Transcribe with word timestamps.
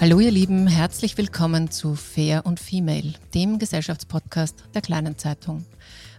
Hallo 0.00 0.18
ihr 0.18 0.30
Lieben, 0.30 0.66
herzlich 0.66 1.18
willkommen 1.18 1.70
zu 1.70 1.94
Fair 1.94 2.46
und 2.46 2.58
Female, 2.58 3.12
dem 3.34 3.58
Gesellschaftspodcast 3.58 4.64
der 4.72 4.80
kleinen 4.80 5.18
Zeitung. 5.18 5.66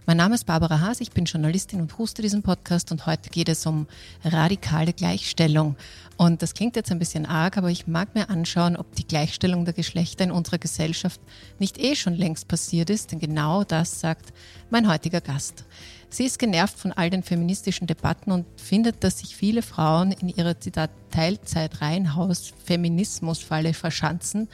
Mein 0.06 0.18
Name 0.18 0.36
ist 0.36 0.46
Barbara 0.46 0.78
Haas, 0.78 1.00
ich 1.00 1.10
bin 1.10 1.24
Journalistin 1.24 1.80
und 1.80 1.98
hoste 1.98 2.22
diesen 2.22 2.44
Podcast 2.44 2.92
und 2.92 3.06
heute 3.06 3.28
geht 3.30 3.48
es 3.48 3.66
um 3.66 3.88
radikale 4.24 4.92
Gleichstellung. 4.92 5.74
Und 6.16 6.42
das 6.42 6.54
klingt 6.54 6.76
jetzt 6.76 6.92
ein 6.92 7.00
bisschen 7.00 7.26
arg, 7.26 7.56
aber 7.56 7.70
ich 7.70 7.88
mag 7.88 8.14
mir 8.14 8.30
anschauen, 8.30 8.76
ob 8.76 8.94
die 8.94 9.06
Gleichstellung 9.06 9.64
der 9.64 9.74
Geschlechter 9.74 10.22
in 10.22 10.30
unserer 10.30 10.58
Gesellschaft 10.58 11.20
nicht 11.58 11.76
eh 11.76 11.96
schon 11.96 12.14
längst 12.14 12.46
passiert 12.46 12.88
ist, 12.88 13.10
denn 13.10 13.18
genau 13.18 13.64
das 13.64 13.98
sagt 13.98 14.32
mein 14.70 14.88
heutiger 14.88 15.20
Gast. 15.20 15.64
Sie 16.12 16.26
ist 16.26 16.38
genervt 16.38 16.78
von 16.78 16.92
all 16.92 17.08
den 17.08 17.22
feministischen 17.22 17.86
Debatten 17.86 18.32
und 18.32 18.44
findet, 18.60 19.02
dass 19.02 19.20
sich 19.20 19.34
viele 19.34 19.62
Frauen 19.62 20.12
in 20.12 20.28
ihrer 20.28 20.60
Zitat 20.60 20.90
Teilzeit-Reihenhaus-Feminismusfalle 21.10 23.72
verschanzen 23.72 24.50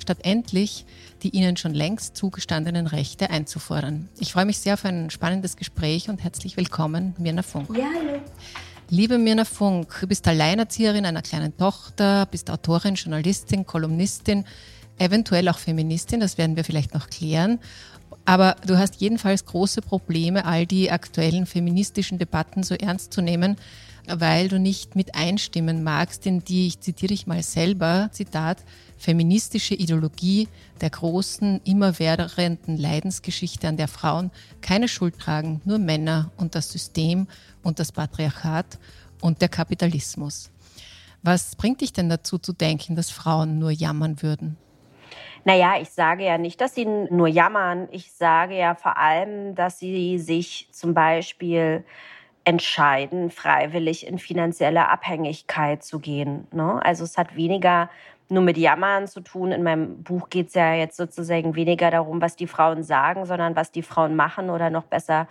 statt 0.00 0.18
endlich 0.22 0.86
die 1.22 1.30
ihnen 1.30 1.56
schon 1.56 1.74
längst 1.74 2.16
zugestandenen 2.16 2.86
Rechte 2.86 3.30
einzufordern. 3.30 4.08
Ich 4.20 4.32
freue 4.32 4.44
mich 4.44 4.58
sehr 4.58 4.74
auf 4.74 4.84
ein 4.84 5.10
spannendes 5.10 5.56
Gespräch 5.56 6.08
und 6.08 6.22
herzlich 6.22 6.56
willkommen, 6.56 7.14
Mirna 7.18 7.42
Funk. 7.42 7.76
Ja, 7.76 7.86
hallo. 7.92 8.20
Liebe 8.88 9.18
Mirna 9.18 9.44
Funk, 9.44 9.96
du 10.00 10.06
bist 10.06 10.26
Alleinerzieherin 10.28 11.04
einer 11.04 11.22
kleinen 11.22 11.56
Tochter, 11.56 12.26
bist 12.26 12.50
Autorin, 12.50 12.94
Journalistin, 12.94 13.66
Kolumnistin, 13.66 14.44
eventuell 14.98 15.48
auch 15.48 15.58
Feministin, 15.58 16.20
das 16.20 16.38
werden 16.38 16.56
wir 16.56 16.64
vielleicht 16.64 16.94
noch 16.94 17.10
klären. 17.10 17.58
Aber 18.24 18.56
du 18.66 18.78
hast 18.78 19.00
jedenfalls 19.00 19.46
große 19.46 19.82
Probleme, 19.82 20.44
all 20.44 20.66
die 20.66 20.90
aktuellen 20.90 21.46
feministischen 21.46 22.18
Debatten 22.18 22.62
so 22.62 22.74
ernst 22.74 23.12
zu 23.12 23.22
nehmen, 23.22 23.56
weil 24.06 24.48
du 24.48 24.58
nicht 24.58 24.96
mit 24.96 25.14
einstimmen 25.14 25.82
magst, 25.82 26.26
in 26.26 26.44
die, 26.44 26.66
ich 26.66 26.80
zitiere 26.80 27.08
dich 27.08 27.26
mal 27.26 27.42
selber, 27.42 28.08
Zitat, 28.12 28.64
feministische 28.96 29.74
Ideologie 29.74 30.48
der 30.80 30.90
großen, 30.90 31.60
immerwährenden 31.64 32.76
Leidensgeschichte, 32.76 33.68
an 33.68 33.76
der 33.76 33.88
Frauen 33.88 34.30
keine 34.60 34.88
Schuld 34.88 35.18
tragen, 35.18 35.60
nur 35.64 35.78
Männer 35.78 36.30
und 36.36 36.54
das 36.54 36.70
System 36.70 37.28
und 37.62 37.78
das 37.78 37.92
Patriarchat 37.92 38.78
und 39.20 39.40
der 39.40 39.48
Kapitalismus. 39.48 40.50
Was 41.22 41.56
bringt 41.56 41.80
dich 41.80 41.92
denn 41.92 42.08
dazu 42.08 42.38
zu 42.38 42.52
denken, 42.52 42.96
dass 42.96 43.10
Frauen 43.10 43.58
nur 43.58 43.70
jammern 43.70 44.22
würden? 44.22 44.56
Naja, 45.44 45.74
ich 45.80 45.90
sage 45.90 46.24
ja 46.24 46.38
nicht, 46.38 46.60
dass 46.60 46.74
sie 46.74 46.84
nur 46.84 47.28
jammern. 47.28 47.88
Ich 47.90 48.12
sage 48.12 48.56
ja 48.56 48.74
vor 48.74 48.96
allem, 48.96 49.54
dass 49.54 49.78
sie 49.78 50.18
sich 50.18 50.68
zum 50.72 50.94
Beispiel 50.94 51.84
entscheiden, 52.44 53.30
freiwillig 53.30 54.06
in 54.06 54.18
finanzielle 54.18 54.88
Abhängigkeit 54.88 55.82
zu 55.82 55.98
gehen. 55.98 56.46
Ne? 56.52 56.80
Also 56.82 57.04
es 57.04 57.18
hat 57.18 57.36
weniger 57.36 57.90
nur 58.30 58.42
mit 58.42 58.56
Jammern 58.56 59.06
zu 59.06 59.20
tun. 59.20 59.52
In 59.52 59.62
meinem 59.62 60.02
Buch 60.02 60.28
geht 60.30 60.48
es 60.48 60.54
ja 60.54 60.74
jetzt 60.74 60.96
sozusagen 60.96 61.54
weniger 61.54 61.90
darum, 61.90 62.20
was 62.20 62.36
die 62.36 62.46
Frauen 62.46 62.82
sagen, 62.82 63.26
sondern 63.26 63.56
was 63.56 63.70
die 63.70 63.82
Frauen 63.82 64.16
machen 64.16 64.50
oder 64.50 64.70
noch 64.70 64.84
besser, 64.84 65.28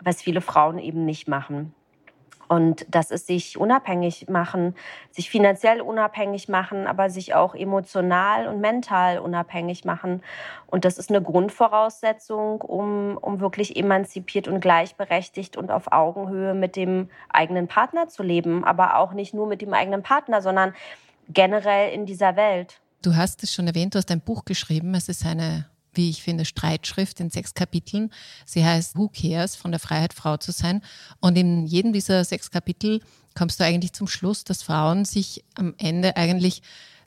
was 0.00 0.22
viele 0.22 0.40
Frauen 0.40 0.78
eben 0.78 1.04
nicht 1.04 1.28
machen. 1.28 1.74
Und 2.52 2.84
das 2.90 3.10
ist 3.10 3.28
sich 3.28 3.56
unabhängig 3.56 4.28
machen, 4.28 4.74
sich 5.10 5.30
finanziell 5.30 5.80
unabhängig 5.80 6.50
machen, 6.50 6.86
aber 6.86 7.08
sich 7.08 7.34
auch 7.34 7.54
emotional 7.54 8.46
und 8.46 8.60
mental 8.60 9.20
unabhängig 9.20 9.86
machen. 9.86 10.22
Und 10.66 10.84
das 10.84 10.98
ist 10.98 11.08
eine 11.08 11.22
Grundvoraussetzung, 11.22 12.60
um, 12.60 13.16
um 13.16 13.40
wirklich 13.40 13.74
emanzipiert 13.74 14.48
und 14.48 14.60
gleichberechtigt 14.60 15.56
und 15.56 15.70
auf 15.70 15.92
Augenhöhe 15.92 16.52
mit 16.52 16.76
dem 16.76 17.08
eigenen 17.30 17.68
Partner 17.68 18.08
zu 18.08 18.22
leben. 18.22 18.64
Aber 18.64 18.98
auch 18.98 19.14
nicht 19.14 19.32
nur 19.32 19.46
mit 19.46 19.62
dem 19.62 19.72
eigenen 19.72 20.02
Partner, 20.02 20.42
sondern 20.42 20.74
generell 21.30 21.94
in 21.94 22.04
dieser 22.04 22.36
Welt. 22.36 22.82
Du 23.00 23.16
hast 23.16 23.42
es 23.42 23.54
schon 23.54 23.66
erwähnt, 23.66 23.94
du 23.94 23.98
hast 23.98 24.10
ein 24.10 24.20
Buch 24.20 24.44
geschrieben. 24.44 24.94
Es 24.94 25.08
ist 25.08 25.24
eine 25.24 25.71
wie 25.94 26.10
ich 26.10 26.22
finde, 26.22 26.44
Streitschrift 26.44 27.20
in 27.20 27.30
sechs 27.30 27.54
Kapiteln. 27.54 28.10
Sie 28.44 28.64
heißt 28.64 28.96
Who 28.96 29.08
Cares 29.08 29.56
von 29.56 29.70
der 29.70 29.80
Freiheit, 29.80 30.12
Frau 30.12 30.36
zu 30.36 30.52
sein. 30.52 30.82
Und 31.20 31.36
in 31.36 31.66
jedem 31.66 31.92
dieser 31.92 32.24
sechs 32.24 32.50
Kapitel 32.50 33.00
kommst 33.34 33.60
du 33.60 33.64
eigentlich 33.64 33.92
zum 33.92 34.08
Schluss, 34.08 34.44
dass 34.44 34.62
Frauen 34.62 35.04
sich 35.04 35.44
am 35.54 35.74
Ende 35.78 36.16
eigentlich 36.16 36.62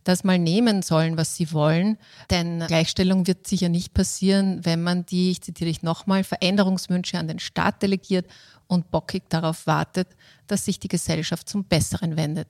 das 0.05 0.23
mal 0.23 0.37
nehmen 0.37 0.83
sollen, 0.83 1.17
was 1.17 1.35
sie 1.35 1.51
wollen. 1.51 1.97
Denn 2.29 2.59
Gleichstellung 2.67 3.27
wird 3.27 3.47
sicher 3.47 3.69
nicht 3.69 3.93
passieren, 3.93 4.63
wenn 4.63 4.81
man 4.81 5.05
die, 5.05 5.31
ich 5.31 5.41
zitiere 5.41 5.69
dich 5.69 5.81
nochmal, 5.81 6.23
Veränderungswünsche 6.23 7.17
an 7.17 7.27
den 7.27 7.39
Staat 7.39 7.81
delegiert 7.81 8.27
und 8.67 8.91
bockig 8.91 9.23
darauf 9.29 9.67
wartet, 9.67 10.07
dass 10.47 10.65
sich 10.65 10.79
die 10.79 10.87
Gesellschaft 10.87 11.49
zum 11.49 11.65
Besseren 11.65 12.17
wendet. 12.17 12.47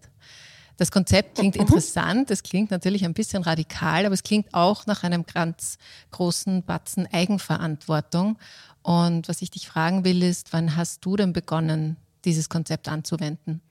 Das 0.78 0.92
Konzept 0.92 1.36
klingt 1.36 1.56
mhm. 1.56 1.62
interessant, 1.62 2.32
es 2.32 2.44
klingt 2.44 2.72
natürlich 2.72 3.06
ein 3.06 3.14
bisschen 3.14 3.44
radikal, 3.44 4.06
aber 4.06 4.14
es 4.14 4.24
klingt 4.24 4.54
auch 4.54 4.86
nach 4.86 5.04
einem 5.04 5.26
ganz 5.26 5.78
großen 6.12 6.64
Batzen 6.64 7.08
Eigenverantwortung. 7.12 8.38
Und 8.82 9.30
was 9.30 9.42
ich 9.42 9.52
dich 9.52 9.68
fragen 9.68 10.04
will, 10.04 10.22
ist, 10.22 10.54
wann 10.54 10.76
hast 10.76 11.06
du 11.06 11.16
denn 11.16 11.34
begonnen, 11.34 11.98
dieses 12.26 12.50
Konzept 12.50 12.90
anzuwenden? 12.90 13.62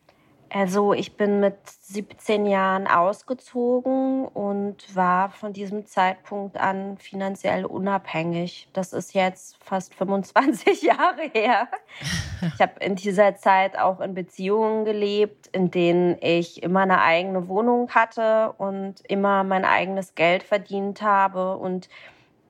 Also 0.55 0.93
ich 0.93 1.17
bin 1.17 1.41
mit 1.41 1.57
17 1.67 2.47
Jahren 2.47 2.87
ausgezogen 2.87 4.25
und 4.25 4.95
war 4.95 5.31
von 5.31 5.53
diesem 5.53 5.85
Zeitpunkt 5.85 6.59
an 6.59 6.97
finanziell 6.97 7.65
unabhängig. 7.65 8.69
Das 8.73 8.93
ist 8.93 9.15
jetzt 9.15 9.57
fast 9.65 9.95
25 9.97 10.83
Jahre 10.83 11.23
her. 11.33 11.67
Ich 12.55 12.61
habe 12.61 12.79
in 12.79 12.95
dieser 12.95 13.35
Zeit 13.35 13.77
auch 13.77 13.99
in 13.99 14.15
Beziehungen 14.15 14.85
gelebt, 14.85 15.49
in 15.49 15.73
denen 15.73 16.17
ich 16.21 16.63
immer 16.63 16.83
eine 16.83 17.03
eigene 17.03 17.49
Wohnung 17.49 17.91
hatte 17.91 18.53
und 18.57 19.01
immer 19.09 19.43
mein 19.43 19.65
eigenes 19.65 20.15
Geld 20.15 20.45
verdient 20.45 21.03
habe 21.03 21.57
und 21.57 21.89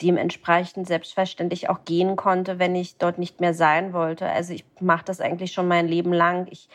dementsprechend 0.02 0.86
selbstverständlich 0.86 1.70
auch 1.70 1.86
gehen 1.86 2.16
konnte, 2.16 2.58
wenn 2.58 2.76
ich 2.76 2.98
dort 2.98 3.16
nicht 3.16 3.40
mehr 3.40 3.54
sein 3.54 3.94
wollte. 3.94 4.26
Also 4.26 4.52
ich 4.52 4.66
mache 4.78 5.06
das 5.06 5.22
eigentlich 5.22 5.52
schon 5.52 5.68
mein 5.68 5.88
Leben 5.88 6.12
lang. 6.12 6.48
Ich 6.50 6.68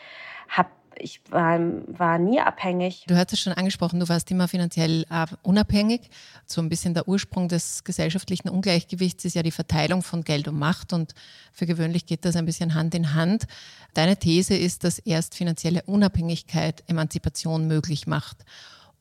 habe 0.47 0.69
ich 1.00 1.22
war, 1.30 1.60
war 1.88 2.18
nie 2.18 2.40
abhängig. 2.40 3.06
Du 3.08 3.16
hast 3.16 3.34
es 3.34 3.40
schon 3.40 3.54
angesprochen, 3.54 4.00
du 4.00 4.10
warst 4.10 4.30
immer 4.32 4.48
finanziell 4.48 5.06
äh, 5.10 5.26
unabhängig. 5.44 6.10
So 6.46 6.62
ein 6.62 6.70
bisschen 6.70 6.94
der 6.94 7.08
Ursprung 7.08 7.48
des 7.48 7.84
gesellschaftlichen 7.84 8.50
Ungleichgewichts 8.50 9.26
ist 9.26 9.36
ja 9.36 9.44
die 9.44 9.52
Verteilung 9.52 10.04
von 10.04 10.24
Geld 10.24 10.48
und 10.48 10.58
Macht 10.59 10.94
und 10.94 11.14
für 11.52 11.66
gewöhnlich 11.66 12.06
geht 12.06 12.26
das 12.26 12.36
ein 12.36 12.46
bisschen 12.46 12.74
Hand 12.74 12.96
in 12.96 13.14
Hand. 13.14 13.48
Deine 13.94 14.18
These 14.18 14.56
ist, 14.56 14.84
dass 14.84 15.00
erst 15.00 15.36
finanzielle 15.36 15.84
Unabhängigkeit 15.84 16.84
Emanzipation 16.88 17.68
möglich 17.68 18.08
macht. 18.08 18.38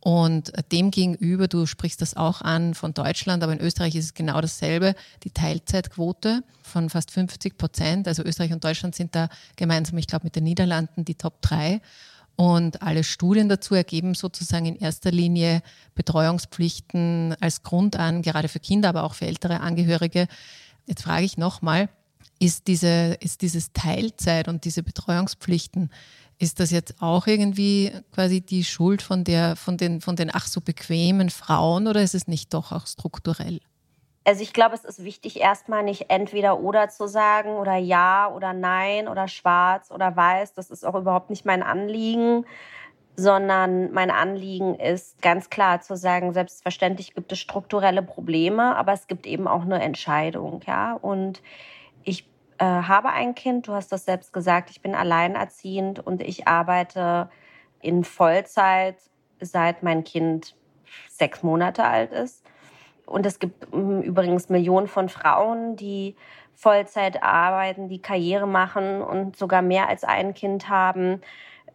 Und 0.01 0.53
demgegenüber, 0.71 1.49
du 1.49 1.67
sprichst 1.67 2.01
das 2.01 2.17
auch 2.17 2.41
an 2.41 2.75
von 2.75 2.95
Deutschland, 2.95 3.43
aber 3.43 3.53
in 3.53 3.61
Österreich 3.61 3.97
ist 3.97 4.05
es 4.05 4.15
genau 4.15 4.41
dasselbe, 4.41 4.95
die 5.25 5.31
Teilzeitquote 5.31 6.45
von 6.63 6.89
fast 6.89 7.11
50 7.11 7.59
Prozent. 7.59 8.07
Also 8.07 8.23
Österreich 8.23 8.53
und 8.53 8.63
Deutschland 8.63 8.95
sind 8.95 9.15
da 9.15 9.29
gemeinsam, 9.57 9.99
ich 9.99 10.07
glaube, 10.07 10.25
mit 10.25 10.37
den 10.37 10.45
Niederlanden 10.45 11.05
die 11.05 11.17
Top 11.17 11.43
3. 11.43 11.81
Und 12.37 12.83
alle 12.83 13.03
Studien 13.03 13.49
dazu 13.49 13.75
ergeben 13.75 14.15
sozusagen 14.15 14.67
in 14.67 14.77
erster 14.77 15.11
Linie 15.11 15.61
Betreuungspflichten 15.97 17.35
als 17.41 17.65
Grund 17.65 17.97
an, 17.97 18.23
gerade 18.23 18.47
für 18.47 18.61
Kinder, 18.61 18.91
aber 18.91 19.03
auch 19.03 19.15
für 19.15 19.27
ältere 19.27 19.59
Angehörige. 19.59 20.29
Jetzt 20.87 21.03
frage 21.03 21.25
ich 21.25 21.37
nochmal, 21.37 21.89
ist, 22.39 22.69
diese, 22.69 23.17
ist 23.21 23.43
dieses 23.43 23.73
Teilzeit 23.73 24.47
und 24.47 24.65
diese 24.65 24.85
Betreuungspflichten, 24.85 25.91
ist 26.39 26.61
das 26.61 26.71
jetzt 26.71 26.97
auch 27.01 27.27
irgendwie 27.27 27.93
quasi 28.15 28.41
die 28.41 28.65
Schuld 28.65 29.03
von, 29.03 29.25
der, 29.25 29.57
von, 29.57 29.77
den, 29.77 30.01
von 30.01 30.17
den 30.17 30.31
ach 30.33 30.47
so 30.47 30.61
bequemen 30.61 31.31
Frauen 31.31 31.87
oder 31.87 32.03
ist 32.03 32.15
es 32.15 32.29
nicht 32.29 32.55
doch 32.55 32.73
auch 32.73 32.87
strukturell? 32.87 33.61
Also 34.25 34.43
ich 34.43 34.53
glaube, 34.53 34.75
es 34.75 34.85
ist 34.85 35.05
wichtig, 35.05 35.41
erstmal 35.41 35.83
nicht 35.83 36.11
entweder 36.11 36.61
oder 36.61 36.91
zu 36.91 37.07
sagen 37.07 37.57
oder 37.57 37.77
ja 37.77 38.31
oder 38.31 38.53
nein 38.53 39.09
oder 39.09 39.27
schwarz 39.27 39.91
oder 39.91 40.15
weiß. 40.15 40.53
Das 40.53 40.71
ist 40.71 40.85
auch 40.85 40.95
überhaupt 40.95 41.31
nicht 41.31 41.47
mein 41.47 41.63
Anliegen, 41.63 42.45
sondern 43.17 43.91
mein 43.93 44.11
Anliegen 44.11 44.75
ist 44.75 45.23
ganz 45.23 45.51
klar 45.51 45.81
zu 45.81 45.97
sagen, 45.97 46.35
selbstverständlich 46.35 47.15
gibt 47.15 47.33
es 47.33 47.39
strukturelle 47.39 48.03
Probleme, 48.03 48.77
aber 48.77 48.93
es 48.93 49.07
gibt 49.07 49.27
eben 49.27 49.49
auch 49.49 49.63
eine 49.63 49.83
Entscheidung, 49.83 50.61
ja. 50.67 50.93
Und 50.93 51.43
ich 52.05 52.27
äh, 52.59 52.65
habe 52.65 53.11
ein 53.11 53.35
Kind, 53.35 53.69
du 53.69 53.73
hast 53.73 53.93
das 53.93 54.05
selbst 54.05 54.33
gesagt, 54.33 54.71
ich 54.71 54.81
bin 54.81 54.95
alleinerziehend 54.95 56.05
und 56.05 56.23
ich 56.23 56.49
arbeite 56.49 57.31
in 57.81 58.05
Vollzeit, 58.05 58.97
seit 59.41 59.83
mein 59.83 60.05
Kind 60.05 60.57
sechs 61.09 61.43
Monate 61.43 61.85
alt 61.85 62.13
ist. 62.13 62.45
Und 63.07 63.25
es 63.27 63.39
gibt 63.39 63.73
hm, 63.73 64.03
übrigens 64.03 64.49
Millionen 64.49 64.89
von 64.89 65.09
Frauen, 65.09 65.77
die 65.77 66.17
Vollzeit 66.55 67.23
arbeiten, 67.23 67.89
die 67.89 68.03
Karriere 68.03 68.47
machen 68.47 69.01
und 69.03 69.37
sogar 69.37 69.63
mehr 69.63 69.89
als 69.89 70.05
ein 70.05 70.35
Kind 70.35 70.69
haben. 70.69 71.23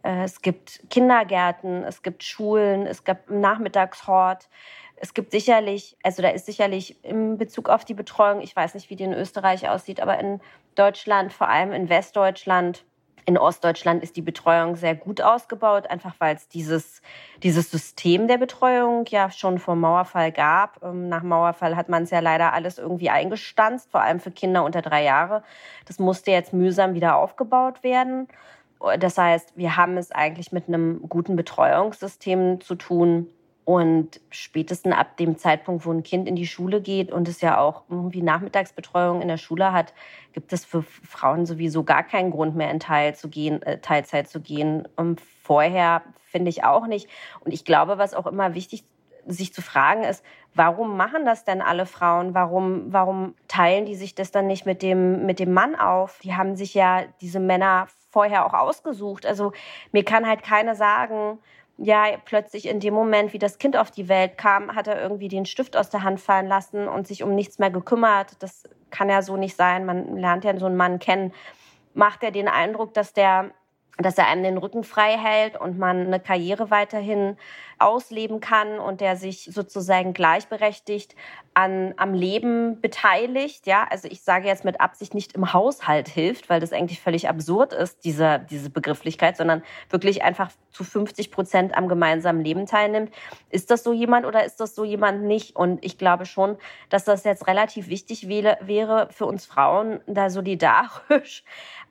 Äh, 0.02 0.24
es 0.24 0.42
gibt 0.42 0.82
Kindergärten, 0.90 1.84
es 1.84 2.02
gibt 2.02 2.22
Schulen, 2.22 2.86
es 2.86 3.04
gibt 3.04 3.30
Nachmittagshort. 3.30 4.48
Es 4.96 5.12
gibt 5.12 5.32
sicherlich, 5.32 5.96
also 6.02 6.22
da 6.22 6.28
ist 6.28 6.46
sicherlich 6.46 7.02
in 7.04 7.36
Bezug 7.36 7.68
auf 7.68 7.84
die 7.84 7.94
Betreuung, 7.94 8.40
ich 8.40 8.54
weiß 8.54 8.74
nicht, 8.74 8.90
wie 8.90 8.96
die 8.96 9.04
in 9.04 9.12
Österreich 9.12 9.68
aussieht, 9.68 10.00
aber 10.00 10.18
in 10.20 10.40
Deutschland, 10.74 11.32
vor 11.32 11.48
allem 11.48 11.72
in 11.72 11.88
Westdeutschland, 11.88 12.84
In 13.26 13.38
Ostdeutschland 13.38 14.02
ist 14.02 14.16
die 14.16 14.22
Betreuung 14.22 14.76
sehr 14.76 14.94
gut 14.94 15.22
ausgebaut, 15.22 15.86
einfach 15.86 16.14
weil 16.18 16.36
es 16.36 16.46
dieses, 16.48 17.00
dieses 17.42 17.70
System 17.70 18.28
der 18.28 18.36
Betreuung 18.36 19.06
ja 19.08 19.30
schon 19.30 19.58
vor 19.58 19.76
Mauerfall 19.76 20.30
gab. 20.30 20.82
Ähm, 20.82 21.08
nach 21.08 21.22
Mauerfall 21.22 21.74
hat 21.74 21.88
man 21.88 22.02
es 22.02 22.10
ja 22.10 22.20
leider 22.20 22.52
alles 22.52 22.76
irgendwie 22.78 23.08
eingestanzt, 23.08 23.90
vor 23.90 24.02
allem 24.02 24.20
für 24.20 24.30
Kinder 24.30 24.62
unter 24.62 24.82
drei 24.82 25.02
Jahre. 25.04 25.42
Das 25.86 25.98
musste 25.98 26.32
jetzt 26.32 26.52
mühsam 26.52 26.92
wieder 26.92 27.16
aufgebaut 27.16 27.82
werden. 27.82 28.28
Das 28.98 29.16
heißt, 29.16 29.56
wir 29.56 29.76
haben 29.78 29.96
es 29.96 30.10
eigentlich 30.10 30.52
mit 30.52 30.68
einem 30.68 31.08
guten 31.08 31.36
Betreuungssystem 31.36 32.60
zu 32.60 32.74
tun, 32.74 33.30
und 33.64 34.20
spätestens 34.30 34.94
ab 34.94 35.16
dem 35.16 35.38
Zeitpunkt, 35.38 35.86
wo 35.86 35.92
ein 35.92 36.02
Kind 36.02 36.28
in 36.28 36.36
die 36.36 36.46
Schule 36.46 36.82
geht 36.82 37.10
und 37.10 37.28
es 37.28 37.40
ja 37.40 37.58
auch 37.58 37.84
irgendwie 37.88 38.20
Nachmittagsbetreuung 38.20 39.22
in 39.22 39.28
der 39.28 39.38
Schule 39.38 39.72
hat, 39.72 39.94
gibt 40.32 40.52
es 40.52 40.66
für 40.66 40.82
Frauen 40.82 41.46
sowieso 41.46 41.82
gar 41.82 42.02
keinen 42.02 42.30
Grund 42.30 42.56
mehr 42.56 42.70
in 42.70 42.80
Teil 42.80 43.14
zu 43.14 43.28
gehen, 43.28 43.62
äh, 43.62 43.78
Teilzeit 43.78 44.28
zu 44.28 44.40
gehen. 44.40 44.86
Und 44.96 45.20
vorher 45.20 46.02
finde 46.26 46.50
ich 46.50 46.62
auch 46.64 46.86
nicht. 46.86 47.08
Und 47.40 47.52
ich 47.52 47.64
glaube, 47.64 47.96
was 47.96 48.12
auch 48.12 48.26
immer 48.26 48.54
wichtig 48.54 48.84
sich 49.26 49.54
zu 49.54 49.62
fragen 49.62 50.04
ist, 50.04 50.22
warum 50.54 50.98
machen 50.98 51.24
das 51.24 51.44
denn 51.44 51.62
alle 51.62 51.86
Frauen? 51.86 52.34
Warum, 52.34 52.92
warum 52.92 53.34
teilen 53.48 53.86
die 53.86 53.94
sich 53.94 54.14
das 54.14 54.30
dann 54.30 54.46
nicht 54.46 54.66
mit 54.66 54.82
dem, 54.82 55.24
mit 55.24 55.38
dem 55.38 55.54
Mann 55.54 55.74
auf? 55.74 56.20
Die 56.22 56.34
haben 56.34 56.56
sich 56.56 56.74
ja 56.74 57.04
diese 57.22 57.40
Männer 57.40 57.88
vorher 58.10 58.44
auch 58.44 58.52
ausgesucht. 58.52 59.24
Also 59.24 59.52
mir 59.92 60.04
kann 60.04 60.28
halt 60.28 60.42
keiner 60.42 60.74
sagen, 60.74 61.38
ja, 61.76 62.04
plötzlich 62.24 62.68
in 62.68 62.80
dem 62.80 62.94
Moment, 62.94 63.32
wie 63.32 63.38
das 63.38 63.58
Kind 63.58 63.76
auf 63.76 63.90
die 63.90 64.08
Welt 64.08 64.38
kam, 64.38 64.74
hat 64.74 64.86
er 64.86 65.00
irgendwie 65.00 65.28
den 65.28 65.44
Stift 65.44 65.76
aus 65.76 65.90
der 65.90 66.02
Hand 66.04 66.20
fallen 66.20 66.46
lassen 66.46 66.86
und 66.86 67.06
sich 67.08 67.22
um 67.22 67.34
nichts 67.34 67.58
mehr 67.58 67.70
gekümmert. 67.70 68.42
Das 68.42 68.64
kann 68.90 69.08
ja 69.08 69.22
so 69.22 69.36
nicht 69.36 69.56
sein. 69.56 69.84
Man 69.84 70.16
lernt 70.16 70.44
ja 70.44 70.56
so 70.56 70.66
einen 70.66 70.76
Mann 70.76 71.00
kennen. 71.00 71.32
Macht 71.94 72.22
er 72.22 72.30
den 72.30 72.48
Eindruck, 72.48 72.94
dass 72.94 73.12
der 73.12 73.50
dass 73.98 74.18
er 74.18 74.26
einem 74.26 74.42
den 74.42 74.58
Rücken 74.58 74.82
frei 74.82 75.16
hält 75.16 75.60
und 75.60 75.78
man 75.78 76.06
eine 76.06 76.20
Karriere 76.20 76.70
weiterhin 76.70 77.36
ausleben 77.78 78.40
kann 78.40 78.78
und 78.78 79.00
der 79.00 79.16
sich 79.16 79.48
sozusagen 79.52 80.14
gleichberechtigt 80.14 81.14
an, 81.54 81.94
am 81.96 82.14
Leben 82.14 82.80
beteiligt. 82.80 83.66
Ja, 83.66 83.86
also 83.88 84.08
ich 84.08 84.22
sage 84.22 84.48
jetzt 84.48 84.64
mit 84.64 84.80
Absicht 84.80 85.14
nicht 85.14 85.34
im 85.34 85.52
Haushalt 85.52 86.08
hilft, 86.08 86.48
weil 86.48 86.60
das 86.60 86.72
eigentlich 86.72 87.00
völlig 87.00 87.28
absurd 87.28 87.72
ist, 87.72 88.04
diese, 88.04 88.44
diese 88.50 88.70
Begrifflichkeit, 88.70 89.36
sondern 89.36 89.62
wirklich 89.90 90.22
einfach 90.22 90.50
zu 90.70 90.82
50 90.82 91.30
Prozent 91.30 91.76
am 91.76 91.88
gemeinsamen 91.88 92.42
Leben 92.42 92.66
teilnimmt. 92.66 93.12
Ist 93.50 93.70
das 93.70 93.84
so 93.84 93.92
jemand 93.92 94.26
oder 94.26 94.44
ist 94.44 94.60
das 94.60 94.74
so 94.74 94.84
jemand 94.84 95.22
nicht? 95.22 95.54
Und 95.54 95.84
ich 95.84 95.98
glaube 95.98 96.26
schon, 96.26 96.56
dass 96.88 97.04
das 97.04 97.24
jetzt 97.24 97.46
relativ 97.46 97.88
wichtig 97.88 98.28
wäre 98.28 99.08
für 99.10 99.26
uns 99.26 99.46
Frauen, 99.46 100.00
da 100.06 100.30
solidarisch 100.30 101.44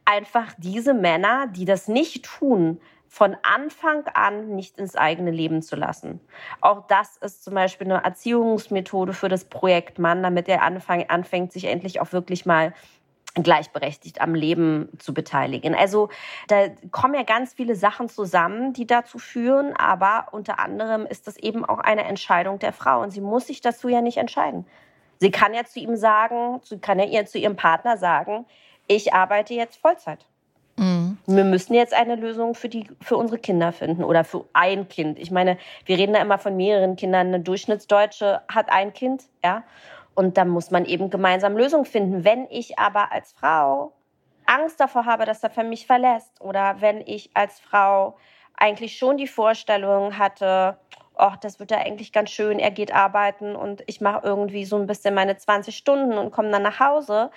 einfach 0.06 0.54
diese 0.58 0.94
Männer, 0.94 1.48
die 1.48 1.66
das 1.66 1.88
nicht 1.88 2.26
tun, 2.26 2.80
von 3.08 3.38
Anfang 3.44 4.08
an 4.16 4.56
nicht 4.56 4.80
ins 4.80 4.96
eigene 4.96 5.30
Leben 5.30 5.62
zu 5.62 5.76
lassen. 5.76 6.20
Auch 6.62 6.88
das 6.88 7.18
ist 7.18 7.44
zum 7.44 7.54
Beispiel 7.54 7.86
eine 7.86 8.04
Erziehungsmethode 8.04 9.14
für 9.14 9.30
das 9.30 9.46
Projekt 9.46 10.00
Mann, 10.00 10.24
damit 10.24 10.50
er 10.50 10.64
anfang, 10.64 11.08
anfängt, 11.10 11.54
sich 11.54 11.66
endlich 11.66 12.02
auch 12.02 12.12
wirklich 12.12 12.48
mal 12.48 12.74
gleichberechtigt 13.36 14.22
am 14.22 14.36
Leben 14.36 14.90
zu 14.98 15.14
beteiligen. 15.14 15.76
Also 15.76 16.10
da 16.48 16.70
kommen 16.92 17.14
ja 17.16 17.24
ganz 17.24 17.54
viele 17.54 17.76
Sachen 17.76 18.10
zusammen, 18.10 18.74
die 18.74 18.88
dazu 18.88 19.18
führen, 19.18 19.76
aber 19.76 20.28
unter 20.32 20.60
anderem 20.60 21.06
ist 21.06 21.28
das 21.28 21.38
eben 21.38 21.66
auch 21.66 21.80
eine 21.80 22.06
Entscheidung 22.06 22.60
der 22.60 22.74
Frau 22.74 23.02
und 23.02 23.12
sie 23.12 23.22
muss 23.22 23.48
sich 23.48 23.62
dazu 23.62 23.90
ja 23.90 24.02
nicht 24.02 24.18
entscheiden. 24.18 24.66
Sie 25.20 25.32
kann 25.32 25.54
ja 25.54 25.64
zu 25.66 25.80
ihm 25.80 25.96
sagen, 25.96 26.60
sie 26.64 26.80
kann 26.80 27.00
ja 27.00 27.06
ihr 27.06 27.26
zu 27.26 27.38
ihrem 27.38 27.56
Partner 27.56 27.98
sagen, 27.98 28.46
ich 28.88 29.14
arbeite 29.14 29.54
jetzt 29.54 29.78
Vollzeit. 29.78 30.26
Mhm. 30.76 31.18
Wir 31.26 31.44
müssen 31.44 31.74
jetzt 31.74 31.94
eine 31.94 32.16
Lösung 32.16 32.56
für, 32.56 32.70
die, 32.70 32.88
für 33.02 33.18
unsere 33.18 33.40
Kinder 33.40 33.72
finden 33.72 34.04
oder 34.04 34.24
für 34.24 34.46
ein 34.54 34.90
Kind. 34.90 35.20
Ich 35.20 35.32
meine, 35.32 35.58
wir 35.86 35.98
reden 35.98 36.14
da 36.14 36.22
immer 36.22 36.38
von 36.38 36.56
mehreren 36.56 36.96
Kindern. 36.96 37.28
Eine 37.28 37.40
Durchschnittsdeutsche 37.40 38.42
hat 38.48 38.72
ein 38.72 38.94
Kind, 38.94 39.24
ja. 39.44 39.64
Und 40.16 40.38
da 40.38 40.46
muss 40.46 40.72
man 40.72 40.86
eben 40.86 41.10
gemeinsam 41.10 41.58
Lösungen 41.58 41.86
finden. 41.86 42.24
Wenn 42.24 42.48
ich 42.50 42.78
aber 42.78 43.12
als 43.12 43.34
Frau 43.34 43.94
Angst 44.46 44.80
davor 44.80 45.06
habe, 45.06 45.26
dass 45.26 45.44
er 45.44 45.64
mich 45.64 45.88
verlässt 45.88 46.42
oder 46.42 46.82
wenn 46.82 47.02
ich 47.02 47.32
als 47.34 47.60
Frau 47.60 48.18
eigentlich 48.56 48.98
schon 48.98 49.18
die 49.18 49.28
Vorstellung 49.28 50.18
hatte, 50.18 50.78
ach, 51.16 51.38
das 51.38 51.60
wird 51.60 51.72
ja 51.72 51.78
eigentlich 51.78 52.12
ganz 52.12 52.30
schön, 52.30 52.60
er 52.60 52.72
geht 52.72 52.94
arbeiten 52.94 53.56
und 53.56 53.84
ich 53.88 54.02
mache 54.02 54.22
irgendwie 54.24 54.66
so 54.66 54.78
ein 54.78 54.88
bisschen 54.88 55.14
meine 55.14 55.38
20 55.38 55.76
Stunden 55.76 56.18
und 56.18 56.32
komme 56.32 56.52
dann 56.52 56.64
nach 56.64 56.80
Hause, 56.80 57.32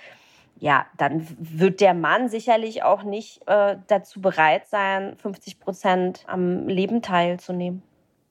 ja, 0.59 0.85
dann 0.97 1.27
wird 1.39 1.81
der 1.81 1.93
Mann 1.93 2.29
sicherlich 2.29 2.83
auch 2.83 3.03
nicht 3.03 3.47
äh, 3.47 3.77
dazu 3.87 4.21
bereit 4.21 4.67
sein, 4.67 5.15
50 5.17 5.59
Prozent 5.59 6.23
am 6.27 6.67
Leben 6.67 7.01
teilzunehmen. 7.01 7.83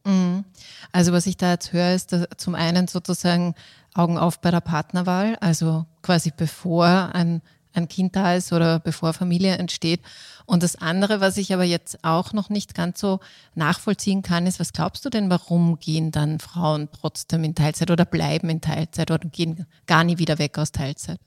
Mhm. 0.04 0.44
Also 0.92 1.12
was 1.12 1.26
ich 1.26 1.36
da 1.36 1.52
jetzt 1.52 1.72
höre, 1.72 1.94
ist 1.94 2.16
zum 2.36 2.54
einen 2.54 2.88
sozusagen 2.88 3.54
Augen 3.94 4.18
auf 4.18 4.40
bei 4.40 4.50
der 4.50 4.60
Partnerwahl, 4.60 5.36
also 5.40 5.86
quasi 6.02 6.32
bevor 6.36 7.10
ein, 7.12 7.42
ein 7.72 7.88
Kind 7.88 8.14
da 8.14 8.34
ist 8.34 8.52
oder 8.52 8.78
bevor 8.78 9.12
Familie 9.12 9.56
entsteht. 9.56 10.00
Und 10.44 10.62
das 10.62 10.76
andere, 10.76 11.20
was 11.20 11.36
ich 11.36 11.52
aber 11.52 11.64
jetzt 11.64 12.04
auch 12.04 12.32
noch 12.32 12.50
nicht 12.50 12.74
ganz 12.74 13.00
so 13.00 13.20
nachvollziehen 13.54 14.22
kann, 14.22 14.46
ist, 14.46 14.60
was 14.60 14.72
glaubst 14.72 15.04
du 15.04 15.10
denn, 15.10 15.28
warum 15.28 15.78
gehen 15.78 16.12
dann 16.12 16.38
Frauen 16.38 16.88
trotzdem 16.92 17.42
in 17.42 17.54
Teilzeit 17.54 17.90
oder 17.90 18.04
bleiben 18.04 18.48
in 18.48 18.60
Teilzeit 18.60 19.10
oder 19.10 19.28
gehen 19.28 19.66
gar 19.86 20.04
nie 20.04 20.18
wieder 20.18 20.38
weg 20.38 20.58
aus 20.58 20.70
Teilzeit? 20.70 21.18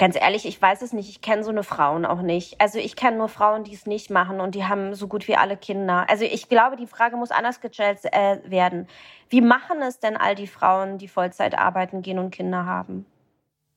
Ganz 0.00 0.16
ehrlich, 0.16 0.46
ich 0.46 0.62
weiß 0.62 0.80
es 0.80 0.94
nicht. 0.94 1.10
Ich 1.10 1.20
kenne 1.20 1.44
so 1.44 1.50
eine 1.50 1.62
Frauen 1.62 2.06
auch 2.06 2.22
nicht. 2.22 2.58
Also 2.58 2.78
ich 2.78 2.96
kenne 2.96 3.18
nur 3.18 3.28
Frauen, 3.28 3.64
die 3.64 3.74
es 3.74 3.84
nicht 3.84 4.08
machen 4.08 4.40
und 4.40 4.54
die 4.54 4.64
haben 4.64 4.94
so 4.94 5.08
gut 5.08 5.28
wie 5.28 5.36
alle 5.36 5.58
Kinder. 5.58 6.08
Also 6.08 6.24
ich 6.24 6.48
glaube, 6.48 6.76
die 6.76 6.86
Frage 6.86 7.18
muss 7.18 7.30
anders 7.30 7.60
gestellt 7.60 7.98
äh, 8.04 8.38
werden. 8.50 8.88
Wie 9.28 9.42
machen 9.42 9.82
es 9.82 9.98
denn 9.98 10.16
all 10.16 10.34
die 10.34 10.46
Frauen, 10.46 10.96
die 10.96 11.06
Vollzeit 11.06 11.58
arbeiten 11.58 12.00
gehen 12.00 12.18
und 12.18 12.30
Kinder 12.30 12.64
haben? 12.64 13.04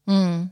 Hm. 0.07 0.49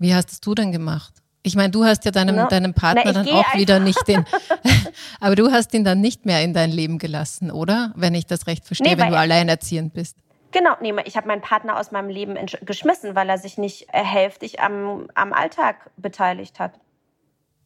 Wie 0.00 0.12
hast 0.12 0.32
es 0.32 0.40
du 0.40 0.56
denn 0.56 0.72
gemacht? 0.72 1.14
Ich 1.44 1.54
meine, 1.54 1.70
du 1.70 1.84
hast 1.84 2.04
ja 2.04 2.10
deinem, 2.10 2.34
no. 2.34 2.48
deinem 2.48 2.74
Partner 2.74 3.02
Na, 3.04 3.12
dann 3.12 3.28
auch 3.28 3.54
wieder 3.54 3.78
nicht 3.78 4.08
den, 4.08 4.24
aber 5.20 5.36
du 5.36 5.52
hast 5.52 5.72
ihn 5.72 5.84
dann 5.84 6.00
nicht 6.00 6.26
mehr 6.26 6.42
in 6.42 6.52
dein 6.52 6.72
Leben 6.72 6.98
gelassen, 6.98 7.52
oder? 7.52 7.92
Wenn 7.94 8.16
ich 8.16 8.26
das 8.26 8.48
recht 8.48 8.66
verstehe, 8.66 8.96
nee, 8.96 9.00
wenn 9.00 9.10
du 9.10 9.16
alleinerziehend 9.16 9.94
bist. 9.94 10.16
Genau, 10.56 10.70
nee, 10.80 10.94
ich 11.04 11.18
habe 11.18 11.28
meinen 11.28 11.42
Partner 11.42 11.78
aus 11.78 11.90
meinem 11.90 12.08
Leben 12.08 12.34
geschmissen, 12.62 13.14
weil 13.14 13.28
er 13.28 13.36
sich 13.36 13.58
nicht 13.58 13.92
äh, 13.92 14.02
hälftig 14.02 14.58
am, 14.58 15.06
am 15.12 15.34
Alltag 15.34 15.90
beteiligt 15.98 16.58
hat. 16.58 16.80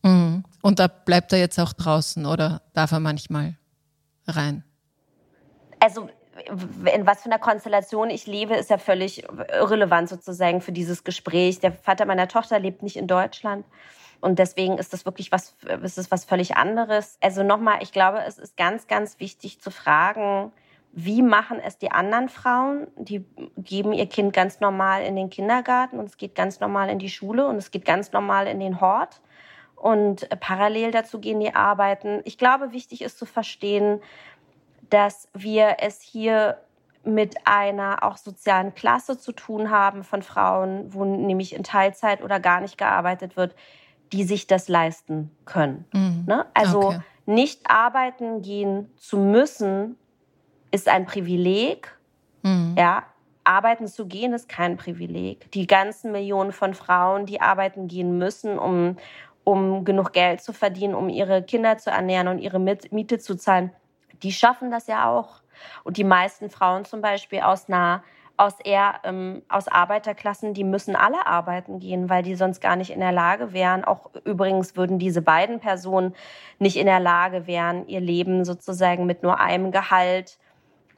Mhm. 0.03 0.43
Und 0.61 0.81
da 0.81 0.89
bleibt 0.89 1.33
er 1.33 1.39
jetzt 1.39 1.57
auch 1.61 1.73
draußen 1.73 2.27
oder 2.27 2.63
darf 2.75 2.91
er 2.91 2.99
manchmal 2.99 3.55
rein? 4.27 4.65
Also 5.79 6.09
in 6.93 7.07
was 7.07 7.23
für 7.23 7.27
einer 7.27 7.39
Konstellation 7.39 8.11
ich 8.11 8.27
lebe, 8.27 8.57
ist 8.57 8.71
ja 8.71 8.79
völlig 8.79 9.23
irrelevant 9.23 10.09
sozusagen 10.09 10.61
für 10.61 10.73
dieses 10.73 11.05
Gespräch. 11.05 11.61
Der 11.61 11.71
Vater 11.71 12.07
meiner 12.07 12.27
Tochter 12.27 12.59
lebt 12.59 12.83
nicht 12.83 12.97
in 12.97 13.07
Deutschland. 13.07 13.65
Und 14.21 14.41
deswegen 14.41 14.79
ist 14.79 14.93
das 14.93 15.05
wirklich 15.05 15.31
was, 15.31 15.55
ist 15.85 15.97
das 15.97 16.11
was 16.11 16.25
völlig 16.25 16.57
anderes. 16.57 17.19
Also 17.21 17.45
nochmal, 17.45 17.85
ich 17.85 17.93
glaube, 17.93 18.25
es 18.27 18.37
ist 18.37 18.57
ganz, 18.57 18.89
ganz 18.89 19.21
wichtig 19.21 19.61
zu 19.61 19.71
fragen, 19.71 20.51
wie 20.93 21.23
machen 21.23 21.61
es 21.61 21.79
die 21.79 21.93
anderen 21.93 22.29
Frauen? 22.29 22.89
Die 22.97 23.25
geben 23.57 23.93
ihr 23.93 24.07
Kind 24.07 24.33
ganz 24.33 24.61
normal 24.61 25.03
in 25.03 25.15
den 25.15 25.31
Kindergarten 25.31 25.99
und 25.99 26.07
es 26.07 26.17
geht 26.17 26.35
ganz 26.35 26.59
normal 26.59 26.89
in 26.89 26.99
die 26.99 27.11
Schule 27.11 27.47
und 27.47 27.57
es 27.57 27.71
geht 27.71 27.85
ganz 27.85 28.13
normal 28.13 28.47
in 28.49 28.59
den 28.59 28.81
Hort. 28.81 29.21
Und 29.77 30.29
parallel 30.41 30.91
dazu 30.91 31.21
gehen 31.21 31.41
die 31.41 31.55
arbeiten. 31.55 32.21
Ich 32.25 32.39
glaube, 32.39 32.73
wichtig 32.73 33.03
ist 33.03 33.19
zu 33.19 33.25
verstehen, 33.25 34.01
dass 34.91 35.29
wir 35.33 35.77
es 35.81 36.03
hier 36.03 36.59
mit 37.05 37.37
einer 37.47 38.03
auch 38.03 38.17
sozialen 38.17 38.75
Klasse 38.75 39.19
zu 39.19 39.33
tun 39.33 39.71
haben 39.71 40.05
von 40.05 40.23
Frauen, 40.23 40.93
wo 40.93 41.05
nämlich 41.05 41.55
in 41.55 41.63
Teilzeit 41.63 42.23
oder 42.23 42.41
gar 42.41 42.61
nicht 42.61 42.77
gearbeitet 42.77 43.37
wird, 43.37 43.55
die 44.13 44.25
sich 44.25 44.47
das 44.47 44.69
leisten 44.69 45.31
können. 45.45 45.87
Mhm. 45.93 46.25
Ne? 46.27 46.47
Also 46.53 46.81
okay. 46.89 47.01
nicht 47.27 47.71
arbeiten 47.71 48.43
gehen 48.43 48.91
zu 48.97 49.17
müssen, 49.19 49.97
ist 50.71 50.89
ein 50.89 51.07
Privileg. 51.07 51.97
Mhm. 52.43 52.75
Ja, 52.79 53.05
arbeiten 53.45 53.89
zu 53.89 54.07
gehen 54.07 54.33
ist 54.33 54.49
kein 54.49 54.77
Privileg. 54.77 55.51
Die 55.53 55.67
ganzen 55.67 56.13
Millionen 56.13 56.53
von 56.53 56.75
Frauen, 56.75 57.27
die 57.27 57.41
arbeiten 57.41 57.89
gehen 57.89 58.19
müssen, 58.19 58.59
um, 58.59 58.97
um 59.45 59.85
genug 59.85 60.13
Geld 60.13 60.43
zu 60.43 60.53
verdienen, 60.53 60.95
um 60.95 61.09
ihre 61.09 61.43
Kinder 61.43 61.79
zu 61.79 61.91
ernähren 61.91 62.29
und 62.29 62.39
ihre 62.39 62.59
Miete 62.59 63.19
zu 63.19 63.37
zahlen, 63.37 63.73
die 64.23 64.33
schaffen 64.33 64.71
das 64.71 64.87
ja 64.87 65.11
auch. 65.11 65.43
Und 65.85 65.97
die 65.97 66.05
meisten 66.05 66.51
Frauen 66.51 66.85
zum 66.85 67.01
Beispiel 67.01 67.41
aus 67.41 67.69
einer 67.69 68.03
aus 68.37 68.59
eher 68.59 69.01
ähm, 69.05 69.43
aus 69.51 69.69
Arbeiterklassen, 69.69 70.55
die 70.55 70.65
müssen 70.65 70.97
alle 70.97 71.27
arbeiten 71.27 71.79
gehen, 71.79 72.09
weil 72.09 72.23
die 72.23 72.35
sonst 72.37 72.63
gar 72.63 72.75
nicht 72.75 72.91
in 72.91 73.01
der 73.01 73.13
Lage 73.13 73.53
wären. 73.53 73.85
Auch 73.85 74.11
übrigens 74.25 74.77
würden 74.77 74.99
diese 74.99 75.21
beiden 75.21 75.61
Personen 75.61 76.15
nicht 76.59 76.79
in 76.79 76.87
der 76.87 77.01
Lage 77.01 77.47
wären, 77.47 77.87
ihr 77.87 78.01
Leben 78.01 78.47
sozusagen 78.47 79.05
mit 79.05 79.23
nur 79.23 79.41
einem 79.41 79.73
Gehalt 79.73 80.39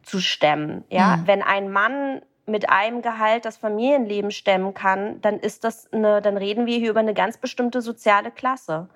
zu 0.02 0.20
stemmen. 0.20 0.84
Ja, 0.88 1.16
mhm. 1.16 1.26
wenn 1.26 1.42
ein 1.42 1.70
Mann 1.70 2.22
mit 2.46 2.68
einem 2.68 3.02
Gehalt 3.02 3.44
das 3.44 3.56
Familienleben 3.56 4.30
stemmen 4.30 4.74
kann, 4.74 5.20
dann 5.20 5.38
ist 5.38 5.64
das 5.64 5.92
eine, 5.92 6.20
dann 6.20 6.36
reden 6.36 6.66
wir 6.66 6.76
hier 6.78 6.90
über 6.90 7.00
eine 7.00 7.14
ganz 7.14 7.38
bestimmte 7.38 7.80
soziale 7.80 8.30
Klasse. 8.30 8.88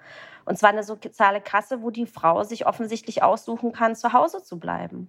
Und 0.44 0.58
zwar 0.58 0.70
eine 0.70 0.82
soziale 0.82 1.40
Klasse, 1.40 1.82
wo 1.82 1.90
die 1.90 2.06
Frau 2.06 2.42
sich 2.44 2.66
offensichtlich 2.66 3.22
aussuchen 3.22 3.72
kann, 3.72 3.96
zu 3.96 4.12
Hause 4.12 4.42
zu 4.42 4.58
bleiben. 4.58 5.08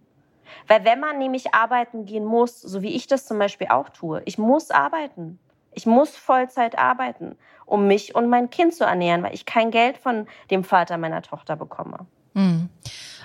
Weil 0.67 0.85
wenn 0.85 0.99
man 0.99 1.17
nämlich 1.17 1.53
arbeiten 1.53 2.05
gehen 2.05 2.25
muss, 2.25 2.61
so 2.61 2.81
wie 2.81 2.95
ich 2.95 3.07
das 3.07 3.25
zum 3.25 3.37
Beispiel 3.37 3.67
auch 3.69 3.89
tue, 3.89 4.21
ich 4.25 4.37
muss 4.37 4.71
arbeiten. 4.71 5.39
Ich 5.73 5.85
muss 5.85 6.17
Vollzeit 6.17 6.77
arbeiten, 6.79 7.37
um 7.65 7.85
mich 7.85 8.15
und 8.15 8.29
mein 8.29 8.49
Kind 8.49 8.73
zu 8.73 8.83
ernähren, 8.83 9.21
weil 9.21 9.35
ich 9.35 9.45
kein 9.45 9.69
Geld 9.69 9.97
von 9.99 10.27
dem 10.49 10.63
Vater 10.63 10.97
meiner 10.97 11.21
Tochter 11.21 11.55
bekomme. 11.55 12.07
Mhm. 12.37 12.69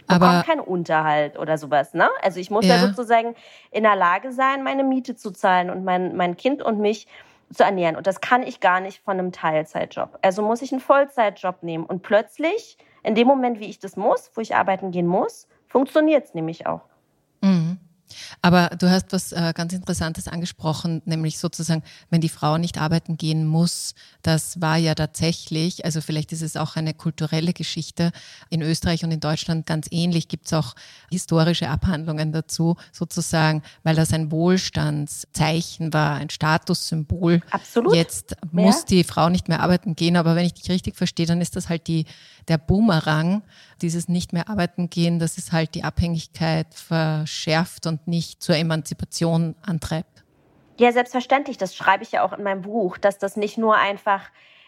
Aber 0.08 0.42
keinen 0.44 0.60
Unterhalt 0.60 1.38
oder 1.38 1.56
sowas, 1.58 1.94
ne? 1.94 2.08
Also 2.22 2.40
ich 2.40 2.50
muss 2.50 2.66
ja. 2.66 2.76
ja. 2.76 2.86
sozusagen 2.86 3.34
in 3.70 3.84
der 3.84 3.96
Lage 3.96 4.32
sein, 4.32 4.62
meine 4.62 4.84
Miete 4.84 5.14
zu 5.16 5.30
zahlen 5.30 5.70
und 5.70 5.84
mein, 5.84 6.16
mein 6.16 6.36
Kind 6.36 6.62
und 6.62 6.80
mich 6.80 7.06
zu 7.52 7.62
ernähren. 7.62 7.96
Und 7.96 8.06
das 8.06 8.20
kann 8.20 8.42
ich 8.42 8.60
gar 8.60 8.80
nicht 8.80 9.02
von 9.04 9.18
einem 9.18 9.32
Teilzeitjob. 9.32 10.18
Also 10.22 10.42
muss 10.42 10.62
ich 10.62 10.72
einen 10.72 10.80
Vollzeitjob 10.80 11.62
nehmen. 11.62 11.84
Und 11.84 12.02
plötzlich, 12.02 12.78
in 13.02 13.14
dem 13.14 13.26
Moment, 13.28 13.60
wie 13.60 13.66
ich 13.66 13.78
das 13.78 13.96
muss, 13.96 14.30
wo 14.34 14.40
ich 14.40 14.56
arbeiten 14.56 14.90
gehen 14.90 15.06
muss, 15.06 15.46
funktioniert 15.68 16.24
es 16.24 16.34
nämlich 16.34 16.66
auch. 16.66 16.82
Mhm. 17.42 17.78
Aber 18.40 18.70
du 18.78 18.90
hast 18.90 19.12
was 19.12 19.32
äh, 19.32 19.52
ganz 19.54 19.72
Interessantes 19.72 20.28
angesprochen, 20.28 21.02
nämlich 21.04 21.38
sozusagen, 21.38 21.82
wenn 22.10 22.20
die 22.20 22.28
Frau 22.28 22.58
nicht 22.58 22.78
arbeiten 22.78 23.16
gehen 23.16 23.46
muss, 23.46 23.94
das 24.22 24.60
war 24.60 24.76
ja 24.76 24.94
tatsächlich, 24.94 25.84
also 25.84 26.00
vielleicht 26.00 26.32
ist 26.32 26.42
es 26.42 26.56
auch 26.56 26.76
eine 26.76 26.94
kulturelle 26.94 27.52
Geschichte. 27.52 28.12
In 28.50 28.62
Österreich 28.62 29.04
und 29.04 29.10
in 29.10 29.20
Deutschland 29.20 29.66
ganz 29.66 29.86
ähnlich 29.90 30.28
gibt 30.28 30.46
es 30.46 30.52
auch 30.52 30.74
historische 31.10 31.68
Abhandlungen 31.68 32.32
dazu, 32.32 32.76
sozusagen, 32.92 33.62
weil 33.82 33.96
das 33.96 34.12
ein 34.12 34.30
Wohlstandszeichen 34.30 35.92
war, 35.92 36.16
ein 36.16 36.30
Statussymbol. 36.30 37.40
Absolut. 37.50 37.94
Jetzt 37.94 38.36
muss 38.50 38.80
ja. 38.80 38.86
die 38.88 39.04
Frau 39.04 39.28
nicht 39.28 39.48
mehr 39.48 39.60
arbeiten 39.60 39.96
gehen, 39.96 40.16
aber 40.16 40.36
wenn 40.36 40.46
ich 40.46 40.54
dich 40.54 40.70
richtig 40.70 40.96
verstehe, 40.96 41.26
dann 41.26 41.40
ist 41.40 41.56
das 41.56 41.68
halt 41.68 41.86
die, 41.86 42.06
der 42.48 42.58
Boomerang, 42.58 43.42
dieses 43.80 44.08
nicht 44.08 44.32
mehr 44.32 44.48
arbeiten 44.48 44.90
gehen, 44.90 45.18
das 45.18 45.38
ist 45.38 45.52
halt 45.52 45.74
die 45.74 45.84
Abhängigkeit 45.84 46.74
verschärft 46.74 47.86
und 47.86 48.01
nicht 48.06 48.42
zur 48.42 48.56
Emanzipation 48.56 49.54
antreibt. 49.62 50.24
Ja, 50.78 50.92
selbstverständlich. 50.92 51.58
Das 51.58 51.74
schreibe 51.74 52.02
ich 52.02 52.12
ja 52.12 52.22
auch 52.22 52.32
in 52.32 52.42
meinem 52.42 52.62
Buch, 52.62 52.98
dass 52.98 53.18
das 53.18 53.36
nicht 53.36 53.58
nur 53.58 53.76
einfach, 53.76 54.22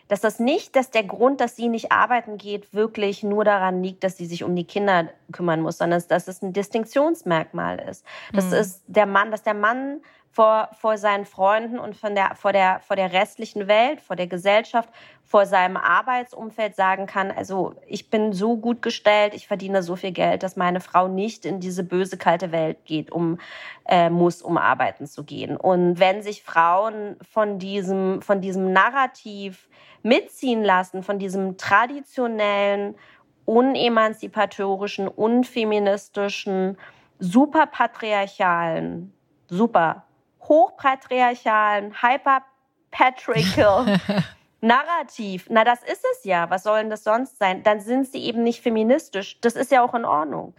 dass 0.09 0.21
das 0.21 0.39
nicht, 0.39 0.77
dass 0.77 0.91
der 0.91 1.05
Grund, 1.05 1.41
dass 1.41 1.57
sie 1.57 1.69
nicht 1.69 1.93
arbeiten 1.93 2.37
geht, 2.37 2.75
wirklich 2.75 3.23
nur 3.23 3.45
daran 3.45 3.83
liegt, 3.83 4.05
dass 4.05 4.17
sie 4.17 4.27
sich 4.27 4.45
um 4.45 4.55
die 4.55 4.65
Kinder 4.65 5.09
kümmern 5.33 5.61
muss, 5.61 5.79
sondern 5.79 6.03
dass 6.09 6.29
es 6.29 6.43
ein 6.43 6.53
Distinktionsmerkmal 6.53 7.79
ist. 7.81 8.05
Das 8.33 8.47
mhm. 8.47 8.53
ist 8.55 8.83
der 8.87 9.07
Mann, 9.07 9.31
dass 9.31 9.43
der 9.43 9.55
Mann 9.55 10.03
vor, 10.35 10.69
vor 10.73 10.99
seinen 10.99 11.27
Freunden 11.27 11.79
und 11.79 11.95
von 11.95 12.17
der, 12.17 12.35
vor, 12.35 12.53
der, 12.53 12.81
vor 12.81 12.97
der 12.97 13.13
restlichen 13.13 13.69
Welt, 13.69 14.01
vor 14.01 14.17
der 14.17 14.27
Gesellschaft, 14.27 14.89
vor 15.23 15.47
seinem 15.47 15.77
Arbeitsumfeld 15.77 16.75
sagen 16.75 17.07
kann, 17.07 17.31
also 17.31 17.75
ich 17.87 18.11
bin 18.11 18.33
so 18.33 18.57
gut 18.57 18.83
gestellt, 18.83 19.33
ich 19.35 19.47
verdiene 19.47 19.85
so 19.85 19.95
viel 19.95 20.11
Geld, 20.11 20.43
dass 20.43 20.57
meine 20.57 20.81
Frau 20.81 21.07
nicht 21.07 21.47
in 21.47 21.61
diese 21.61 21.85
böse, 21.85 22.17
kalte 22.17 22.51
Welt 22.51 22.85
geht, 22.85 23.13
um, 23.13 23.39
äh, 23.87 24.11
muss, 24.11 24.43
um 24.43 24.59
arbeiten 24.59 25.07
zu 25.07 25.23
gehen. 25.23 25.57
Und 25.57 26.01
wenn 26.01 26.21
sich 26.21 26.43
Frauen 26.43 27.17
von 27.23 27.61
diesem, 27.61 28.21
von 28.21 28.41
diesem 28.41 28.73
Narrativ 28.73 29.69
mitziehen 30.03 30.65
lassen, 30.65 31.05
von 31.05 31.21
diesem 31.21 31.59
traditionellen, 31.59 32.97
unemanzipatorischen, 33.45 35.07
unfeministischen, 35.07 36.77
superpatriarchalen, 37.21 39.13
super 39.49 40.05
hochpatriarchalen, 40.49 41.95
hyperpatriarchal 42.03 44.01
Narrativ. 44.61 45.47
Na, 45.51 45.63
das 45.63 45.83
ist 45.83 46.05
es 46.13 46.25
ja. 46.25 46.49
Was 46.49 46.63
soll 46.63 46.79
denn 46.81 46.91
das 46.91 47.05
sonst 47.05 47.39
sein? 47.39 47.63
Dann 47.63 47.81
sind 47.81 48.09
sie 48.09 48.25
eben 48.25 48.43
nicht 48.43 48.63
feministisch. 48.63 49.39
Das 49.43 49.57
ist 49.57 49.71
ja 49.71 49.85
auch 49.85 49.95
in 49.95 50.07
Ordnung. 50.07 50.55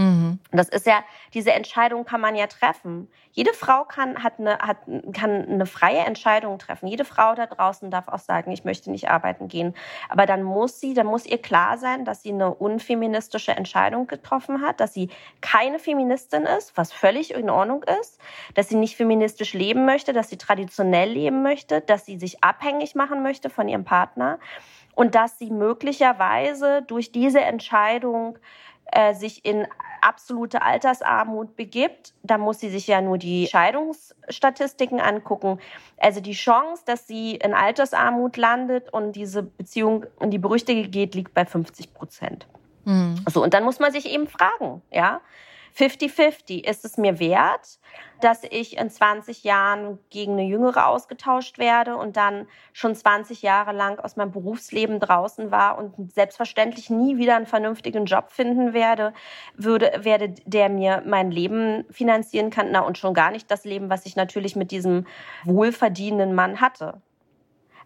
Mhm. 0.00 0.38
Das 0.50 0.70
ist 0.70 0.86
ja, 0.86 1.04
diese 1.34 1.52
Entscheidung 1.52 2.06
kann 2.06 2.22
man 2.22 2.34
ja 2.34 2.46
treffen. 2.46 3.10
Jede 3.32 3.52
Frau 3.52 3.84
kann, 3.84 4.22
hat 4.22 4.38
eine, 4.38 4.58
hat, 4.58 4.78
kann 5.12 5.46
eine 5.46 5.66
freie 5.66 5.98
Entscheidung 5.98 6.58
treffen. 6.58 6.86
Jede 6.86 7.04
Frau 7.04 7.34
da 7.34 7.44
draußen 7.44 7.90
darf 7.90 8.08
auch 8.08 8.18
sagen, 8.18 8.50
ich 8.50 8.64
möchte 8.64 8.90
nicht 8.90 9.10
arbeiten 9.10 9.48
gehen. 9.48 9.74
Aber 10.08 10.24
dann 10.24 10.42
muss 10.42 10.80
sie, 10.80 10.94
dann 10.94 11.06
muss 11.06 11.26
ihr 11.26 11.36
klar 11.36 11.76
sein, 11.76 12.06
dass 12.06 12.22
sie 12.22 12.32
eine 12.32 12.54
unfeministische 12.54 13.52
Entscheidung 13.52 14.06
getroffen 14.06 14.62
hat, 14.62 14.80
dass 14.80 14.94
sie 14.94 15.10
keine 15.42 15.78
Feministin 15.78 16.44
ist, 16.44 16.78
was 16.78 16.94
völlig 16.94 17.34
in 17.34 17.50
Ordnung 17.50 17.84
ist, 18.00 18.18
dass 18.54 18.70
sie 18.70 18.76
nicht 18.76 18.96
feministisch 18.96 19.52
leben 19.52 19.84
möchte, 19.84 20.14
dass 20.14 20.30
sie 20.30 20.38
traditionell 20.38 21.10
leben 21.10 21.42
möchte, 21.42 21.82
dass 21.82 22.06
sie 22.06 22.18
sich 22.18 22.42
abhängig 22.42 22.94
machen 22.94 23.22
möchte 23.22 23.50
von 23.50 23.68
ihrem 23.68 23.84
Partner 23.84 24.38
und 24.94 25.14
dass 25.14 25.38
sie 25.38 25.50
möglicherweise 25.50 26.80
durch 26.86 27.12
diese 27.12 27.42
Entscheidung 27.42 28.38
äh, 28.92 29.14
sich 29.14 29.44
in 29.44 29.66
absolute 30.02 30.62
Altersarmut 30.62 31.56
begibt, 31.56 32.14
dann 32.22 32.40
muss 32.40 32.60
sie 32.60 32.70
sich 32.70 32.86
ja 32.86 33.00
nur 33.00 33.18
die 33.18 33.46
Scheidungsstatistiken 33.46 35.00
angucken. 35.00 35.58
Also 35.98 36.20
die 36.20 36.32
Chance, 36.32 36.82
dass 36.86 37.06
sie 37.06 37.36
in 37.36 37.54
Altersarmut 37.54 38.36
landet 38.36 38.92
und 38.92 39.12
diese 39.12 39.42
Beziehung 39.42 40.06
in 40.20 40.30
die 40.30 40.38
Berüchtige 40.38 40.88
geht, 40.88 41.14
liegt 41.14 41.34
bei 41.34 41.44
50 41.44 41.94
Prozent. 41.94 42.46
Mhm. 42.84 43.24
So, 43.28 43.42
und 43.42 43.54
dann 43.54 43.64
muss 43.64 43.78
man 43.78 43.92
sich 43.92 44.06
eben 44.06 44.26
fragen, 44.26 44.82
ja, 44.90 45.20
50-50. 45.76 46.64
Ist 46.68 46.84
es 46.84 46.96
mir 46.96 47.18
wert, 47.18 47.78
dass 48.20 48.42
ich 48.44 48.76
in 48.78 48.90
20 48.90 49.44
Jahren 49.44 49.98
gegen 50.10 50.32
eine 50.32 50.44
Jüngere 50.44 50.86
ausgetauscht 50.86 51.58
werde 51.58 51.96
und 51.96 52.16
dann 52.16 52.46
schon 52.72 52.94
20 52.94 53.42
Jahre 53.42 53.72
lang 53.72 53.98
aus 53.98 54.16
meinem 54.16 54.30
Berufsleben 54.30 55.00
draußen 55.00 55.50
war 55.50 55.78
und 55.78 56.12
selbstverständlich 56.12 56.90
nie 56.90 57.16
wieder 57.16 57.36
einen 57.36 57.46
vernünftigen 57.46 58.04
Job 58.04 58.30
finden 58.30 58.72
werde, 58.72 59.12
würde, 59.54 59.92
werde, 60.00 60.34
der 60.44 60.68
mir 60.68 61.02
mein 61.06 61.30
Leben 61.30 61.84
finanzieren 61.90 62.50
kann. 62.50 62.70
Na, 62.70 62.80
und 62.80 62.98
schon 62.98 63.14
gar 63.14 63.30
nicht 63.30 63.50
das 63.50 63.64
Leben, 63.64 63.90
was 63.90 64.06
ich 64.06 64.16
natürlich 64.16 64.56
mit 64.56 64.70
diesem 64.70 65.06
wohlverdienenden 65.44 66.34
Mann 66.34 66.60
hatte. 66.60 67.00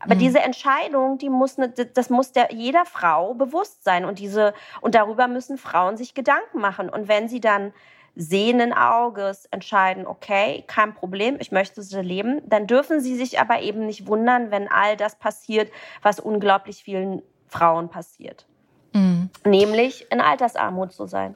Aber 0.00 0.14
mhm. 0.14 0.18
diese 0.20 0.40
Entscheidung, 0.40 1.18
die 1.18 1.30
muss, 1.30 1.58
ne, 1.58 1.68
das 1.68 2.10
muss 2.10 2.32
der, 2.32 2.52
jeder 2.52 2.84
Frau 2.84 3.34
bewusst 3.34 3.84
sein 3.84 4.04
und 4.04 4.18
diese, 4.18 4.54
und 4.80 4.94
darüber 4.94 5.28
müssen 5.28 5.58
Frauen 5.58 5.96
sich 5.96 6.14
Gedanken 6.14 6.60
machen. 6.60 6.88
Und 6.88 7.08
wenn 7.08 7.28
sie 7.28 7.40
dann 7.40 7.72
sehenden 8.16 8.72
Auges 8.72 9.46
entscheiden, 9.46 10.06
okay, 10.06 10.64
kein 10.66 10.94
Problem, 10.94 11.36
ich 11.40 11.50
möchte 11.50 11.82
so 11.82 12.00
leben, 12.00 12.40
dann 12.46 12.66
dürfen 12.66 13.00
sie 13.00 13.16
sich 13.16 13.40
aber 13.40 13.60
eben 13.60 13.86
nicht 13.86 14.06
wundern, 14.06 14.50
wenn 14.50 14.68
all 14.68 14.96
das 14.96 15.16
passiert, 15.16 15.70
was 16.02 16.20
unglaublich 16.20 16.84
vielen 16.84 17.22
Frauen 17.48 17.88
passiert. 17.88 18.46
Mhm. 18.92 19.30
Nämlich 19.44 20.10
in 20.10 20.20
Altersarmut 20.20 20.92
zu 20.92 21.06
sein. 21.06 21.34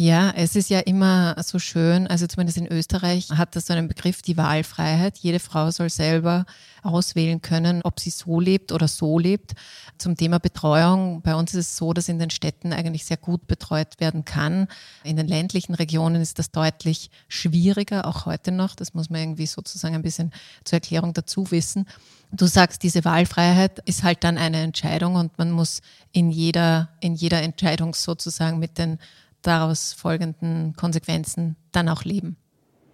Ja, 0.00 0.30
es 0.30 0.54
ist 0.54 0.70
ja 0.70 0.78
immer 0.78 1.34
so 1.42 1.58
schön, 1.58 2.06
also 2.06 2.28
zumindest 2.28 2.56
in 2.56 2.68
Österreich 2.68 3.30
hat 3.30 3.56
das 3.56 3.66
so 3.66 3.72
einen 3.72 3.88
Begriff, 3.88 4.22
die 4.22 4.36
Wahlfreiheit. 4.36 5.18
Jede 5.18 5.40
Frau 5.40 5.72
soll 5.72 5.90
selber 5.90 6.46
auswählen 6.84 7.42
können, 7.42 7.80
ob 7.82 7.98
sie 7.98 8.10
so 8.10 8.38
lebt 8.38 8.70
oder 8.70 8.86
so 8.86 9.18
lebt. 9.18 9.54
Zum 9.98 10.16
Thema 10.16 10.38
Betreuung, 10.38 11.20
bei 11.22 11.34
uns 11.34 11.52
ist 11.52 11.70
es 11.70 11.76
so, 11.76 11.92
dass 11.92 12.08
in 12.08 12.20
den 12.20 12.30
Städten 12.30 12.72
eigentlich 12.72 13.06
sehr 13.06 13.16
gut 13.16 13.48
betreut 13.48 13.98
werden 13.98 14.24
kann. 14.24 14.68
In 15.02 15.16
den 15.16 15.26
ländlichen 15.26 15.74
Regionen 15.74 16.22
ist 16.22 16.38
das 16.38 16.52
deutlich 16.52 17.10
schwieriger, 17.26 18.06
auch 18.06 18.24
heute 18.24 18.52
noch. 18.52 18.76
Das 18.76 18.94
muss 18.94 19.10
man 19.10 19.20
irgendwie 19.20 19.46
sozusagen 19.46 19.96
ein 19.96 20.02
bisschen 20.02 20.30
zur 20.62 20.76
Erklärung 20.76 21.12
dazu 21.12 21.50
wissen. 21.50 21.88
Du 22.30 22.46
sagst, 22.46 22.84
diese 22.84 23.04
Wahlfreiheit 23.04 23.80
ist 23.84 24.04
halt 24.04 24.22
dann 24.22 24.38
eine 24.38 24.62
Entscheidung 24.62 25.16
und 25.16 25.38
man 25.38 25.50
muss 25.50 25.80
in 26.12 26.30
jeder, 26.30 26.90
in 27.00 27.16
jeder 27.16 27.42
Entscheidung 27.42 27.94
sozusagen 27.94 28.60
mit 28.60 28.78
den 28.78 29.00
daraus 29.42 29.92
folgenden 29.92 30.74
Konsequenzen 30.76 31.56
dann 31.72 31.88
auch 31.88 32.04
leben. 32.04 32.36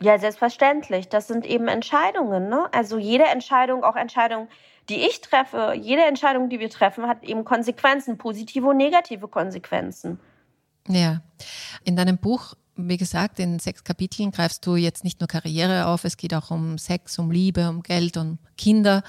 Ja, 0.01 0.19
selbstverständlich. 0.19 1.09
Das 1.09 1.29
sind 1.29 1.47
eben 1.47 1.69
Entscheidungen. 1.69 2.49
Ne? 2.49 2.69
Also 2.73 2.99
jede 2.99 3.25
Entscheidung, 3.25 3.85
auch 3.85 3.97
Entscheidungen, 3.97 4.49
die 4.89 4.97
ich 4.97 5.21
treffe, 5.21 5.75
jede 5.81 6.05
Entscheidung, 6.05 6.51
die 6.51 6.61
wir 6.61 6.69
treffen, 6.69 7.07
hat 7.07 7.25
eben 7.25 7.45
Konsequenzen, 7.45 8.19
positive 8.19 8.67
und 8.67 8.77
negative 8.77 9.29
Konsequenzen. 9.29 10.21
Ja. 10.89 11.23
In 11.85 11.97
deinem 11.97 12.19
Buch, 12.19 12.55
wie 12.77 12.97
gesagt, 12.97 13.39
in 13.39 13.59
sechs 13.59 13.85
Kapiteln 13.85 14.31
greifst 14.31 14.67
du 14.67 14.77
jetzt 14.77 15.05
nicht 15.05 15.21
nur 15.21 15.29
Karriere 15.29 15.87
auf, 15.87 16.05
es 16.05 16.17
geht 16.17 16.35
auch 16.35 16.51
um 16.51 16.77
Sex, 16.77 17.19
um 17.19 17.31
Liebe, 17.31 17.69
um 17.69 17.83
Geld, 17.83 18.17
um 18.17 18.39
Kinder. 18.59 19.03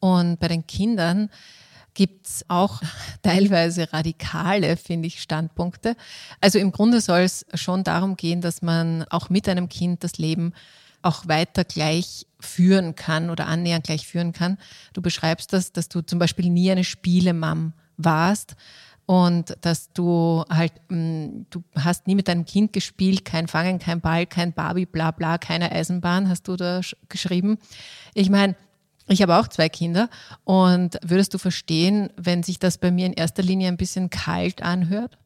Und 0.00 0.40
bei 0.40 0.48
den 0.48 0.66
Kindern 0.66 1.30
gibt 1.94 2.26
es 2.26 2.44
auch 2.48 2.80
teilweise 3.22 3.92
radikale, 3.92 4.76
finde 4.76 5.08
ich, 5.08 5.20
Standpunkte. 5.20 5.96
Also 6.40 6.58
im 6.58 6.72
Grunde 6.72 7.00
soll 7.00 7.20
es 7.20 7.46
schon 7.54 7.84
darum 7.84 8.16
gehen, 8.16 8.40
dass 8.40 8.62
man 8.62 9.04
auch 9.10 9.30
mit 9.30 9.48
einem 9.48 9.68
Kind 9.68 10.04
das 10.04 10.18
Leben 10.18 10.52
auch 11.02 11.28
weiter 11.28 11.64
gleich 11.64 12.26
führen 12.38 12.94
kann 12.94 13.30
oder 13.30 13.46
annähernd 13.46 13.84
gleich 13.84 14.06
führen 14.06 14.32
kann. 14.32 14.58
Du 14.92 15.02
beschreibst 15.02 15.52
das, 15.52 15.72
dass 15.72 15.88
du 15.88 16.02
zum 16.02 16.18
Beispiel 16.18 16.50
nie 16.50 16.70
eine 16.70 16.84
Spielemam 16.84 17.72
warst 17.96 18.54
und 19.06 19.56
dass 19.62 19.92
du 19.92 20.44
halt, 20.48 20.72
mm, 20.88 21.46
du 21.50 21.64
hast 21.74 22.06
nie 22.06 22.14
mit 22.14 22.28
deinem 22.28 22.44
Kind 22.44 22.72
gespielt, 22.72 23.24
kein 23.24 23.48
Fangen, 23.48 23.78
kein 23.78 24.00
Ball, 24.00 24.26
kein 24.26 24.52
Barbie, 24.52 24.86
bla 24.86 25.10
bla, 25.10 25.38
keine 25.38 25.72
Eisenbahn, 25.72 26.28
hast 26.28 26.46
du 26.48 26.56
da 26.56 26.80
geschrieben. 27.08 27.58
Ich 28.14 28.30
meine, 28.30 28.54
ich 29.10 29.22
habe 29.22 29.36
auch 29.36 29.48
zwei 29.48 29.68
Kinder 29.68 30.08
und 30.44 30.98
würdest 31.02 31.34
du 31.34 31.38
verstehen, 31.38 32.10
wenn 32.16 32.42
sich 32.42 32.58
das 32.58 32.78
bei 32.78 32.90
mir 32.90 33.06
in 33.06 33.12
erster 33.12 33.42
Linie 33.42 33.68
ein 33.68 33.76
bisschen 33.76 34.10
kalt 34.10 34.62
anhört? 34.62 35.18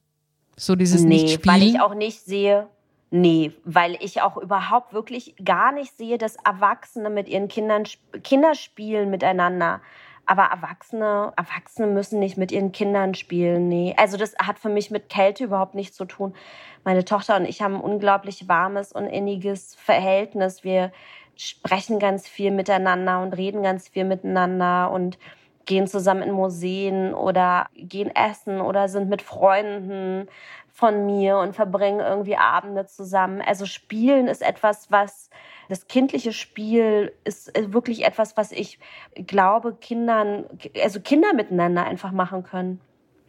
So 0.57 0.77
dieses 0.77 1.03
nee, 1.03 1.23
Nicht-Spielen? 1.23 1.55
weil 1.55 1.63
ich 1.63 1.81
auch 1.81 1.95
nicht 1.95 2.21
sehe, 2.25 2.69
Nee, 3.17 3.53
weil 3.65 3.97
ich 4.01 4.23
auch 4.23 4.37
überhaupt 4.37 4.93
wirklich 4.93 5.37
gar 5.45 5.71
nicht 5.71 5.97
sehe, 5.97 6.19
dass 6.19 6.35
Erwachsene 6.45 7.11
mit 7.11 7.29
ihren 7.29 7.47
Kindern 7.47 7.85
Kinder 8.25 8.57
spielen 8.57 9.09
miteinander. 9.09 9.81
Aber 10.27 10.45
Erwachsene, 10.45 11.33
Erwachsene 11.37 11.87
müssen 11.87 12.19
nicht 12.19 12.37
mit 12.37 12.51
ihren 12.51 12.73
Kindern 12.73 13.15
spielen. 13.15 13.69
Nee. 13.69 13.95
Also 13.97 14.17
das 14.17 14.35
hat 14.43 14.59
für 14.59 14.69
mich 14.69 14.91
mit 14.91 15.09
Kälte 15.09 15.45
überhaupt 15.45 15.77
nichts 15.77 15.97
zu 15.97 16.07
tun. 16.07 16.35
Meine 16.83 17.05
Tochter 17.05 17.37
und 17.37 17.45
ich 17.45 17.63
haben 17.63 17.77
ein 17.77 17.81
unglaublich 17.83 18.49
warmes 18.49 18.91
und 18.91 19.07
inniges 19.07 19.77
Verhältnis. 19.77 20.65
Wir 20.65 20.91
sprechen 21.37 21.99
ganz 21.99 22.29
viel 22.29 22.51
miteinander 22.51 23.23
und 23.23 23.37
reden 23.37 23.63
ganz 23.63 23.89
viel 23.89 24.05
miteinander 24.05 24.91
und 24.91 25.19
gehen 25.67 25.87
zusammen 25.87 26.23
in 26.23 26.33
Museen 26.33 27.15
oder 27.15 27.69
gehen 27.75 28.15
essen 28.15 28.61
oder 28.61 28.89
sind 28.89 29.09
mit 29.09 29.23
Freunden 29.23 30.29
von 30.73 31.07
mir 31.07 31.39
und 31.39 31.55
verbringen 31.55 32.01
irgendwie 32.01 32.37
Abende 32.37 32.87
zusammen. 32.87 33.41
Also 33.41 33.65
Spielen 33.65 34.27
ist 34.27 34.43
etwas, 34.43 34.91
was 34.91 35.31
das 35.69 35.87
kindliche 35.87 36.33
Spiel 36.33 37.13
ist 37.25 37.53
wirklich 37.73 38.05
etwas, 38.05 38.37
was 38.37 38.53
ich 38.53 38.79
glaube, 39.15 39.75
Kindern, 39.75 40.45
also 40.83 41.01
Kinder 41.01 41.33
miteinander 41.33 41.85
einfach 41.85 42.13
machen 42.13 42.43
können. 42.43 42.81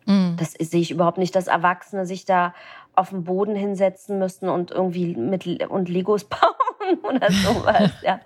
Mhm. 0.06 0.36
Das 0.38 0.54
sehe 0.54 0.82
ich 0.82 0.92
überhaupt 0.92 1.18
nicht, 1.18 1.36
dass 1.36 1.48
Erwachsene 1.48 2.06
sich 2.06 2.26
da 2.26 2.54
auf 2.96 3.10
den 3.10 3.24
Boden 3.24 3.56
hinsetzen 3.56 4.20
müssen 4.20 4.50
und 4.50 4.72
irgendwie 4.72 5.16
mit 5.16 5.46
und 5.70 5.90
Legos 5.90 6.24
bauen 6.30 7.00
oder 7.04 7.32
sowas. 7.32 7.92
ja. 8.04 8.20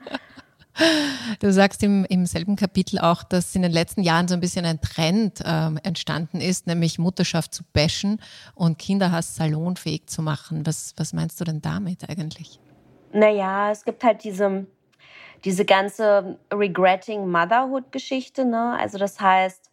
Du 1.40 1.52
sagst 1.52 1.84
im, 1.84 2.06
im 2.06 2.26
selben 2.26 2.56
Kapitel 2.56 3.00
auch, 3.00 3.24
dass 3.24 3.56
in 3.56 3.64
den 3.64 3.72
letzten 3.72 4.02
Jahren 4.02 4.28
so 4.28 4.34
ein 4.34 4.40
bisschen 4.40 4.66
ein 4.66 4.80
Trend 4.80 5.42
ähm, 5.46 5.78
entstanden 5.84 6.40
ist, 6.40 6.68
nämlich 6.68 7.00
Mutterschaft 7.00 7.54
zu 7.54 7.64
bashen 7.74 8.22
und 8.56 8.78
Kinderhass 8.78 9.36
salonfähig 9.36 10.08
zu 10.08 10.22
machen. 10.22 10.66
Was, 10.66 10.94
was 10.96 11.12
meinst 11.12 11.40
du 11.42 11.44
denn 11.44 11.62
damit 11.62 12.10
eigentlich? 12.10 12.60
Naja, 13.12 13.72
es 13.72 13.84
gibt 13.84 14.04
halt 14.04 14.24
diese, 14.24 14.68
diese 15.44 15.66
ganze 15.66 16.38
Regretting 16.54 17.30
Motherhood-Geschichte. 17.30 18.46
Ne? 18.46 18.78
Also 18.80 18.98
das 18.98 19.20
heißt, 19.20 19.69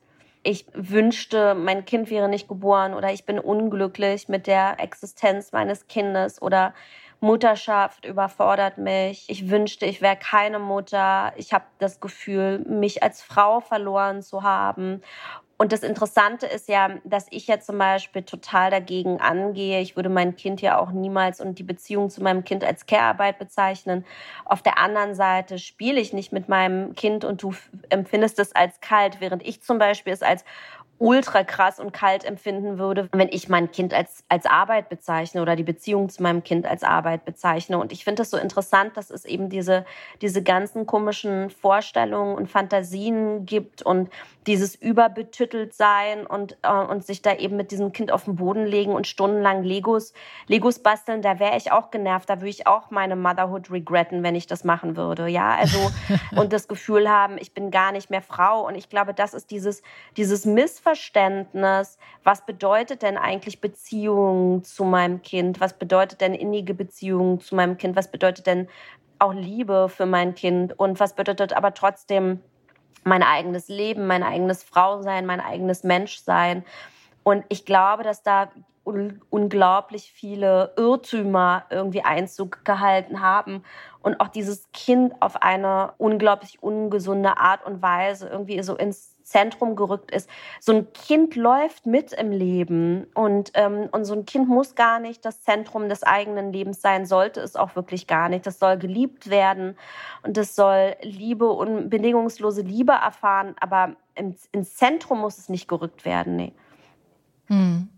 ich 0.46 0.64
wünschte, 0.72 1.54
mein 1.56 1.84
Kind 1.84 2.08
wäre 2.08 2.28
nicht 2.28 2.46
geboren 2.46 2.94
oder 2.94 3.12
ich 3.12 3.26
bin 3.26 3.40
unglücklich 3.40 4.28
mit 4.28 4.46
der 4.46 4.78
Existenz 4.78 5.50
meines 5.50 5.88
Kindes 5.88 6.40
oder 6.40 6.72
Mutterschaft 7.18 8.04
überfordert 8.04 8.78
mich. 8.78 9.24
Ich 9.28 9.50
wünschte, 9.50 9.86
ich 9.86 10.02
wäre 10.02 10.16
keine 10.16 10.60
Mutter. 10.60 11.32
Ich 11.36 11.52
habe 11.52 11.64
das 11.78 11.98
Gefühl, 11.98 12.60
mich 12.60 13.02
als 13.02 13.22
Frau 13.22 13.60
verloren 13.60 14.22
zu 14.22 14.44
haben. 14.44 15.02
Und 15.58 15.72
das 15.72 15.82
Interessante 15.82 16.46
ist 16.46 16.68
ja, 16.68 16.98
dass 17.04 17.26
ich 17.30 17.46
ja 17.46 17.58
zum 17.60 17.78
Beispiel 17.78 18.22
total 18.22 18.70
dagegen 18.70 19.20
angehe. 19.20 19.80
Ich 19.80 19.96
würde 19.96 20.10
mein 20.10 20.36
Kind 20.36 20.60
ja 20.60 20.78
auch 20.78 20.90
niemals 20.90 21.40
und 21.40 21.58
die 21.58 21.62
Beziehung 21.62 22.10
zu 22.10 22.22
meinem 22.22 22.44
Kind 22.44 22.62
als 22.62 22.84
Care-Arbeit 22.86 23.38
bezeichnen. 23.38 24.04
Auf 24.44 24.60
der 24.60 24.78
anderen 24.78 25.14
Seite 25.14 25.58
spiele 25.58 26.00
ich 26.00 26.12
nicht 26.12 26.30
mit 26.30 26.48
meinem 26.48 26.94
Kind 26.94 27.24
und 27.24 27.42
du 27.42 27.54
empfindest 27.88 28.38
es 28.38 28.54
als 28.54 28.80
kalt, 28.80 29.20
während 29.20 29.46
ich 29.46 29.62
zum 29.62 29.78
Beispiel 29.78 30.12
es 30.12 30.22
als 30.22 30.44
ultra 30.98 31.44
krass 31.44 31.78
und 31.78 31.92
kalt 31.92 32.24
empfinden 32.24 32.78
würde, 32.78 33.08
wenn 33.12 33.28
ich 33.28 33.48
mein 33.48 33.70
Kind 33.70 33.92
als, 33.92 34.24
als 34.28 34.46
Arbeit 34.46 34.88
bezeichne 34.88 35.42
oder 35.42 35.56
die 35.56 35.62
Beziehung 35.62 36.08
zu 36.08 36.22
meinem 36.22 36.42
Kind 36.42 36.66
als 36.66 36.82
Arbeit 36.82 37.24
bezeichne. 37.24 37.78
Und 37.78 37.92
ich 37.92 38.04
finde 38.04 38.22
das 38.22 38.30
so 38.30 38.36
interessant, 38.36 38.96
dass 38.96 39.10
es 39.10 39.24
eben 39.24 39.50
diese, 39.50 39.84
diese 40.22 40.42
ganzen 40.42 40.86
komischen 40.86 41.50
Vorstellungen 41.50 42.34
und 42.34 42.50
Fantasien 42.50 43.46
gibt 43.46 43.82
und 43.82 44.10
dieses 44.46 44.76
überbetüttelt 44.76 45.74
sein 45.74 46.26
und, 46.26 46.56
äh, 46.62 46.72
und 46.72 47.04
sich 47.04 47.20
da 47.20 47.34
eben 47.34 47.56
mit 47.56 47.72
diesem 47.72 47.92
Kind 47.92 48.12
auf 48.12 48.24
den 48.24 48.36
Boden 48.36 48.64
legen 48.64 48.92
und 48.92 49.06
stundenlang 49.06 49.64
Legos, 49.64 50.12
Legos 50.46 50.78
basteln, 50.78 51.20
da 51.20 51.40
wäre 51.40 51.56
ich 51.56 51.72
auch 51.72 51.90
genervt. 51.90 52.30
Da 52.30 52.36
würde 52.36 52.50
ich 52.50 52.66
auch 52.66 52.90
meine 52.90 53.16
Motherhood 53.16 53.70
regretten, 53.70 54.22
wenn 54.22 54.34
ich 54.34 54.46
das 54.46 54.64
machen 54.64 54.96
würde. 54.96 55.26
Ja, 55.26 55.56
also, 55.56 55.90
und 56.36 56.52
das 56.52 56.68
Gefühl 56.68 57.10
haben, 57.10 57.36
ich 57.38 57.52
bin 57.52 57.70
gar 57.70 57.92
nicht 57.92 58.08
mehr 58.08 58.22
Frau. 58.22 58.66
Und 58.66 58.76
ich 58.76 58.88
glaube, 58.88 59.14
das 59.14 59.34
ist 59.34 59.50
dieses, 59.50 59.82
dieses 60.16 60.44
Missverständnis. 60.44 60.85
Was 60.94 62.46
bedeutet 62.46 63.02
denn 63.02 63.16
eigentlich 63.16 63.60
Beziehung 63.60 64.62
zu 64.62 64.84
meinem 64.84 65.22
Kind? 65.22 65.60
Was 65.60 65.78
bedeutet 65.78 66.20
denn 66.20 66.34
innige 66.34 66.74
Beziehung 66.74 67.40
zu 67.40 67.54
meinem 67.54 67.76
Kind? 67.76 67.96
Was 67.96 68.10
bedeutet 68.10 68.46
denn 68.46 68.68
auch 69.18 69.32
Liebe 69.32 69.88
für 69.88 70.06
mein 70.06 70.34
Kind? 70.34 70.78
Und 70.78 71.00
was 71.00 71.14
bedeutet 71.14 71.52
aber 71.52 71.74
trotzdem, 71.74 72.40
mein 73.06 73.22
eigenes 73.22 73.68
Leben, 73.68 74.06
mein 74.06 74.22
eigenes 74.22 74.64
Frausein, 74.64 75.26
mein 75.26 75.40
eigenes 75.40 75.84
Menschsein. 75.84 76.64
Und 77.22 77.44
ich 77.48 77.64
glaube, 77.64 78.02
dass 78.02 78.22
da 78.22 78.50
un 78.84 79.20
unglaublich 79.30 80.12
viele 80.12 80.72
Irrtümer 80.76 81.64
irgendwie 81.70 82.02
Einzug 82.02 82.64
gehalten 82.64 83.20
haben 83.20 83.64
und 84.00 84.20
auch 84.20 84.28
dieses 84.28 84.70
Kind 84.72 85.12
auf 85.20 85.42
eine 85.42 85.94
unglaublich 85.98 86.62
ungesunde 86.62 87.36
Art 87.38 87.66
und 87.66 87.82
Weise 87.82 88.28
irgendwie 88.28 88.62
so 88.62 88.76
ins 88.76 89.15
Zentrum 89.26 89.74
gerückt 89.74 90.10
ist. 90.12 90.30
So 90.60 90.72
ein 90.72 90.92
Kind 90.92 91.34
läuft 91.34 91.84
mit 91.84 92.12
im 92.12 92.30
Leben 92.30 93.06
und, 93.14 93.50
ähm, 93.54 93.88
und 93.90 94.04
so 94.04 94.14
ein 94.14 94.24
Kind 94.24 94.48
muss 94.48 94.76
gar 94.76 95.00
nicht 95.00 95.24
das 95.24 95.42
Zentrum 95.42 95.88
des 95.88 96.04
eigenen 96.04 96.52
Lebens 96.52 96.80
sein, 96.80 97.06
sollte 97.06 97.40
es 97.40 97.56
auch 97.56 97.74
wirklich 97.74 98.06
gar 98.06 98.28
nicht. 98.28 98.46
Das 98.46 98.58
soll 98.58 98.78
geliebt 98.78 99.28
werden 99.28 99.76
und 100.22 100.36
das 100.36 100.54
soll 100.54 100.94
Liebe 101.02 101.48
und 101.50 101.90
bedingungslose 101.90 102.62
Liebe 102.62 102.92
erfahren, 102.92 103.56
aber 103.60 103.96
im, 104.14 104.36
ins 104.52 104.76
Zentrum 104.76 105.20
muss 105.20 105.38
es 105.38 105.48
nicht 105.48 105.66
gerückt 105.66 106.04
werden. 106.04 106.36
Nee. 106.36 106.52
Hm. 107.48 107.88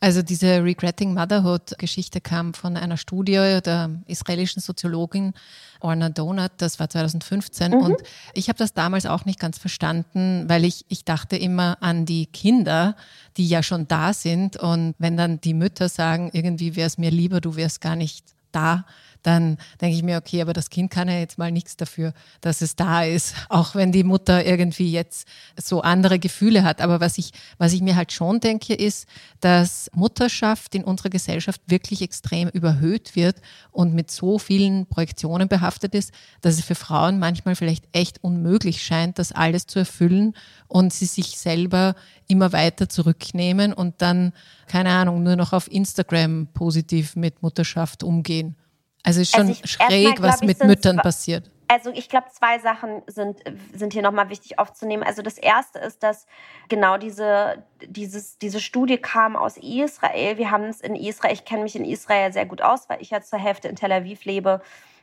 Also 0.00 0.22
diese 0.22 0.62
Regretting 0.64 1.14
Motherhood-Geschichte 1.14 2.20
kam 2.20 2.54
von 2.54 2.76
einer 2.76 2.96
Studie 2.96 3.60
der 3.64 3.90
israelischen 4.06 4.62
Soziologin 4.62 5.34
Orna 5.80 6.10
Donut, 6.10 6.52
das 6.58 6.78
war 6.78 6.88
2015. 6.88 7.72
Mhm. 7.72 7.78
Und 7.78 8.02
ich 8.34 8.48
habe 8.48 8.58
das 8.58 8.74
damals 8.74 9.06
auch 9.06 9.24
nicht 9.24 9.38
ganz 9.38 9.58
verstanden, 9.58 10.44
weil 10.48 10.64
ich, 10.64 10.84
ich 10.88 11.04
dachte 11.04 11.36
immer 11.36 11.78
an 11.80 12.06
die 12.06 12.26
Kinder, 12.26 12.96
die 13.36 13.48
ja 13.48 13.62
schon 13.62 13.88
da 13.88 14.12
sind. 14.12 14.56
Und 14.56 14.94
wenn 14.98 15.16
dann 15.16 15.40
die 15.40 15.54
Mütter 15.54 15.88
sagen, 15.88 16.30
irgendwie 16.32 16.76
wäre 16.76 16.86
es 16.86 16.98
mir 16.98 17.10
lieber, 17.10 17.40
du 17.40 17.56
wärst 17.56 17.80
gar 17.80 17.96
nicht 17.96 18.24
da, 18.52 18.84
dann 19.22 19.58
denke 19.80 19.96
ich 19.96 20.02
mir, 20.02 20.16
okay, 20.16 20.42
aber 20.42 20.52
das 20.52 20.70
Kind 20.70 20.90
kann 20.90 21.08
ja 21.08 21.18
jetzt 21.18 21.38
mal 21.38 21.50
nichts 21.50 21.76
dafür, 21.76 22.12
dass 22.40 22.60
es 22.60 22.76
da 22.76 23.04
ist, 23.04 23.34
auch 23.48 23.74
wenn 23.74 23.92
die 23.92 24.04
Mutter 24.04 24.44
irgendwie 24.44 24.90
jetzt 24.90 25.28
so 25.56 25.82
andere 25.82 26.18
Gefühle 26.18 26.64
hat. 26.64 26.80
Aber 26.80 27.00
was 27.00 27.18
ich, 27.18 27.32
was 27.58 27.72
ich 27.72 27.82
mir 27.82 27.96
halt 27.96 28.12
schon 28.12 28.40
denke, 28.40 28.74
ist, 28.74 29.06
dass 29.40 29.90
Mutterschaft 29.94 30.74
in 30.74 30.84
unserer 30.84 31.10
Gesellschaft 31.10 31.60
wirklich 31.66 32.02
extrem 32.02 32.48
überhöht 32.48 33.16
wird 33.16 33.36
und 33.70 33.94
mit 33.94 34.10
so 34.10 34.38
vielen 34.38 34.86
Projektionen 34.86 35.48
behaftet 35.48 35.94
ist, 35.94 36.12
dass 36.40 36.54
es 36.54 36.64
für 36.64 36.74
Frauen 36.74 37.18
manchmal 37.18 37.56
vielleicht 37.56 37.84
echt 37.92 38.22
unmöglich 38.22 38.82
scheint, 38.82 39.18
das 39.18 39.32
alles 39.32 39.66
zu 39.66 39.78
erfüllen 39.78 40.34
und 40.68 40.92
sie 40.92 41.06
sich 41.06 41.38
selber 41.38 41.94
immer 42.28 42.52
weiter 42.52 42.88
zurücknehmen 42.88 43.72
und 43.72 44.00
dann, 44.02 44.32
keine 44.66 44.90
Ahnung, 44.90 45.22
nur 45.22 45.36
noch 45.36 45.52
auf 45.52 45.70
Instagram 45.70 46.48
positiv 46.54 47.16
mit 47.16 47.42
Mutterschaft 47.42 48.02
umgehen. 48.02 48.56
Also 49.02 49.20
ist 49.20 49.34
schon 49.34 49.48
also 49.48 49.60
ich, 49.62 49.70
schräg, 49.70 50.22
was 50.22 50.42
mit 50.42 50.62
Müttern 50.64 50.96
passiert. 50.98 51.50
Also 51.68 51.90
ich 51.90 52.08
glaube, 52.08 52.26
zwei 52.32 52.58
Sachen 52.58 53.02
sind, 53.06 53.44
sind 53.72 53.92
hier 53.92 54.02
nochmal 54.02 54.28
wichtig 54.28 54.58
aufzunehmen. 54.58 55.04
Also 55.04 55.22
das 55.22 55.38
erste 55.38 55.78
ist, 55.78 56.02
dass 56.02 56.26
genau 56.68 56.98
diese, 56.98 57.62
dieses, 57.86 58.38
diese 58.38 58.58
Studie 58.58 58.98
kam 58.98 59.36
aus 59.36 59.56
Israel. 59.56 60.36
Wir 60.36 60.50
haben 60.50 60.64
es 60.64 60.80
in 60.80 60.96
Israel, 60.96 61.32
ich 61.32 61.44
kenne 61.44 61.62
mich 61.62 61.76
in 61.76 61.84
Israel 61.84 62.32
sehr 62.32 62.44
gut 62.44 62.60
aus, 62.60 62.88
weil 62.88 63.00
ich 63.00 63.10
ja 63.10 63.20
zur 63.22 63.38
Hälfte 63.38 63.68
in 63.68 63.76
Tel 63.76 63.92
Aviv 63.92 64.24
lebe. 64.24 64.60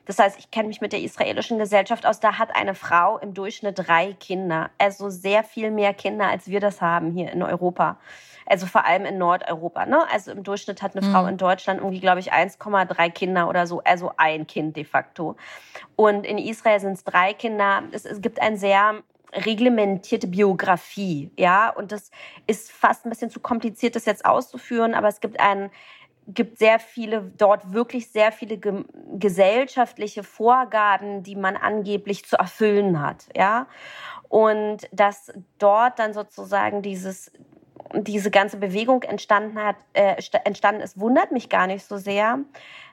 Das 0.07 0.19
heißt, 0.19 0.37
ich 0.39 0.51
kenne 0.51 0.67
mich 0.67 0.81
mit 0.81 0.91
der 0.91 1.01
israelischen 1.01 1.57
Gesellschaft 1.57 2.05
aus. 2.05 2.19
Da 2.19 2.37
hat 2.37 2.53
eine 2.53 2.75
Frau 2.75 3.17
im 3.17 3.33
Durchschnitt 3.33 3.79
drei 3.79 4.11
Kinder. 4.13 4.69
Also 4.77 5.09
sehr 5.09 5.45
viel 5.45 5.71
mehr 5.71 5.93
Kinder, 5.93 6.27
als 6.27 6.47
wir 6.47 6.59
das 6.59 6.81
haben 6.81 7.11
hier 7.11 7.31
in 7.31 7.43
Europa 7.43 7.97
also 8.47 8.65
vor 8.65 8.85
allem 8.85 9.05
in 9.05 9.17
Nordeuropa. 9.17 9.85
Ne? 9.85 9.99
Also 10.11 10.31
im 10.31 10.43
Durchschnitt 10.43 10.81
hat 10.81 10.95
eine 10.95 11.05
mhm. 11.05 11.11
Frau 11.11 11.25
in 11.27 11.37
Deutschland 11.37 11.79
irgendwie, 11.79 11.99
glaube 11.99 12.19
ich, 12.19 12.33
1,3 12.33 13.09
Kinder 13.11 13.49
oder 13.49 13.67
so, 13.67 13.81
also 13.83 14.11
ein 14.17 14.47
Kind 14.47 14.75
de 14.75 14.85
facto. 14.85 15.35
Und 15.95 16.25
in 16.25 16.37
Israel 16.37 16.79
sind 16.79 16.93
es 16.93 17.03
drei 17.03 17.33
Kinder. 17.33 17.83
Es, 17.91 18.05
es 18.05 18.21
gibt 18.21 18.41
ein 18.41 18.57
sehr 18.57 19.03
reglementierte 19.33 20.27
Biografie, 20.27 21.31
ja, 21.37 21.69
und 21.69 21.91
das 21.91 22.11
ist 22.47 22.71
fast 22.71 23.05
ein 23.05 23.09
bisschen 23.09 23.29
zu 23.29 23.41
kompliziert, 23.41 23.97
das 23.97 24.05
jetzt 24.05 24.23
auszuführen, 24.23 24.93
aber 24.93 25.09
es 25.09 25.19
gibt 25.19 25.39
einen 25.41 25.69
gibt 26.27 26.59
sehr 26.59 26.79
viele, 26.79 27.31
dort 27.37 27.73
wirklich 27.73 28.11
sehr 28.11 28.31
viele 28.31 28.57
ge 28.57 28.83
gesellschaftliche 29.13 30.23
Vorgaben, 30.23 31.23
die 31.23 31.35
man 31.35 31.55
angeblich 31.55 32.25
zu 32.25 32.37
erfüllen 32.37 33.01
hat, 33.01 33.27
ja. 33.35 33.67
Und 34.29 34.89
dass 34.91 35.31
dort 35.57 35.99
dann 35.99 36.13
sozusagen 36.13 36.81
dieses 36.81 37.31
diese 37.93 38.31
ganze 38.31 38.57
Bewegung 38.57 39.03
entstanden 39.03 39.61
hat, 39.61 39.77
äh, 39.93 40.15
entstanden 40.43 40.81
ist, 40.81 40.99
wundert 40.99 41.31
mich 41.31 41.49
gar 41.49 41.67
nicht 41.67 41.85
so 41.85 41.97
sehr 41.97 42.39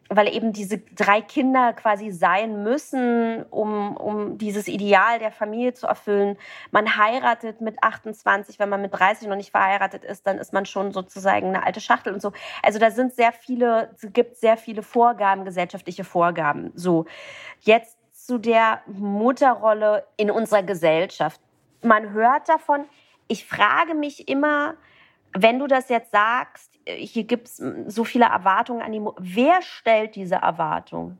weil 0.08 0.34
eben 0.34 0.52
diese 0.52 0.78
drei 0.78 1.20
Kinder 1.20 1.72
quasi 1.72 2.10
sein 2.10 2.62
müssen, 2.62 3.44
um, 3.44 3.96
um 3.96 4.38
dieses 4.38 4.68
Ideal 4.68 5.18
der 5.18 5.32
Familie 5.32 5.74
zu 5.74 5.86
erfüllen. 5.86 6.36
Man 6.70 6.96
heiratet 6.96 7.60
mit 7.60 7.82
28, 7.82 8.58
wenn 8.58 8.68
man 8.68 8.82
mit 8.82 8.92
30 8.92 9.28
noch 9.28 9.36
nicht 9.36 9.50
verheiratet 9.50 10.04
ist, 10.04 10.26
dann 10.26 10.38
ist 10.38 10.52
man 10.52 10.66
schon 10.66 10.92
sozusagen 10.92 11.48
eine 11.48 11.64
alte 11.64 11.80
Schachtel 11.80 12.12
und 12.12 12.20
so. 12.20 12.32
Also 12.62 12.78
da 12.78 12.90
sind 12.90 13.14
sehr 13.14 13.32
viele, 13.32 13.90
es 13.94 14.12
gibt 14.12 14.36
sehr 14.36 14.56
viele 14.56 14.82
Vorgaben, 14.82 15.44
gesellschaftliche 15.44 16.04
Vorgaben. 16.04 16.72
So, 16.74 17.06
jetzt 17.60 17.96
zu 18.12 18.38
der 18.38 18.80
Mutterrolle 18.86 20.06
in 20.16 20.30
unserer 20.30 20.62
Gesellschaft. 20.62 21.40
Man 21.82 22.12
hört 22.12 22.48
davon, 22.48 22.84
ich 23.28 23.46
frage 23.46 23.94
mich 23.94 24.28
immer, 24.28 24.76
wenn 25.32 25.58
du 25.58 25.66
das 25.66 25.88
jetzt 25.88 26.12
sagst, 26.12 26.78
hier 26.86 27.24
gibt 27.24 27.48
es 27.48 27.56
so 27.86 28.04
viele 28.04 28.26
Erwartungen 28.26 28.82
an 28.82 28.92
die 28.92 29.00
Mutter. 29.00 29.20
Wer 29.20 29.62
stellt 29.62 30.14
diese 30.16 30.36
Erwartung? 30.36 31.18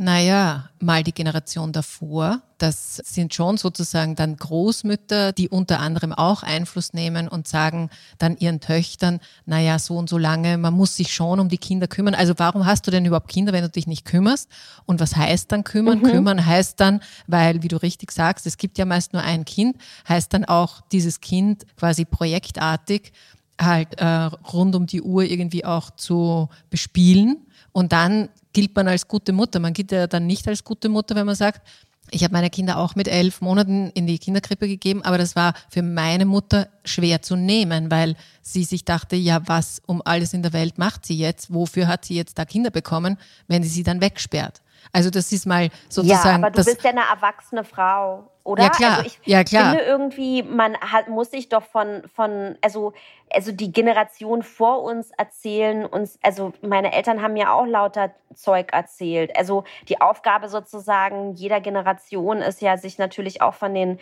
Naja, 0.00 0.70
mal 0.78 1.02
die 1.02 1.12
Generation 1.12 1.72
davor. 1.72 2.40
Das 2.58 2.96
sind 2.98 3.34
schon 3.34 3.56
sozusagen 3.56 4.14
dann 4.14 4.36
Großmütter, 4.36 5.32
die 5.32 5.48
unter 5.48 5.80
anderem 5.80 6.12
auch 6.12 6.44
Einfluss 6.44 6.92
nehmen 6.92 7.26
und 7.26 7.48
sagen 7.48 7.90
dann 8.16 8.36
ihren 8.36 8.60
Töchtern, 8.60 9.18
naja, 9.44 9.80
so 9.80 9.96
und 9.96 10.08
so 10.08 10.16
lange, 10.16 10.56
man 10.56 10.72
muss 10.72 10.94
sich 10.94 11.12
schon 11.12 11.40
um 11.40 11.48
die 11.48 11.58
Kinder 11.58 11.88
kümmern. 11.88 12.14
Also 12.14 12.34
warum 12.36 12.64
hast 12.64 12.86
du 12.86 12.92
denn 12.92 13.06
überhaupt 13.06 13.26
Kinder, 13.26 13.52
wenn 13.52 13.64
du 13.64 13.70
dich 13.70 13.88
nicht 13.88 14.04
kümmerst? 14.04 14.48
Und 14.86 15.00
was 15.00 15.16
heißt 15.16 15.50
dann 15.50 15.64
kümmern? 15.64 15.98
Mhm. 15.98 16.04
Kümmern 16.04 16.46
heißt 16.46 16.78
dann, 16.78 17.00
weil, 17.26 17.64
wie 17.64 17.68
du 17.68 17.76
richtig 17.76 18.12
sagst, 18.12 18.46
es 18.46 18.56
gibt 18.56 18.78
ja 18.78 18.84
meist 18.84 19.14
nur 19.14 19.22
ein 19.22 19.44
Kind, 19.44 19.78
heißt 20.08 20.32
dann 20.32 20.44
auch 20.44 20.80
dieses 20.92 21.20
Kind 21.20 21.66
quasi 21.76 22.04
projektartig 22.04 23.12
halt 23.60 23.98
äh, 23.98 24.06
rund 24.52 24.76
um 24.76 24.86
die 24.86 25.02
Uhr 25.02 25.24
irgendwie 25.24 25.64
auch 25.64 25.90
zu 25.90 26.48
bespielen. 26.70 27.47
Und 27.72 27.92
dann 27.92 28.28
gilt 28.52 28.74
man 28.74 28.88
als 28.88 29.06
gute 29.08 29.32
Mutter. 29.32 29.60
Man 29.60 29.72
gilt 29.72 29.92
ja 29.92 30.06
dann 30.06 30.26
nicht 30.26 30.48
als 30.48 30.64
gute 30.64 30.88
Mutter, 30.88 31.14
wenn 31.14 31.26
man 31.26 31.34
sagt, 31.34 31.62
ich 32.10 32.24
habe 32.24 32.32
meine 32.32 32.50
Kinder 32.50 32.78
auch 32.78 32.94
mit 32.94 33.08
elf 33.08 33.40
Monaten 33.40 33.90
in 33.90 34.06
die 34.06 34.18
Kinderkrippe 34.18 34.66
gegeben, 34.66 35.02
aber 35.02 35.18
das 35.18 35.36
war 35.36 35.54
für 35.68 35.82
meine 35.82 36.24
Mutter 36.24 36.68
schwer 36.84 37.22
zu 37.22 37.36
nehmen, 37.36 37.90
weil 37.90 38.16
sie 38.40 38.64
sich 38.64 38.84
dachte, 38.84 39.16
ja, 39.16 39.46
was 39.46 39.82
um 39.86 40.00
alles 40.04 40.32
in 40.32 40.42
der 40.42 40.52
Welt 40.52 40.78
macht 40.78 41.04
sie 41.04 41.18
jetzt? 41.18 41.52
Wofür 41.52 41.86
hat 41.86 42.04
sie 42.04 42.14
jetzt 42.14 42.38
da 42.38 42.44
Kinder 42.44 42.70
bekommen, 42.70 43.18
wenn 43.46 43.62
sie 43.62 43.68
sie 43.68 43.82
dann 43.82 44.00
wegsperrt? 44.00 44.62
Also 44.92 45.10
das 45.10 45.32
ist 45.32 45.46
mal 45.46 45.68
sozusagen. 45.88 46.42
Ja, 46.42 46.46
aber 46.46 46.50
du 46.50 46.64
bist 46.64 46.82
ja 46.82 46.90
eine 46.90 47.02
erwachsene 47.10 47.64
Frau, 47.64 48.30
oder? 48.44 48.64
Ja 48.64 48.70
klar. 48.70 48.98
Also 48.98 49.06
ich 49.06 49.18
ja, 49.24 49.44
klar. 49.44 49.70
finde 49.70 49.84
irgendwie, 49.84 50.42
man 50.42 50.76
hat, 50.78 51.08
muss 51.08 51.30
sich 51.30 51.48
doch 51.48 51.62
von, 51.62 52.02
von, 52.14 52.56
also, 52.62 52.92
also 53.30 53.52
die 53.52 53.72
Generation 53.72 54.42
vor 54.42 54.82
uns 54.82 55.10
erzählen 55.16 55.84
uns, 55.84 56.18
also 56.22 56.52
meine 56.62 56.92
Eltern 56.92 57.22
haben 57.22 57.36
ja 57.36 57.52
auch 57.52 57.66
lauter 57.66 58.10
Zeug 58.34 58.72
erzählt. 58.72 59.36
Also 59.36 59.64
die 59.88 60.00
Aufgabe 60.00 60.48
sozusagen 60.48 61.34
jeder 61.34 61.60
Generation 61.60 62.38
ist 62.38 62.60
ja, 62.60 62.76
sich 62.76 62.98
natürlich 62.98 63.42
auch 63.42 63.54
von 63.54 63.74
den 63.74 63.98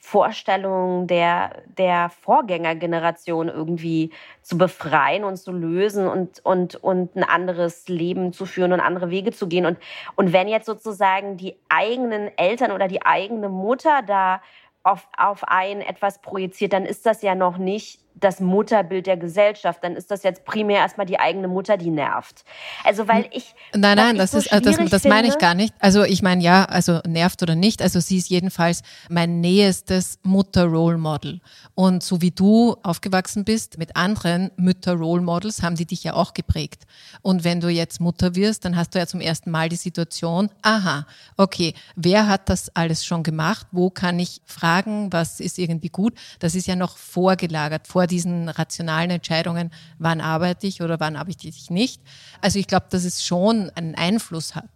Vorstellungen 0.00 1.06
der, 1.06 1.62
der 1.78 2.08
Vorgängergeneration 2.08 3.48
irgendwie 3.48 4.10
zu 4.42 4.56
befreien 4.56 5.24
und 5.24 5.36
zu 5.36 5.52
lösen 5.52 6.08
und, 6.08 6.44
und, 6.44 6.76
und 6.76 7.14
ein 7.14 7.22
anderes 7.22 7.86
Leben 7.86 8.32
zu 8.32 8.46
führen 8.46 8.72
und 8.72 8.80
andere 8.80 9.10
Wege 9.10 9.30
zu 9.30 9.46
gehen. 9.46 9.66
Und, 9.66 9.78
und 10.16 10.32
wenn 10.32 10.48
jetzt 10.48 10.66
sozusagen 10.66 11.36
die 11.36 11.56
eigenen 11.68 12.30
Eltern 12.38 12.72
oder 12.72 12.88
die 12.88 13.04
eigene 13.04 13.50
Mutter 13.50 14.00
da 14.06 14.40
auf, 14.82 15.06
auf 15.16 15.44
einen 15.46 15.82
etwas 15.82 16.22
projiziert, 16.22 16.72
dann 16.72 16.86
ist 16.86 17.04
das 17.04 17.20
ja 17.20 17.34
noch 17.34 17.58
nicht 17.58 18.00
das 18.20 18.40
Mutterbild 18.40 19.06
der 19.06 19.16
Gesellschaft, 19.16 19.82
dann 19.82 19.96
ist 19.96 20.10
das 20.10 20.22
jetzt 20.22 20.44
primär 20.44 20.78
erstmal 20.78 21.06
die 21.06 21.18
eigene 21.18 21.48
Mutter, 21.48 21.76
die 21.76 21.90
nervt. 21.90 22.44
Also 22.84 23.08
weil 23.08 23.28
ich 23.32 23.54
Nein, 23.74 23.96
nein, 23.96 24.16
das 24.16 24.32
so 24.32 24.38
ist 24.38 24.52
das, 24.52 24.76
das 24.90 25.04
meine 25.04 25.28
ich 25.28 25.38
gar 25.38 25.54
nicht. 25.54 25.74
Also 25.78 26.04
ich 26.04 26.22
meine 26.22 26.42
ja, 26.42 26.64
also 26.64 27.00
nervt 27.06 27.42
oder 27.42 27.54
nicht, 27.54 27.82
also 27.82 28.00
sie 28.00 28.18
ist 28.18 28.28
jedenfalls 28.28 28.82
mein 29.08 29.40
nähestes 29.40 30.18
Mutter-Role 30.22 30.98
Model 30.98 31.40
und 31.74 32.02
so 32.02 32.20
wie 32.20 32.30
du 32.30 32.76
aufgewachsen 32.82 33.44
bist 33.44 33.78
mit 33.78 33.96
anderen 33.96 34.50
Mütter-Role 34.56 35.22
Models, 35.22 35.62
haben 35.62 35.76
die 35.76 35.86
dich 35.86 36.04
ja 36.04 36.14
auch 36.14 36.34
geprägt. 36.34 36.84
Und 37.22 37.44
wenn 37.44 37.60
du 37.60 37.68
jetzt 37.68 38.00
Mutter 38.00 38.34
wirst, 38.34 38.64
dann 38.64 38.76
hast 38.76 38.94
du 38.94 38.98
ja 38.98 39.06
zum 39.06 39.20
ersten 39.20 39.50
Mal 39.50 39.68
die 39.68 39.76
Situation, 39.76 40.50
aha, 40.62 41.06
okay, 41.36 41.74
wer 41.96 42.28
hat 42.28 42.48
das 42.48 42.74
alles 42.76 43.04
schon 43.04 43.22
gemacht? 43.22 43.66
Wo 43.72 43.90
kann 43.90 44.18
ich 44.18 44.42
fragen, 44.44 45.12
was 45.12 45.40
ist 45.40 45.58
irgendwie 45.58 45.88
gut? 45.88 46.14
Das 46.38 46.54
ist 46.54 46.66
ja 46.66 46.76
noch 46.76 46.96
vorgelagert, 46.96 47.86
vor 47.86 48.06
diesen 48.10 48.48
rationalen 48.48 49.10
Entscheidungen, 49.10 49.70
wann 49.98 50.20
arbeite 50.20 50.66
ich 50.66 50.82
oder 50.82 51.00
wann 51.00 51.16
arbeite 51.16 51.48
ich 51.48 51.70
nicht. 51.70 52.02
Also 52.40 52.58
ich 52.58 52.66
glaube, 52.66 52.86
dass 52.90 53.04
es 53.04 53.24
schon 53.24 53.70
einen 53.74 53.94
Einfluss 53.94 54.54
hat. 54.54 54.70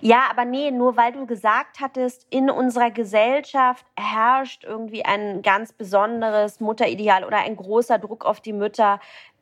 Ja, 0.00 0.24
aber 0.30 0.44
nee, 0.44 0.70
nur 0.70 0.96
weil 0.96 1.12
du 1.12 1.26
gesagt 1.26 1.80
hattest, 1.80 2.26
in 2.30 2.50
unserer 2.50 2.90
Gesellschaft 2.90 3.84
herrscht 3.96 4.64
irgendwie 4.64 5.04
ein 5.04 5.42
ganz 5.42 5.72
besonderes 5.72 6.60
Mutterideal 6.60 7.24
oder 7.24 7.38
ein 7.38 7.56
großer 7.56 7.98
Druck 7.98 8.24
auf 8.24 8.40
die 8.40 8.52
Mütter, 8.52 9.00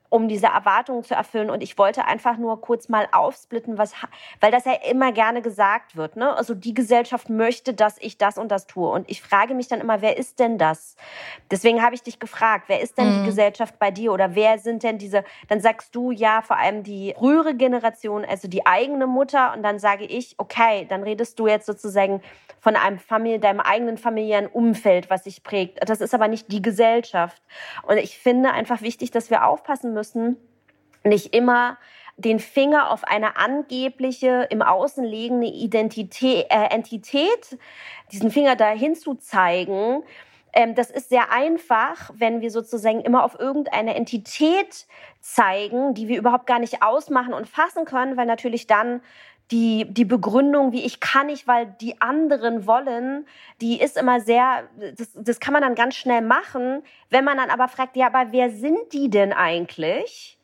um 0.09 0.29
diese 0.29 0.47
Erwartungen 0.47 1.03
zu 1.03 1.15
erfüllen. 1.15 1.51
Und 1.51 1.63
ich 1.63 1.77
wollte 1.77 2.05
einfach 2.05 2.37
nur 2.37 2.61
kurz 2.61 2.89
mal 2.89 3.09
aufsplitten, 3.11 3.79
was, 3.79 3.95
weil 4.41 4.53
das 4.53 4.65
ja 4.65 4.75
immer 4.89 5.13
gerne 5.13 5.43
gesagt 5.43 5.97
wird. 5.97 6.17
Ne? 6.17 6.37
Also 6.37 6.55
die 6.55 6.75
Gesellschaft 6.75 7.31
möchte, 7.31 7.75
dass 7.75 7.97
ich 7.99 8.17
das 8.17 8.39
und 8.39 8.51
das 8.51 8.67
tue. 8.67 8.89
Und 8.89 9.11
ich 9.11 9.23
frage 9.23 9.55
mich 9.55 9.69
dann 9.69 9.81
immer, 9.81 10.03
wer 10.03 10.17
ist 10.17 10.39
denn 10.39 10.57
das? 10.57 10.97
Deswegen 11.51 11.83
habe 11.83 11.95
ich 11.95 12.03
dich 12.03 12.21
gefragt, 12.21 12.65
wer 12.69 12.81
ist 12.81 12.97
denn 12.97 13.09
mhm. 13.09 13.21
die 13.21 13.27
Gesellschaft 13.27 13.79
bei 13.79 13.91
dir 13.91 14.13
oder 14.13 14.35
wer 14.35 14.59
sind 14.59 14.83
denn 14.83 14.99
diese? 14.99 15.25
Dann 15.49 15.61
sagst 15.61 15.95
du 15.95 16.11
ja 16.13 16.43
vor 16.43 16.59
allem 16.59 16.83
die 16.83 17.15
frühere 17.19 17.55
Generation, 17.55 18.25
also 18.25 18.47
die 18.47 18.67
eigene 18.67 19.07
Mutter. 19.07 19.53
Und 19.55 19.63
dann 19.63 19.79
sage 19.79 20.05
ich, 20.05 20.35
okay, 20.39 20.87
dann 20.89 21.03
redest 21.03 21.39
du 21.39 21.49
jetzt 21.49 21.67
sozusagen 21.67 22.23
von 22.61 22.77
einem 22.77 22.99
Familie, 22.99 23.41
deinem 23.41 23.61
eigenen 23.61 23.99
familiären 23.99 24.47
Umfeld, 24.47 25.11
was 25.11 25.25
sich 25.25 25.43
prägt. 25.43 25.87
Das 25.87 26.01
ist 26.01 26.15
aber 26.15 26.29
nicht 26.29 26.51
die 26.51 26.63
Gesellschaft. 26.63 27.43
Und 27.83 27.99
ich 27.99 28.19
finde 28.19 28.53
einfach 28.53 28.81
wichtig, 28.81 29.11
dass 29.11 29.29
wir 29.29 29.45
aufpassen 29.47 29.93
müssen, 29.93 30.04
nicht 31.05 31.35
immer 31.35 31.79
den 32.17 32.39
Finger 32.39 32.91
auf 32.91 33.05
eine 33.05 33.37
angebliche, 33.37 34.47
im 34.51 34.63
Außen 34.63 35.05
liegende 35.05 35.49
Identität, 35.49 36.47
äh, 36.49 36.67
Entität, 36.71 37.59
diesen 38.13 38.31
Finger 38.31 38.57
dahin 38.57 38.95
zu 38.95 39.15
zeigen, 39.15 40.05
ähm, 40.55 40.75
das 40.77 40.91
ist 40.91 41.09
sehr 41.09 41.33
einfach, 41.33 42.11
wenn 42.15 42.41
wir 42.41 42.51
sozusagen 42.51 43.01
immer 43.01 43.25
auf 43.25 43.39
irgendeine 43.39 43.97
Entität 43.97 44.87
zeigen, 45.21 45.95
die 45.95 46.07
wir 46.07 46.19
überhaupt 46.19 46.47
gar 46.47 46.61
nicht 46.61 46.83
ausmachen 46.83 47.35
und 47.35 47.49
fassen 47.49 47.85
können, 47.85 48.17
weil 48.17 48.27
natürlich 48.27 48.69
dann 48.69 49.01
die, 49.51 49.87
die 49.89 50.05
Begründung, 50.05 50.73
wie 50.73 50.85
ich 50.85 51.01
kann 51.01 51.27
nicht, 51.27 51.47
weil 51.47 51.67
die 51.81 52.01
anderen 52.01 52.67
wollen, 52.67 53.27
die 53.61 53.81
ist 53.81 53.97
immer 53.97 54.21
sehr, 54.21 54.69
das, 54.97 55.11
das 55.15 55.41
kann 55.41 55.53
man 55.53 55.63
dann 55.63 55.75
ganz 55.75 55.97
schnell 55.97 56.23
machen. 56.23 56.83
Wenn 57.11 57.25
man 57.25 57.37
dann 57.37 57.51
aber 57.51 57.69
fragt, 57.69 57.97
ja, 57.97 58.07
aber 58.07 58.33
wer 58.33 58.51
sind 58.51 58.93
die 58.93 59.11
denn 59.11 59.33
eigentlich? 59.33 60.39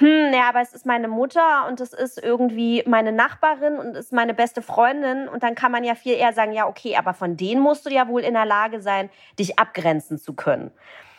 Hm, 0.00 0.32
ja, 0.32 0.48
aber 0.48 0.62
es 0.62 0.72
ist 0.72 0.86
meine 0.86 1.08
Mutter 1.08 1.66
und 1.68 1.78
es 1.78 1.92
ist 1.92 2.22
irgendwie 2.22 2.82
meine 2.86 3.12
Nachbarin 3.12 3.76
und 3.76 3.94
es 3.94 4.06
ist 4.06 4.12
meine 4.14 4.32
beste 4.32 4.62
Freundin. 4.62 5.28
Und 5.28 5.42
dann 5.42 5.54
kann 5.54 5.70
man 5.70 5.84
ja 5.84 5.94
viel 5.94 6.14
eher 6.14 6.32
sagen, 6.32 6.52
ja, 6.52 6.66
okay, 6.66 6.96
aber 6.96 7.12
von 7.12 7.36
denen 7.36 7.60
musst 7.60 7.84
du 7.84 7.90
ja 7.90 8.08
wohl 8.08 8.22
in 8.22 8.32
der 8.32 8.46
Lage 8.46 8.80
sein, 8.80 9.10
dich 9.38 9.58
abgrenzen 9.58 10.16
zu 10.16 10.32
können. 10.32 10.70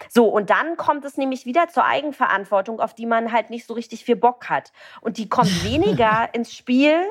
So, 0.09 0.25
und 0.25 0.49
dann 0.49 0.77
kommt 0.77 1.05
es 1.05 1.15
nämlich 1.15 1.45
wieder 1.45 1.67
zur 1.67 1.85
Eigenverantwortung, 1.85 2.79
auf 2.79 2.95
die 2.95 3.05
man 3.05 3.31
halt 3.31 3.51
nicht 3.51 3.67
so 3.67 3.75
richtig 3.75 4.03
viel 4.03 4.15
Bock 4.15 4.49
hat. 4.49 4.71
Und 5.01 5.19
die 5.19 5.29
kommt 5.29 5.63
weniger 5.63 6.29
ins 6.33 6.51
Spiel, 6.51 7.03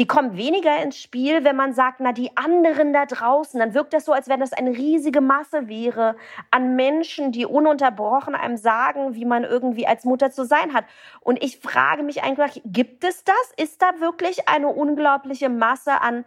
die 0.00 0.06
kommt 0.06 0.34
weniger 0.34 0.82
ins 0.82 0.96
Spiel, 0.96 1.44
wenn 1.44 1.56
man 1.56 1.74
sagt, 1.74 2.00
na, 2.00 2.12
die 2.12 2.34
anderen 2.34 2.94
da 2.94 3.04
draußen, 3.04 3.60
dann 3.60 3.74
wirkt 3.74 3.92
das 3.92 4.06
so, 4.06 4.14
als 4.14 4.30
wenn 4.30 4.40
das 4.40 4.54
eine 4.54 4.70
riesige 4.70 5.20
Masse 5.20 5.68
wäre 5.68 6.16
an 6.50 6.74
Menschen, 6.74 7.32
die 7.32 7.44
ununterbrochen 7.44 8.34
einem 8.34 8.56
sagen, 8.56 9.14
wie 9.14 9.26
man 9.26 9.44
irgendwie 9.44 9.86
als 9.86 10.06
Mutter 10.06 10.30
zu 10.30 10.46
sein 10.46 10.72
hat. 10.72 10.86
Und 11.20 11.44
ich 11.44 11.58
frage 11.58 12.02
mich 12.02 12.22
eigentlich, 12.22 12.62
gibt 12.64 13.04
es 13.04 13.24
das? 13.24 13.52
Ist 13.58 13.82
da 13.82 14.00
wirklich 14.00 14.48
eine 14.48 14.68
unglaubliche 14.68 15.50
Masse 15.50 16.00
an 16.00 16.24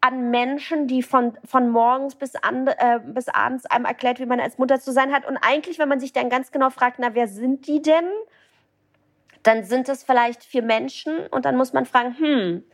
an 0.00 0.30
Menschen, 0.30 0.86
die 0.86 1.02
von, 1.02 1.36
von 1.44 1.68
morgens 1.68 2.14
bis, 2.14 2.36
an, 2.36 2.68
äh, 2.68 3.00
bis 3.04 3.28
abends 3.28 3.66
einem 3.66 3.84
erklärt, 3.84 4.18
wie 4.18 4.26
man 4.26 4.40
als 4.40 4.56
Mutter 4.56 4.80
zu 4.80 4.92
sein 4.92 5.12
hat. 5.12 5.26
Und 5.26 5.36
eigentlich, 5.38 5.78
wenn 5.78 5.88
man 5.90 6.00
sich 6.00 6.14
dann 6.14 6.30
ganz 6.30 6.52
genau 6.52 6.70
fragt, 6.70 6.98
na, 6.98 7.14
wer 7.14 7.28
sind 7.28 7.66
die 7.66 7.82
denn? 7.82 8.04
Dann 9.42 9.64
sind 9.64 9.90
es 9.90 10.04
vielleicht 10.04 10.42
vier 10.44 10.62
Menschen 10.62 11.26
und 11.30 11.44
dann 11.44 11.56
muss 11.56 11.72
man 11.72 11.86
fragen, 11.86 12.16
hm, 12.18 12.64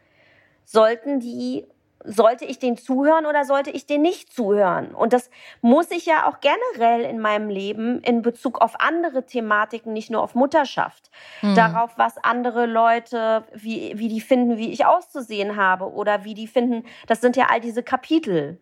sollten 0.66 1.20
die 1.20 1.66
sollte 2.06 2.44
ich 2.44 2.58
den 2.58 2.76
zuhören 2.76 3.26
oder 3.26 3.44
sollte 3.44 3.70
ich 3.70 3.86
den 3.86 4.02
nicht 4.02 4.32
zuhören? 4.32 4.94
Und 4.94 5.12
das 5.12 5.30
muss 5.60 5.90
ich 5.90 6.06
ja 6.06 6.28
auch 6.28 6.38
generell 6.40 7.02
in 7.02 7.18
meinem 7.18 7.48
Leben 7.48 8.00
in 8.00 8.22
Bezug 8.22 8.60
auf 8.60 8.80
andere 8.80 9.26
Thematiken, 9.26 9.92
nicht 9.92 10.10
nur 10.10 10.22
auf 10.22 10.34
Mutterschaft, 10.34 11.10
mhm. 11.42 11.54
darauf, 11.54 11.98
was 11.98 12.16
andere 12.22 12.66
Leute, 12.66 13.44
wie, 13.52 13.92
wie 13.96 14.08
die 14.08 14.20
finden, 14.20 14.56
wie 14.56 14.70
ich 14.70 14.86
auszusehen 14.86 15.56
habe 15.56 15.90
oder 15.90 16.24
wie 16.24 16.34
die 16.34 16.46
finden, 16.46 16.84
das 17.06 17.20
sind 17.20 17.36
ja 17.36 17.46
all 17.50 17.60
diese 17.60 17.82
Kapitel. 17.82 18.60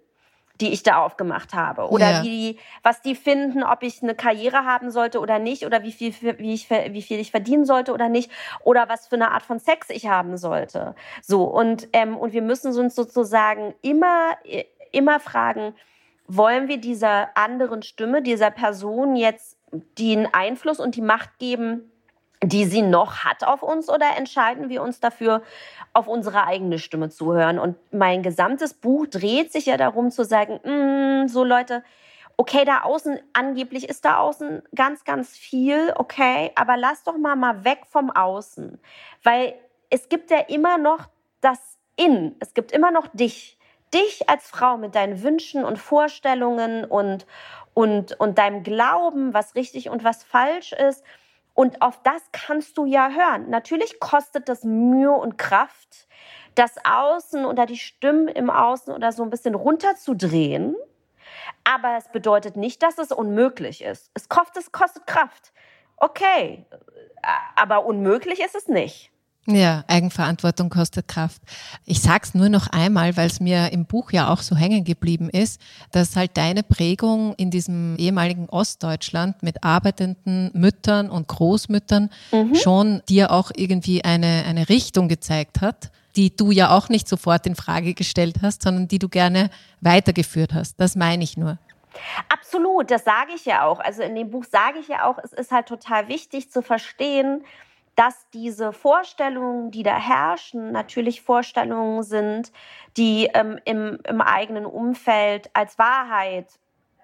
Die 0.60 0.72
ich 0.72 0.82
da 0.82 0.98
aufgemacht 0.98 1.52
habe 1.52 1.88
oder 1.88 2.10
ja. 2.10 2.22
wie 2.22 2.58
was 2.82 3.02
die 3.02 3.16
finden, 3.16 3.64
ob 3.64 3.82
ich 3.82 4.02
eine 4.02 4.14
Karriere 4.14 4.64
haben 4.64 4.90
sollte 4.90 5.18
oder 5.18 5.38
nicht 5.38 5.66
oder 5.66 5.82
wie 5.82 5.92
viel 5.92 6.14
wie 6.38 6.54
ich 6.54 6.70
wie 6.70 7.02
viel 7.02 7.18
ich 7.18 7.32
verdienen 7.32 7.64
sollte 7.64 7.92
oder 7.92 8.08
nicht 8.08 8.30
oder 8.62 8.88
was 8.88 9.08
für 9.08 9.16
eine 9.16 9.32
Art 9.32 9.42
von 9.42 9.58
Sex 9.58 9.90
ich 9.90 10.06
haben 10.06 10.36
sollte. 10.36 10.94
So 11.22 11.44
und 11.44 11.88
ähm, 11.92 12.16
und 12.16 12.32
wir 12.32 12.42
müssen 12.42 12.76
uns 12.78 12.94
sozusagen 12.94 13.74
immer 13.82 14.36
immer 14.92 15.18
fragen, 15.18 15.74
wollen 16.26 16.68
wir 16.68 16.78
dieser 16.78 17.36
anderen 17.36 17.82
Stimme, 17.82 18.22
dieser 18.22 18.50
Person 18.50 19.16
jetzt 19.16 19.58
den 19.98 20.32
Einfluss 20.32 20.78
und 20.78 20.94
die 20.94 21.02
Macht 21.02 21.38
geben, 21.38 21.90
die 22.42 22.64
sie 22.64 22.82
noch 22.82 23.24
hat 23.24 23.44
auf 23.44 23.62
uns 23.62 23.88
oder 23.88 24.16
entscheiden 24.16 24.68
wir 24.68 24.82
uns 24.82 25.00
dafür, 25.00 25.42
auf 25.92 26.08
unsere 26.08 26.46
eigene 26.46 26.78
Stimme 26.78 27.08
zu 27.08 27.32
hören? 27.32 27.58
Und 27.58 27.76
mein 27.92 28.22
gesamtes 28.22 28.74
Buch 28.74 29.06
dreht 29.06 29.52
sich 29.52 29.66
ja 29.66 29.76
darum 29.76 30.10
zu 30.10 30.24
sagen, 30.24 30.60
mm, 30.64 31.28
so 31.28 31.44
Leute, 31.44 31.82
okay, 32.36 32.64
da 32.64 32.82
außen, 32.82 33.18
angeblich 33.32 33.88
ist 33.88 34.04
da 34.04 34.18
außen 34.18 34.62
ganz, 34.74 35.04
ganz 35.04 35.36
viel, 35.36 35.92
okay, 35.96 36.50
aber 36.56 36.76
lass 36.76 37.04
doch 37.04 37.16
mal 37.16 37.36
mal 37.36 37.64
weg 37.64 37.82
vom 37.88 38.10
Außen, 38.10 38.80
weil 39.22 39.54
es 39.90 40.08
gibt 40.08 40.30
ja 40.30 40.38
immer 40.40 40.78
noch 40.78 41.08
das 41.40 41.78
In, 41.96 42.34
es 42.40 42.54
gibt 42.54 42.72
immer 42.72 42.90
noch 42.90 43.06
dich, 43.12 43.56
dich 43.92 44.28
als 44.28 44.48
Frau 44.48 44.76
mit 44.76 44.96
deinen 44.96 45.22
Wünschen 45.22 45.64
und 45.64 45.78
Vorstellungen 45.78 46.84
und, 46.84 47.26
und, 47.72 48.18
und 48.18 48.38
deinem 48.38 48.64
Glauben, 48.64 49.32
was 49.32 49.54
richtig 49.54 49.88
und 49.88 50.02
was 50.02 50.24
falsch 50.24 50.72
ist. 50.72 51.04
Und 51.54 51.80
auf 51.82 52.02
das 52.02 52.22
kannst 52.32 52.76
du 52.76 52.84
ja 52.84 53.08
hören. 53.08 53.48
Natürlich 53.48 54.00
kostet 54.00 54.48
das 54.48 54.64
Mühe 54.64 55.12
und 55.12 55.38
Kraft, 55.38 56.08
das 56.56 56.74
Außen 56.84 57.44
oder 57.44 57.64
die 57.64 57.78
Stimmen 57.78 58.28
im 58.28 58.50
Außen 58.50 58.92
oder 58.92 59.12
so 59.12 59.22
ein 59.22 59.30
bisschen 59.30 59.54
runterzudrehen. 59.54 60.76
Aber 61.62 61.96
es 61.96 62.08
bedeutet 62.08 62.56
nicht, 62.56 62.82
dass 62.82 62.98
es 62.98 63.12
unmöglich 63.12 63.82
ist. 63.82 64.10
Es 64.14 64.28
kostet, 64.28 64.64
es 64.64 64.72
kostet 64.72 65.06
Kraft. 65.06 65.52
Okay, 65.96 66.66
aber 67.56 67.86
unmöglich 67.86 68.40
ist 68.40 68.56
es 68.56 68.68
nicht. 68.68 69.13
Ja, 69.46 69.84
Eigenverantwortung 69.88 70.70
kostet 70.70 71.06
Kraft. 71.06 71.42
Ich 71.84 72.00
sag's 72.00 72.32
nur 72.32 72.48
noch 72.48 72.66
einmal, 72.68 73.14
weil 73.18 73.26
es 73.26 73.40
mir 73.40 73.72
im 73.72 73.84
Buch 73.84 74.10
ja 74.10 74.32
auch 74.32 74.40
so 74.40 74.56
hängen 74.56 74.84
geblieben 74.84 75.28
ist, 75.28 75.60
dass 75.92 76.16
halt 76.16 76.36
deine 76.38 76.62
Prägung 76.62 77.34
in 77.34 77.50
diesem 77.50 77.96
ehemaligen 77.96 78.48
Ostdeutschland 78.48 79.42
mit 79.42 79.62
arbeitenden 79.62 80.50
Müttern 80.54 81.10
und 81.10 81.28
Großmüttern 81.28 82.08
mhm. 82.32 82.54
schon 82.54 83.02
dir 83.08 83.32
auch 83.32 83.50
irgendwie 83.54 84.02
eine, 84.02 84.44
eine 84.46 84.70
Richtung 84.70 85.08
gezeigt 85.08 85.60
hat, 85.60 85.90
die 86.16 86.34
du 86.34 86.50
ja 86.50 86.70
auch 86.70 86.88
nicht 86.88 87.06
sofort 87.06 87.46
in 87.46 87.54
Frage 87.54 87.92
gestellt 87.92 88.36
hast, 88.40 88.62
sondern 88.62 88.88
die 88.88 88.98
du 88.98 89.10
gerne 89.10 89.50
weitergeführt 89.82 90.54
hast. 90.54 90.80
Das 90.80 90.96
meine 90.96 91.22
ich 91.22 91.36
nur. 91.36 91.58
Absolut, 92.28 92.90
das 92.90 93.04
sage 93.04 93.32
ich 93.34 93.44
ja 93.44 93.66
auch. 93.66 93.78
Also 93.78 94.02
in 94.02 94.14
dem 94.14 94.30
Buch 94.30 94.44
sage 94.44 94.78
ich 94.78 94.88
ja 94.88 95.04
auch, 95.04 95.18
es 95.22 95.32
ist 95.34 95.52
halt 95.52 95.66
total 95.66 96.08
wichtig 96.08 96.50
zu 96.50 96.62
verstehen, 96.62 97.44
dass 97.96 98.28
diese 98.30 98.72
Vorstellungen, 98.72 99.70
die 99.70 99.82
da 99.82 99.96
herrschen, 99.96 100.72
natürlich 100.72 101.22
Vorstellungen 101.22 102.02
sind, 102.02 102.52
die 102.96 103.30
ähm, 103.34 103.58
im, 103.64 103.98
im 104.06 104.20
eigenen 104.20 104.66
Umfeld 104.66 105.50
als 105.52 105.78
Wahrheit 105.78 106.58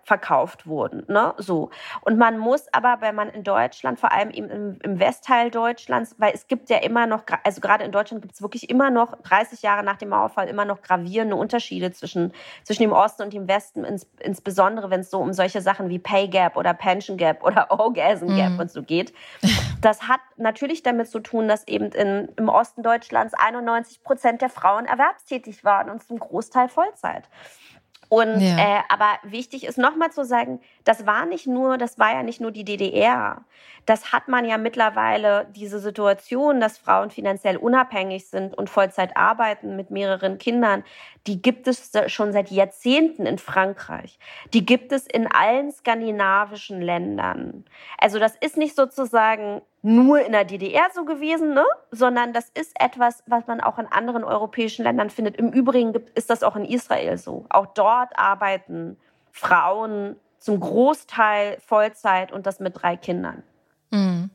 verkauft 0.04 0.66
wurden. 0.66 1.04
Ne? 1.08 1.34
So. 1.38 1.70
Und 2.02 2.18
man 2.18 2.38
muss 2.38 2.66
aber, 2.72 2.98
wenn 3.00 3.14
man 3.14 3.28
in 3.28 3.44
Deutschland, 3.44 3.98
vor 3.98 4.12
allem 4.12 4.30
im, 4.30 4.78
im 4.80 5.00
Westteil 5.00 5.50
Deutschlands, 5.50 6.14
weil 6.18 6.32
es 6.34 6.46
gibt 6.46 6.70
ja 6.70 6.78
immer 6.78 7.06
noch, 7.06 7.22
also 7.44 7.60
gerade 7.60 7.84
in 7.84 7.92
Deutschland 7.92 8.22
gibt 8.22 8.34
es 8.34 8.42
wirklich 8.42 8.70
immer 8.70 8.90
noch, 8.90 9.16
30 9.22 9.62
Jahre 9.62 9.82
nach 9.84 9.96
dem 9.96 10.10
Mauerfall, 10.10 10.48
immer 10.48 10.64
noch 10.64 10.82
gravierende 10.82 11.36
Unterschiede 11.36 11.92
zwischen, 11.92 12.32
zwischen 12.64 12.82
dem 12.82 12.92
Osten 12.92 13.22
und 13.22 13.32
dem 13.32 13.48
Westen, 13.48 13.84
ins, 13.84 14.08
insbesondere 14.20 14.90
wenn 14.90 15.00
es 15.00 15.10
so 15.10 15.18
um 15.18 15.32
solche 15.32 15.60
Sachen 15.60 15.88
wie 15.88 15.98
Pay 15.98 16.28
Gap 16.28 16.56
oder 16.56 16.74
Pension 16.74 17.16
Gap 17.16 17.42
oder 17.44 17.70
Orgasm 17.78 18.28
Gap 18.28 18.52
mhm. 18.52 18.60
und 18.60 18.70
so 18.70 18.82
geht. 18.82 19.12
Das 19.80 20.08
hat 20.08 20.20
natürlich 20.36 20.82
damit 20.82 21.08
zu 21.08 21.20
tun, 21.20 21.48
dass 21.48 21.66
eben 21.66 21.90
in, 21.92 22.28
im 22.36 22.48
Osten 22.48 22.82
Deutschlands 22.82 23.34
91 23.34 24.02
Prozent 24.02 24.42
der 24.42 24.50
Frauen 24.50 24.86
erwerbstätig 24.86 25.64
waren 25.64 25.90
und 25.90 26.02
zum 26.02 26.18
Großteil 26.18 26.68
Vollzeit. 26.68 27.28
Und 28.10 28.40
ja. 28.40 28.58
äh, 28.58 28.82
aber 28.88 29.18
wichtig 29.22 29.64
ist 29.64 29.78
nochmal 29.78 30.10
zu 30.10 30.24
sagen, 30.24 30.60
das 30.84 31.06
war 31.06 31.26
nicht 31.26 31.46
nur, 31.46 31.78
das 31.78 31.98
war 31.98 32.12
ja 32.12 32.22
nicht 32.22 32.40
nur 32.40 32.50
die 32.50 32.64
DDR. 32.64 33.44
Das 33.86 34.12
hat 34.12 34.28
man 34.28 34.44
ja 34.44 34.58
mittlerweile 34.58 35.46
diese 35.54 35.78
Situation, 35.78 36.60
dass 36.60 36.78
Frauen 36.78 37.10
finanziell 37.10 37.56
unabhängig 37.56 38.28
sind 38.28 38.56
und 38.56 38.70
Vollzeit 38.70 39.16
arbeiten 39.16 39.76
mit 39.76 39.90
mehreren 39.90 40.38
Kindern. 40.38 40.84
Die 41.26 41.42
gibt 41.42 41.66
es 41.66 41.90
schon 42.06 42.32
seit 42.32 42.50
Jahrzehnten 42.50 43.26
in 43.26 43.38
Frankreich. 43.38 44.18
Die 44.52 44.64
gibt 44.64 44.92
es 44.92 45.06
in 45.06 45.26
allen 45.26 45.70
skandinavischen 45.72 46.80
Ländern. 46.80 47.64
Also 47.98 48.18
das 48.18 48.36
ist 48.36 48.56
nicht 48.56 48.76
sozusagen 48.76 49.62
nur 49.82 50.20
in 50.20 50.32
der 50.32 50.44
DDR 50.44 50.88
so 50.94 51.04
gewesen, 51.04 51.54
ne? 51.54 51.64
sondern 51.90 52.32
das 52.32 52.50
ist 52.50 52.72
etwas, 52.78 53.22
was 53.26 53.46
man 53.46 53.60
auch 53.60 53.78
in 53.78 53.86
anderen 53.86 54.24
europäischen 54.24 54.84
Ländern 54.84 55.10
findet. 55.10 55.36
Im 55.36 55.52
Übrigen 55.52 55.94
ist 56.14 56.30
das 56.30 56.42
auch 56.42 56.56
in 56.56 56.64
Israel 56.64 57.16
so. 57.16 57.46
Auch 57.48 57.66
dort 57.66 58.18
arbeiten 58.18 58.98
Frauen 59.32 60.16
zum 60.40 60.58
Großteil 60.58 61.58
Vollzeit 61.60 62.32
und 62.32 62.46
das 62.46 62.58
mit 62.58 62.82
drei 62.82 62.96
Kindern. 62.96 63.42
Mhm. 63.90 64.30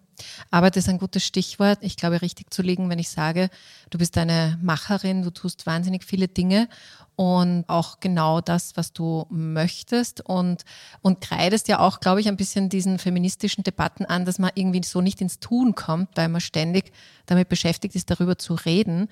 Arbeit 0.52 0.78
ist 0.78 0.90
ein 0.90 1.00
gutes 1.00 1.26
Stichwort. 1.26 1.80
Ich 1.82 1.98
glaube, 1.98 2.22
richtig 2.22 2.54
zu 2.54 2.62
liegen, 2.62 2.90
wenn 2.90 3.00
ich 3.00 3.10
sage, 3.10 3.50
du 3.90 3.98
bist 3.98 4.18
eine 4.18 4.58
Macherin, 4.62 5.22
du 5.22 5.30
tust 5.30 5.66
wahnsinnig 5.66 6.04
viele 6.04 6.28
Dinge 6.28 6.68
und 7.16 7.64
auch 7.68 8.00
genau 8.00 8.42
das, 8.42 8.76
was 8.76 8.92
du 8.92 9.26
möchtest 9.30 10.22
und, 10.22 10.66
und 11.02 11.22
kreidest 11.22 11.68
ja 11.68 11.80
auch, 11.80 12.00
glaube 12.02 12.20
ich, 12.20 12.28
ein 12.28 12.36
bisschen 12.36 12.68
diesen 12.68 13.00
feministischen 13.00 13.64
Debatten 13.64 14.06
an, 14.06 14.26
dass 14.26 14.38
man 14.38 14.52
irgendwie 14.54 14.84
so 14.84 15.02
nicht 15.02 15.22
ins 15.22 15.40
Tun 15.40 15.76
kommt, 15.76 16.10
weil 16.16 16.28
man 16.28 16.42
ständig 16.42 16.92
damit 17.26 17.50
beschäftigt 17.50 17.96
ist, 17.96 18.12
darüber 18.12 18.38
zu 18.38 18.54
reden. 18.54 19.08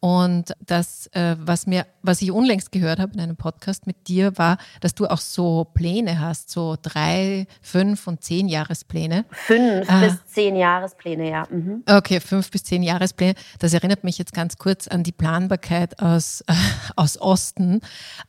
Und 0.00 0.54
das, 0.64 1.08
äh, 1.08 1.36
was 1.38 1.66
mir, 1.66 1.86
was 2.02 2.22
ich 2.22 2.30
unlängst 2.30 2.70
gehört 2.70 3.00
habe 3.00 3.12
in 3.14 3.20
einem 3.20 3.36
Podcast 3.36 3.86
mit 3.86 4.08
dir, 4.08 4.38
war, 4.38 4.58
dass 4.80 4.94
du 4.94 5.06
auch 5.06 5.18
so 5.18 5.66
Pläne 5.74 6.20
hast, 6.20 6.50
so 6.50 6.76
drei, 6.80 7.46
fünf 7.60 8.06
und 8.06 8.22
zehn 8.22 8.48
Jahrespläne. 8.48 9.24
Fünf 9.30 9.90
ah. 9.90 10.00
bis 10.00 10.26
zehn 10.26 10.47
Jahrespläne, 10.56 11.30
ja. 11.30 11.46
Mhm. 11.50 11.82
Okay, 11.88 12.20
fünf 12.20 12.50
bis 12.50 12.64
zehn 12.64 12.82
Jahrespläne. 12.82 13.34
Das 13.58 13.72
erinnert 13.72 14.04
mich 14.04 14.18
jetzt 14.18 14.32
ganz 14.32 14.58
kurz 14.58 14.86
an 14.86 15.02
die 15.02 15.12
Planbarkeit 15.12 16.00
aus, 16.00 16.42
äh, 16.42 16.54
aus 16.96 17.20
Ost 17.20 17.48
Osten. 17.48 17.80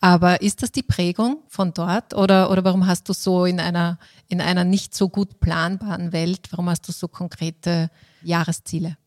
Aber 0.01 0.41
ist 0.41 0.63
das 0.63 0.71
die 0.71 0.83
Prägung 0.83 1.43
von 1.47 1.73
dort 1.73 2.13
oder, 2.13 2.51
oder 2.51 2.63
warum 2.63 2.87
hast 2.87 3.09
du 3.09 3.13
so 3.13 3.45
in 3.45 3.59
einer, 3.59 3.97
in 4.27 4.41
einer 4.41 4.63
nicht 4.63 4.95
so 4.95 5.09
gut 5.09 5.39
planbaren 5.39 6.13
Welt, 6.13 6.47
warum 6.51 6.69
hast 6.69 6.87
du 6.87 6.91
so 6.91 7.07
konkrete 7.07 7.89
Jahresziele? 8.21 8.97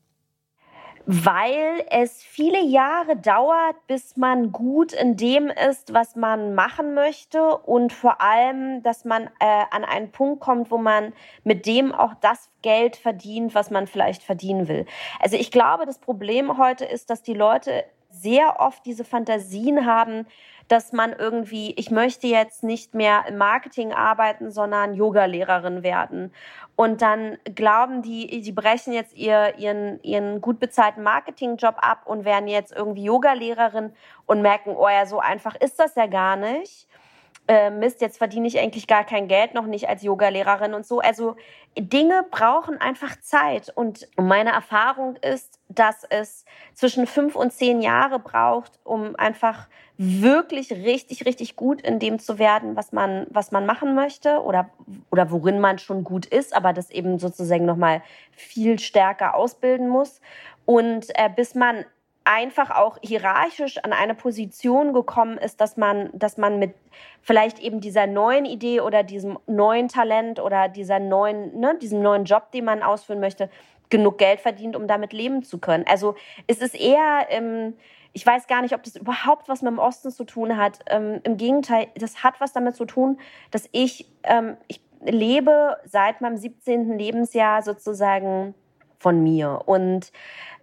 Weil 1.06 1.84
es 1.90 2.22
viele 2.22 2.62
Jahre 2.62 3.16
dauert, 3.16 3.74
bis 3.86 4.16
man 4.16 4.52
gut 4.52 4.92
in 4.92 5.16
dem 5.16 5.48
ist, 5.48 5.92
was 5.92 6.16
man 6.16 6.54
machen 6.54 6.94
möchte 6.94 7.56
und 7.56 7.92
vor 7.92 8.20
allem, 8.20 8.82
dass 8.82 9.04
man 9.04 9.26
äh, 9.40 9.64
an 9.70 9.84
einen 9.84 10.12
Punkt 10.12 10.40
kommt, 10.40 10.70
wo 10.70 10.78
man 10.78 11.12
mit 11.44 11.66
dem 11.66 11.92
auch 11.92 12.14
das 12.20 12.50
Geld 12.62 12.96
verdient, 12.96 13.54
was 13.54 13.70
man 13.70 13.86
vielleicht 13.86 14.22
verdienen 14.22 14.68
will. 14.68 14.86
Also 15.20 15.36
ich 15.36 15.50
glaube, 15.50 15.86
das 15.86 15.98
Problem 15.98 16.56
heute 16.58 16.84
ist, 16.84 17.10
dass 17.10 17.22
die 17.22 17.34
Leute 17.34 17.84
sehr 18.10 18.60
oft 18.60 18.84
diese 18.86 19.04
Fantasien 19.04 19.86
haben, 19.86 20.26
dass 20.72 20.94
man 20.94 21.12
irgendwie, 21.12 21.74
ich 21.76 21.90
möchte 21.90 22.26
jetzt 22.26 22.62
nicht 22.62 22.94
mehr 22.94 23.26
im 23.28 23.36
Marketing 23.36 23.92
arbeiten, 23.92 24.50
sondern 24.50 24.94
Yoga-Lehrerin 24.94 25.82
werden. 25.82 26.32
Und 26.76 27.02
dann 27.02 27.36
glauben 27.54 28.00
die, 28.00 28.42
sie 28.42 28.52
brechen 28.52 28.94
jetzt 28.94 29.14
ihr, 29.14 29.58
ihren, 29.58 30.02
ihren 30.02 30.40
gut 30.40 30.60
bezahlten 30.60 31.02
Marketingjob 31.02 31.74
ab 31.76 32.06
und 32.06 32.24
werden 32.24 32.48
jetzt 32.48 32.72
irgendwie 32.74 33.04
Yoga-Lehrerin 33.04 33.92
und 34.24 34.40
merken, 34.40 34.74
oh 34.74 34.88
ja, 34.88 35.04
so 35.04 35.18
einfach 35.18 35.56
ist 35.56 35.78
das 35.78 35.94
ja 35.94 36.06
gar 36.06 36.36
nicht 36.36 36.88
äh, 37.52 37.70
Mist, 37.70 38.00
jetzt 38.00 38.16
verdiene 38.16 38.48
ich 38.48 38.58
eigentlich 38.58 38.86
gar 38.86 39.04
kein 39.04 39.28
Geld, 39.28 39.52
noch 39.52 39.66
nicht 39.66 39.86
als 39.86 40.02
Yogalehrerin 40.02 40.72
und 40.72 40.86
so. 40.86 41.00
Also 41.00 41.36
Dinge 41.78 42.24
brauchen 42.30 42.80
einfach 42.80 43.20
Zeit. 43.20 43.70
Und 43.74 44.08
meine 44.16 44.52
Erfahrung 44.52 45.16
ist, 45.16 45.60
dass 45.68 46.04
es 46.08 46.46
zwischen 46.72 47.06
fünf 47.06 47.36
und 47.36 47.52
zehn 47.52 47.82
Jahre 47.82 48.18
braucht, 48.18 48.80
um 48.84 49.16
einfach 49.16 49.68
wirklich 49.98 50.72
richtig, 50.72 51.26
richtig 51.26 51.54
gut 51.54 51.82
in 51.82 51.98
dem 51.98 52.18
zu 52.18 52.38
werden, 52.38 52.74
was 52.74 52.92
man, 52.92 53.26
was 53.28 53.52
man 53.52 53.66
machen 53.66 53.94
möchte 53.94 54.42
oder, 54.42 54.70
oder 55.10 55.30
worin 55.30 55.60
man 55.60 55.78
schon 55.78 56.04
gut 56.04 56.24
ist, 56.24 56.56
aber 56.56 56.72
das 56.72 56.90
eben 56.90 57.18
sozusagen 57.18 57.66
nochmal 57.66 58.02
viel 58.30 58.78
stärker 58.78 59.34
ausbilden 59.34 59.90
muss. 59.90 60.22
Und 60.64 61.06
äh, 61.16 61.28
bis 61.28 61.54
man 61.54 61.84
einfach 62.24 62.70
auch 62.70 62.98
hierarchisch 63.02 63.78
an 63.78 63.92
eine 63.92 64.14
Position 64.14 64.92
gekommen 64.92 65.38
ist, 65.38 65.60
dass 65.60 65.76
man, 65.76 66.10
dass 66.12 66.36
man 66.36 66.58
mit 66.58 66.74
vielleicht 67.20 67.58
eben 67.58 67.80
dieser 67.80 68.06
neuen 68.06 68.44
Idee 68.44 68.80
oder 68.80 69.02
diesem 69.02 69.38
neuen 69.46 69.88
Talent 69.88 70.40
oder 70.40 70.68
dieser 70.68 70.98
neuen, 70.98 71.58
ne, 71.58 71.76
diesem 71.80 72.02
neuen 72.02 72.24
Job, 72.24 72.50
den 72.52 72.64
man 72.64 72.82
ausführen 72.82 73.20
möchte, 73.20 73.48
genug 73.90 74.18
Geld 74.18 74.40
verdient, 74.40 74.74
um 74.74 74.88
damit 74.88 75.12
leben 75.12 75.42
zu 75.42 75.58
können. 75.58 75.84
Also 75.86 76.14
es 76.46 76.58
ist 76.58 76.74
eher 76.74 77.28
im, 77.30 77.74
ich 78.12 78.26
weiß 78.26 78.46
gar 78.46 78.62
nicht, 78.62 78.74
ob 78.74 78.82
das 78.82 78.96
überhaupt 78.96 79.48
was 79.48 79.62
mit 79.62 79.70
dem 79.70 79.78
Osten 79.78 80.10
zu 80.10 80.24
tun 80.24 80.56
hat. 80.56 80.80
Ähm, 80.86 81.20
Im 81.24 81.36
Gegenteil, 81.36 81.88
das 81.96 82.22
hat 82.22 82.40
was 82.40 82.52
damit 82.52 82.74
zu 82.74 82.84
tun, 82.84 83.18
dass 83.50 83.68
ich, 83.72 84.10
ähm, 84.24 84.56
ich 84.68 84.80
lebe 85.04 85.76
seit 85.84 86.20
meinem 86.20 86.36
17. 86.36 86.98
Lebensjahr 86.98 87.62
sozusagen 87.62 88.54
von 88.98 89.22
mir. 89.22 89.62
Und 89.66 90.12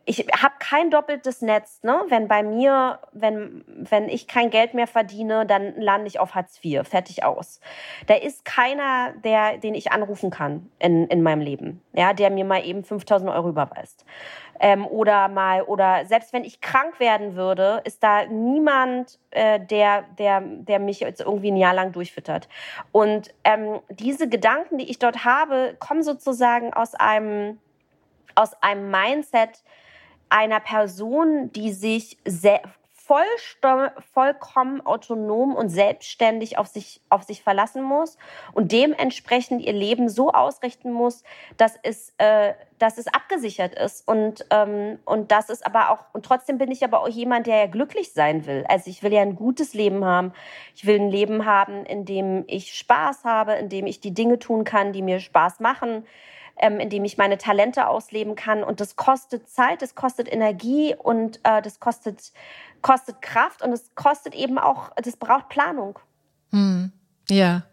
ich 0.09 0.25
habe 0.41 0.55
kein 0.57 0.89
doppeltes 0.89 1.43
Netz. 1.43 1.83
Ne? 1.83 2.01
Wenn 2.07 2.27
bei 2.27 2.41
mir, 2.41 2.97
wenn, 3.11 3.63
wenn 3.67 4.09
ich 4.09 4.27
kein 4.27 4.49
Geld 4.49 4.73
mehr 4.73 4.87
verdiene, 4.87 5.45
dann 5.45 5.79
lande 5.79 6.07
ich 6.07 6.19
auf 6.19 6.33
Hartz 6.33 6.59
IV. 6.63 6.87
Fertig 6.87 7.23
aus. 7.23 7.61
Da 8.07 8.15
ist 8.15 8.43
keiner, 8.43 9.13
der, 9.23 9.59
den 9.59 9.75
ich 9.75 9.91
anrufen 9.91 10.31
kann 10.31 10.71
in, 10.79 11.05
in 11.07 11.21
meinem 11.21 11.41
Leben, 11.41 11.83
ja, 11.93 12.13
der 12.13 12.31
mir 12.31 12.43
mal 12.43 12.65
eben 12.65 12.83
5000 12.83 13.29
Euro 13.29 13.49
überweist. 13.49 14.03
Ähm, 14.59 14.87
oder 14.87 15.27
mal, 15.27 15.61
oder 15.61 16.05
selbst 16.05 16.33
wenn 16.33 16.43
ich 16.43 16.59
krank 16.59 16.99
werden 16.99 17.35
würde, 17.35 17.81
ist 17.83 18.01
da 18.01 18.25
niemand, 18.25 19.19
äh, 19.29 19.59
der, 19.59 20.05
der, 20.17 20.41
der 20.41 20.79
mich 20.79 21.01
jetzt 21.01 21.21
irgendwie 21.21 21.51
ein 21.51 21.55
Jahr 21.55 21.75
lang 21.75 21.91
durchfüttert. 21.91 22.49
Und 22.91 23.31
ähm, 23.43 23.79
diese 23.91 24.27
Gedanken, 24.27 24.79
die 24.79 24.89
ich 24.89 24.97
dort 24.97 25.23
habe, 25.23 25.75
kommen 25.77 26.01
sozusagen 26.01 26.73
aus 26.73 26.95
einem, 26.95 27.59
aus 28.33 28.53
einem 28.63 28.89
Mindset, 28.89 29.61
einer 30.29 30.59
Person, 30.59 31.51
die 31.51 31.71
sich 31.71 32.17
voll, 33.09 33.23
vollkommen 34.13 34.85
autonom 34.85 35.55
und 35.55 35.69
selbstständig 35.69 36.59
auf 36.59 36.67
sich, 36.67 37.01
auf 37.09 37.23
sich 37.23 37.41
verlassen 37.41 37.81
muss 37.81 38.19
und 38.53 38.71
dementsprechend 38.71 39.63
ihr 39.63 39.73
Leben 39.73 40.09
so 40.09 40.31
ausrichten 40.31 40.91
muss, 40.91 41.23
dass 41.57 41.73
es, 41.81 42.13
äh, 42.19 42.53
dass 42.77 42.99
es 42.99 43.07
abgesichert 43.07 43.73
ist. 43.73 44.07
Und, 44.07 44.45
ähm, 44.51 44.99
und 45.05 45.31
das 45.31 45.49
ist 45.49 45.65
aber 45.65 45.89
auch, 45.89 46.05
und 46.13 46.23
trotzdem 46.23 46.59
bin 46.59 46.69
ich 46.69 46.83
aber 46.83 46.99
auch 46.99 47.07
jemand, 47.07 47.47
der 47.47 47.57
ja 47.57 47.65
glücklich 47.65 48.13
sein 48.13 48.45
will. 48.45 48.63
Also 48.69 48.91
ich 48.91 49.01
will 49.01 49.11
ja 49.11 49.21
ein 49.21 49.35
gutes 49.35 49.73
Leben 49.73 50.05
haben. 50.05 50.31
Ich 50.75 50.85
will 50.85 50.99
ein 50.99 51.09
Leben 51.09 51.47
haben, 51.47 51.85
in 51.85 52.05
dem 52.05 52.43
ich 52.45 52.75
Spaß 52.75 53.23
habe, 53.23 53.53
in 53.53 53.69
dem 53.69 53.87
ich 53.87 53.99
die 53.99 54.13
Dinge 54.13 54.37
tun 54.37 54.65
kann, 54.65 54.93
die 54.93 55.01
mir 55.01 55.19
Spaß 55.19 55.61
machen 55.61 56.05
ähm, 56.59 56.79
in 56.79 56.89
dem 56.89 57.05
ich 57.05 57.17
meine 57.17 57.37
Talente 57.37 57.87
ausleben 57.87 58.35
kann. 58.35 58.63
Und 58.63 58.79
das 58.79 58.95
kostet 58.95 59.49
Zeit, 59.49 59.81
das 59.81 59.95
kostet 59.95 60.31
Energie 60.31 60.95
und 60.97 61.39
äh, 61.43 61.61
das 61.61 61.79
kostet, 61.79 62.31
kostet 62.81 63.21
Kraft 63.21 63.61
und 63.61 63.71
es 63.71 63.95
kostet 63.95 64.35
eben 64.35 64.57
auch, 64.57 64.91
das 64.95 65.17
braucht 65.17 65.49
Planung. 65.49 65.99
Hm. 66.51 66.91
Ja. 67.29 67.63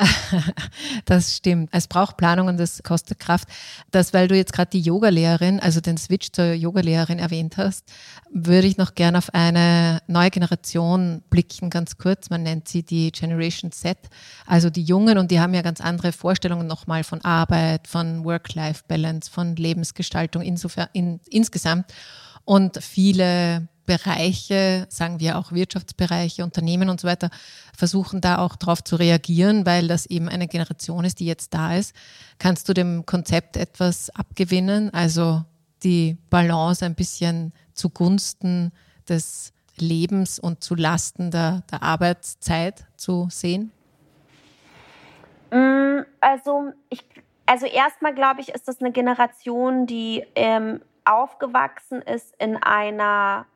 das 1.04 1.36
stimmt. 1.36 1.68
Es 1.72 1.86
braucht 1.86 2.16
Planung 2.16 2.48
und 2.48 2.58
es 2.58 2.82
kostet 2.82 3.18
Kraft. 3.18 3.48
Das, 3.90 4.12
weil 4.12 4.28
du 4.28 4.36
jetzt 4.36 4.52
gerade 4.52 4.70
die 4.70 4.80
Yogalehrerin, 4.80 5.60
also 5.60 5.80
den 5.80 5.98
Switch 5.98 6.30
zur 6.32 6.52
Yogalehrerin 6.52 7.18
erwähnt 7.18 7.56
hast, 7.56 7.84
würde 8.32 8.66
ich 8.66 8.76
noch 8.76 8.94
gerne 8.94 9.18
auf 9.18 9.34
eine 9.34 10.00
neue 10.06 10.30
Generation 10.30 11.22
blicken, 11.28 11.70
ganz 11.70 11.98
kurz. 11.98 12.30
Man 12.30 12.42
nennt 12.42 12.68
sie 12.68 12.82
die 12.82 13.12
Generation 13.12 13.72
Z, 13.72 13.98
also 14.46 14.70
die 14.70 14.82
Jungen 14.82 15.18
und 15.18 15.30
die 15.30 15.40
haben 15.40 15.54
ja 15.54 15.62
ganz 15.62 15.80
andere 15.80 16.12
Vorstellungen 16.12 16.66
nochmal 16.66 17.04
von 17.04 17.22
Arbeit, 17.22 17.86
von 17.86 18.24
Work-Life-Balance, 18.24 19.30
von 19.30 19.56
Lebensgestaltung 19.56 20.42
insofern, 20.42 20.88
in, 20.92 21.20
insgesamt. 21.28 21.92
Und 22.44 22.82
viele 22.82 23.68
Bereiche, 23.90 24.86
sagen 24.88 25.18
wir 25.18 25.36
auch 25.36 25.50
Wirtschaftsbereiche, 25.50 26.44
Unternehmen 26.44 26.90
und 26.90 27.00
so 27.00 27.08
weiter, 27.08 27.28
versuchen 27.76 28.20
da 28.20 28.38
auch 28.38 28.54
darauf 28.54 28.84
zu 28.84 28.94
reagieren, 28.94 29.66
weil 29.66 29.88
das 29.88 30.06
eben 30.06 30.28
eine 30.28 30.46
Generation 30.46 31.04
ist, 31.04 31.18
die 31.18 31.26
jetzt 31.26 31.54
da 31.54 31.74
ist. 31.74 31.92
Kannst 32.38 32.68
du 32.68 32.72
dem 32.72 33.04
Konzept 33.04 33.56
etwas 33.56 34.08
abgewinnen, 34.10 34.94
also 34.94 35.42
die 35.82 36.18
Balance 36.30 36.86
ein 36.86 36.94
bisschen 36.94 37.52
zugunsten 37.74 38.70
des 39.08 39.52
Lebens 39.76 40.38
und 40.38 40.62
zu 40.62 40.76
Lasten 40.76 41.32
der, 41.32 41.64
der 41.72 41.82
Arbeitszeit 41.82 42.86
zu 42.94 43.26
sehen? 43.28 43.72
Mm, 45.50 46.02
also 46.20 46.72
ich, 46.90 47.04
also 47.44 47.66
erstmal 47.66 48.14
glaube 48.14 48.40
ich, 48.40 48.50
ist 48.50 48.68
das 48.68 48.80
eine 48.80 48.92
Generation, 48.92 49.88
die 49.88 50.24
ähm, 50.36 50.80
aufgewachsen 51.04 52.02
ist 52.02 52.36
in 52.38 52.56
einer 52.56 53.46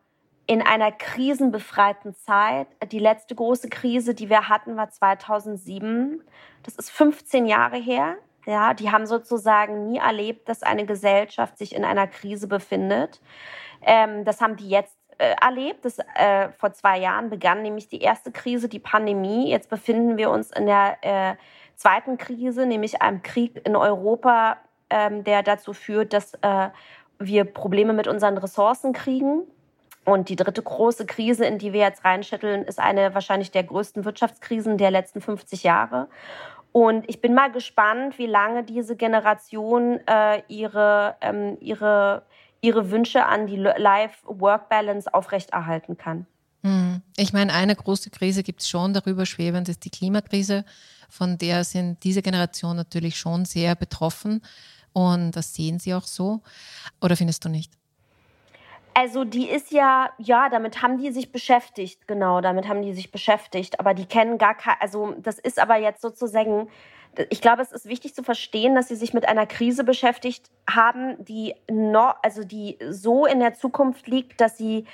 in 0.46 0.62
einer 0.62 0.92
krisenbefreiten 0.92 2.14
Zeit. 2.14 2.66
Die 2.90 2.98
letzte 2.98 3.34
große 3.34 3.68
Krise, 3.68 4.14
die 4.14 4.28
wir 4.28 4.48
hatten, 4.48 4.76
war 4.76 4.90
2007. 4.90 6.22
Das 6.62 6.76
ist 6.76 6.90
15 6.90 7.46
Jahre 7.46 7.76
her. 7.76 8.16
Ja, 8.46 8.74
die 8.74 8.90
haben 8.90 9.06
sozusagen 9.06 9.86
nie 9.86 9.98
erlebt, 9.98 10.48
dass 10.48 10.62
eine 10.62 10.84
Gesellschaft 10.84 11.56
sich 11.56 11.74
in 11.74 11.84
einer 11.84 12.06
Krise 12.06 12.46
befindet. 12.46 13.20
Ähm, 13.80 14.24
das 14.24 14.42
haben 14.42 14.56
die 14.56 14.68
jetzt 14.68 14.96
äh, 15.16 15.34
erlebt. 15.40 15.86
Das, 15.86 15.98
äh, 16.14 16.50
vor 16.50 16.72
zwei 16.72 16.98
Jahren 16.98 17.30
begann 17.30 17.62
nämlich 17.62 17.88
die 17.88 18.02
erste 18.02 18.30
Krise, 18.32 18.68
die 18.68 18.78
Pandemie. 18.80 19.50
Jetzt 19.50 19.70
befinden 19.70 20.18
wir 20.18 20.30
uns 20.30 20.50
in 20.50 20.66
der 20.66 20.98
äh, 21.00 21.36
zweiten 21.74 22.18
Krise, 22.18 22.66
nämlich 22.66 23.00
einem 23.00 23.22
Krieg 23.22 23.66
in 23.66 23.76
Europa, 23.76 24.58
ähm, 24.90 25.24
der 25.24 25.42
dazu 25.42 25.72
führt, 25.72 26.12
dass 26.12 26.34
äh, 26.42 26.68
wir 27.18 27.44
Probleme 27.46 27.94
mit 27.94 28.08
unseren 28.08 28.36
Ressourcen 28.36 28.92
kriegen 28.92 29.44
und 30.04 30.28
die 30.28 30.36
dritte 30.36 30.62
große 30.62 31.06
Krise, 31.06 31.44
in 31.46 31.58
die 31.58 31.72
wir 31.72 31.80
jetzt 31.80 32.04
reinschütteln, 32.04 32.64
ist 32.64 32.78
eine 32.78 33.14
wahrscheinlich 33.14 33.50
der 33.50 33.64
größten 33.64 34.04
Wirtschaftskrisen 34.04 34.78
der 34.78 34.90
letzten 34.90 35.20
50 35.20 35.62
Jahre. 35.62 36.08
Und 36.72 37.08
ich 37.08 37.20
bin 37.20 37.34
mal 37.34 37.52
gespannt, 37.52 38.18
wie 38.18 38.26
lange 38.26 38.64
diese 38.64 38.96
Generation 38.96 40.00
äh, 40.06 40.42
ihre, 40.48 41.14
ähm, 41.20 41.56
ihre, 41.60 42.22
ihre 42.60 42.90
Wünsche 42.90 43.24
an 43.26 43.46
die 43.46 43.56
Life-Work-Balance 43.56 45.14
aufrechterhalten 45.14 45.96
kann. 45.96 46.26
Hm. 46.62 47.02
Ich 47.16 47.32
meine, 47.32 47.52
eine 47.52 47.76
große 47.76 48.10
Krise 48.10 48.42
gibt 48.42 48.62
es 48.62 48.68
schon 48.68 48.92
darüber 48.92 49.24
schwebend, 49.24 49.68
ist 49.68 49.84
die 49.84 49.90
Klimakrise. 49.90 50.64
Von 51.08 51.38
der 51.38 51.62
sind 51.62 52.02
diese 52.02 52.22
Generation 52.22 52.74
natürlich 52.74 53.16
schon 53.16 53.44
sehr 53.44 53.76
betroffen. 53.76 54.42
Und 54.92 55.32
das 55.32 55.54
sehen 55.54 55.78
sie 55.78 55.94
auch 55.94 56.06
so. 56.06 56.42
Oder 57.00 57.16
findest 57.16 57.44
du 57.44 57.48
nicht? 57.48 57.72
Also 58.94 59.24
die 59.24 59.48
ist 59.48 59.72
ja, 59.72 60.10
ja, 60.18 60.48
damit 60.48 60.80
haben 60.80 60.98
die 60.98 61.10
sich 61.10 61.32
beschäftigt, 61.32 62.06
genau, 62.06 62.40
damit 62.40 62.68
haben 62.68 62.82
die 62.82 62.94
sich 62.94 63.10
beschäftigt, 63.10 63.80
aber 63.80 63.92
die 63.92 64.06
kennen 64.06 64.38
gar 64.38 64.54
kein, 64.54 64.76
also 64.78 65.14
das 65.18 65.40
ist 65.40 65.58
aber 65.58 65.76
jetzt 65.76 66.00
sozusagen, 66.00 66.68
ich 67.28 67.40
glaube, 67.40 67.62
es 67.62 67.72
ist 67.72 67.86
wichtig 67.86 68.14
zu 68.14 68.22
verstehen, 68.22 68.76
dass 68.76 68.86
sie 68.86 68.94
sich 68.94 69.12
mit 69.12 69.26
einer 69.26 69.46
Krise 69.46 69.82
beschäftigt 69.82 70.48
haben, 70.70 71.22
die 71.24 71.54
noch, 71.68 72.16
also 72.22 72.44
die 72.44 72.78
so 72.88 73.26
in 73.26 73.40
der 73.40 73.54
Zukunft 73.54 74.06
liegt, 74.06 74.40
dass 74.40 74.56
sie 74.56 74.86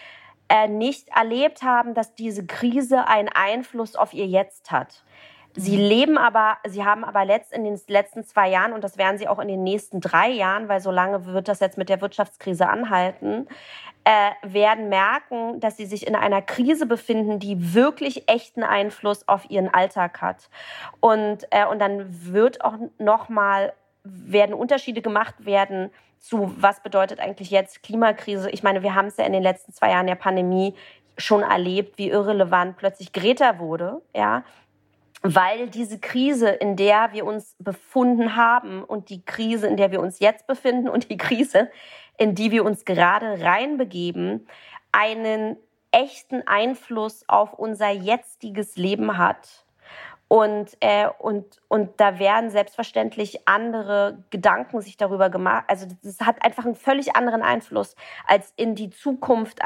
äh, 0.48 0.66
nicht 0.66 1.08
erlebt 1.14 1.62
haben, 1.62 1.92
dass 1.92 2.14
diese 2.14 2.46
Krise 2.46 3.06
einen 3.06 3.28
Einfluss 3.28 3.96
auf 3.96 4.14
ihr 4.14 4.26
Jetzt 4.26 4.70
hat. 4.70 5.04
Sie 5.54 5.76
mhm. 5.76 5.82
leben 5.82 6.18
aber, 6.18 6.58
sie 6.68 6.84
haben 6.84 7.04
aber 7.04 7.24
letzt 7.24 7.52
in 7.52 7.64
den 7.64 7.78
letzten 7.88 8.24
zwei 8.24 8.48
Jahren, 8.48 8.72
und 8.72 8.84
das 8.84 8.98
werden 8.98 9.18
sie 9.18 9.28
auch 9.28 9.38
in 9.38 9.48
den 9.48 9.62
nächsten 9.62 10.00
drei 10.00 10.28
Jahren, 10.28 10.68
weil 10.68 10.80
so 10.80 10.90
lange 10.90 11.26
wird 11.26 11.48
das 11.48 11.60
jetzt 11.60 11.78
mit 11.78 11.88
der 11.88 12.00
Wirtschaftskrise 12.00 12.68
anhalten, 12.68 13.48
äh, 14.04 14.30
werden 14.42 14.88
merken, 14.88 15.60
dass 15.60 15.76
sie 15.76 15.86
sich 15.86 16.06
in 16.06 16.14
einer 16.14 16.40
Krise 16.40 16.86
befinden, 16.86 17.38
die 17.38 17.74
wirklich 17.74 18.28
echten 18.28 18.62
Einfluss 18.62 19.26
auf 19.28 19.50
ihren 19.50 19.72
Alltag 19.72 20.22
hat. 20.22 20.48
Und, 21.00 21.46
äh, 21.50 21.66
und 21.66 21.80
dann 21.80 22.06
wird 22.32 22.64
auch 22.64 22.74
nochmal, 22.98 23.72
werden 24.04 24.54
Unterschiede 24.54 25.02
gemacht 25.02 25.34
werden 25.44 25.90
zu, 26.18 26.54
was 26.58 26.82
bedeutet 26.82 27.18
eigentlich 27.20 27.50
jetzt 27.50 27.82
Klimakrise. 27.82 28.50
Ich 28.50 28.62
meine, 28.62 28.82
wir 28.82 28.94
haben 28.94 29.06
es 29.06 29.16
ja 29.16 29.24
in 29.24 29.32
den 29.32 29.42
letzten 29.42 29.72
zwei 29.72 29.90
Jahren 29.90 30.06
der 30.06 30.14
Pandemie 30.14 30.74
schon 31.18 31.42
erlebt, 31.42 31.98
wie 31.98 32.08
irrelevant 32.08 32.76
plötzlich 32.76 33.12
Greta 33.12 33.58
wurde, 33.58 34.00
ja, 34.14 34.42
weil 35.22 35.68
diese 35.68 35.98
Krise, 35.98 36.48
in 36.48 36.76
der 36.76 37.12
wir 37.12 37.26
uns 37.26 37.54
befunden 37.58 38.36
haben 38.36 38.82
und 38.82 39.10
die 39.10 39.24
Krise, 39.24 39.66
in 39.66 39.76
der 39.76 39.90
wir 39.90 40.00
uns 40.00 40.18
jetzt 40.18 40.46
befinden 40.46 40.88
und 40.88 41.10
die 41.10 41.18
Krise, 41.18 41.70
in 42.16 42.34
die 42.34 42.50
wir 42.50 42.64
uns 42.64 42.84
gerade 42.84 43.42
reinbegeben, 43.42 44.46
einen 44.92 45.56
echten 45.90 46.46
Einfluss 46.46 47.24
auf 47.28 47.54
unser 47.54 47.90
jetziges 47.90 48.76
Leben 48.76 49.18
hat. 49.18 49.64
Und, 50.28 50.76
äh, 50.78 51.08
und, 51.18 51.60
und 51.66 52.00
da 52.00 52.20
werden 52.20 52.50
selbstverständlich 52.50 53.48
andere 53.48 54.22
Gedanken 54.30 54.80
sich 54.80 54.96
darüber 54.96 55.28
gemacht. 55.28 55.64
Also 55.66 55.88
das 56.04 56.20
hat 56.20 56.44
einfach 56.44 56.64
einen 56.64 56.76
völlig 56.76 57.16
anderen 57.16 57.42
Einfluss, 57.42 57.96
als 58.28 58.52
in 58.54 58.76
die 58.76 58.90
Zukunft 58.90 59.58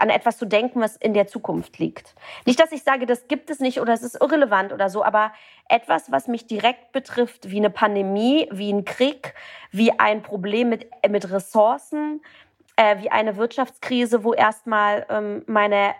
an 0.00 0.08
etwas 0.08 0.38
zu 0.38 0.46
denken, 0.46 0.80
was 0.80 0.96
in 0.96 1.12
der 1.12 1.26
Zukunft 1.26 1.78
liegt. 1.78 2.14
Nicht, 2.46 2.58
dass 2.58 2.72
ich 2.72 2.82
sage, 2.82 3.04
das 3.04 3.28
gibt 3.28 3.50
es 3.50 3.60
nicht 3.60 3.80
oder 3.80 3.92
es 3.92 4.02
ist 4.02 4.20
irrelevant 4.20 4.72
oder 4.72 4.88
so, 4.88 5.04
aber 5.04 5.32
etwas, 5.68 6.10
was 6.10 6.26
mich 6.26 6.46
direkt 6.46 6.92
betrifft, 6.92 7.50
wie 7.50 7.58
eine 7.58 7.70
Pandemie, 7.70 8.48
wie 8.50 8.72
ein 8.72 8.84
Krieg, 8.84 9.34
wie 9.70 9.98
ein 9.98 10.22
Problem 10.22 10.70
mit, 10.70 10.86
mit 11.08 11.30
Ressourcen, 11.30 12.22
äh, 12.80 13.02
wie 13.02 13.10
eine 13.10 13.36
Wirtschaftskrise, 13.36 14.24
wo 14.24 14.32
erstmal 14.32 15.04
ähm, 15.10 15.42
meine 15.46 15.94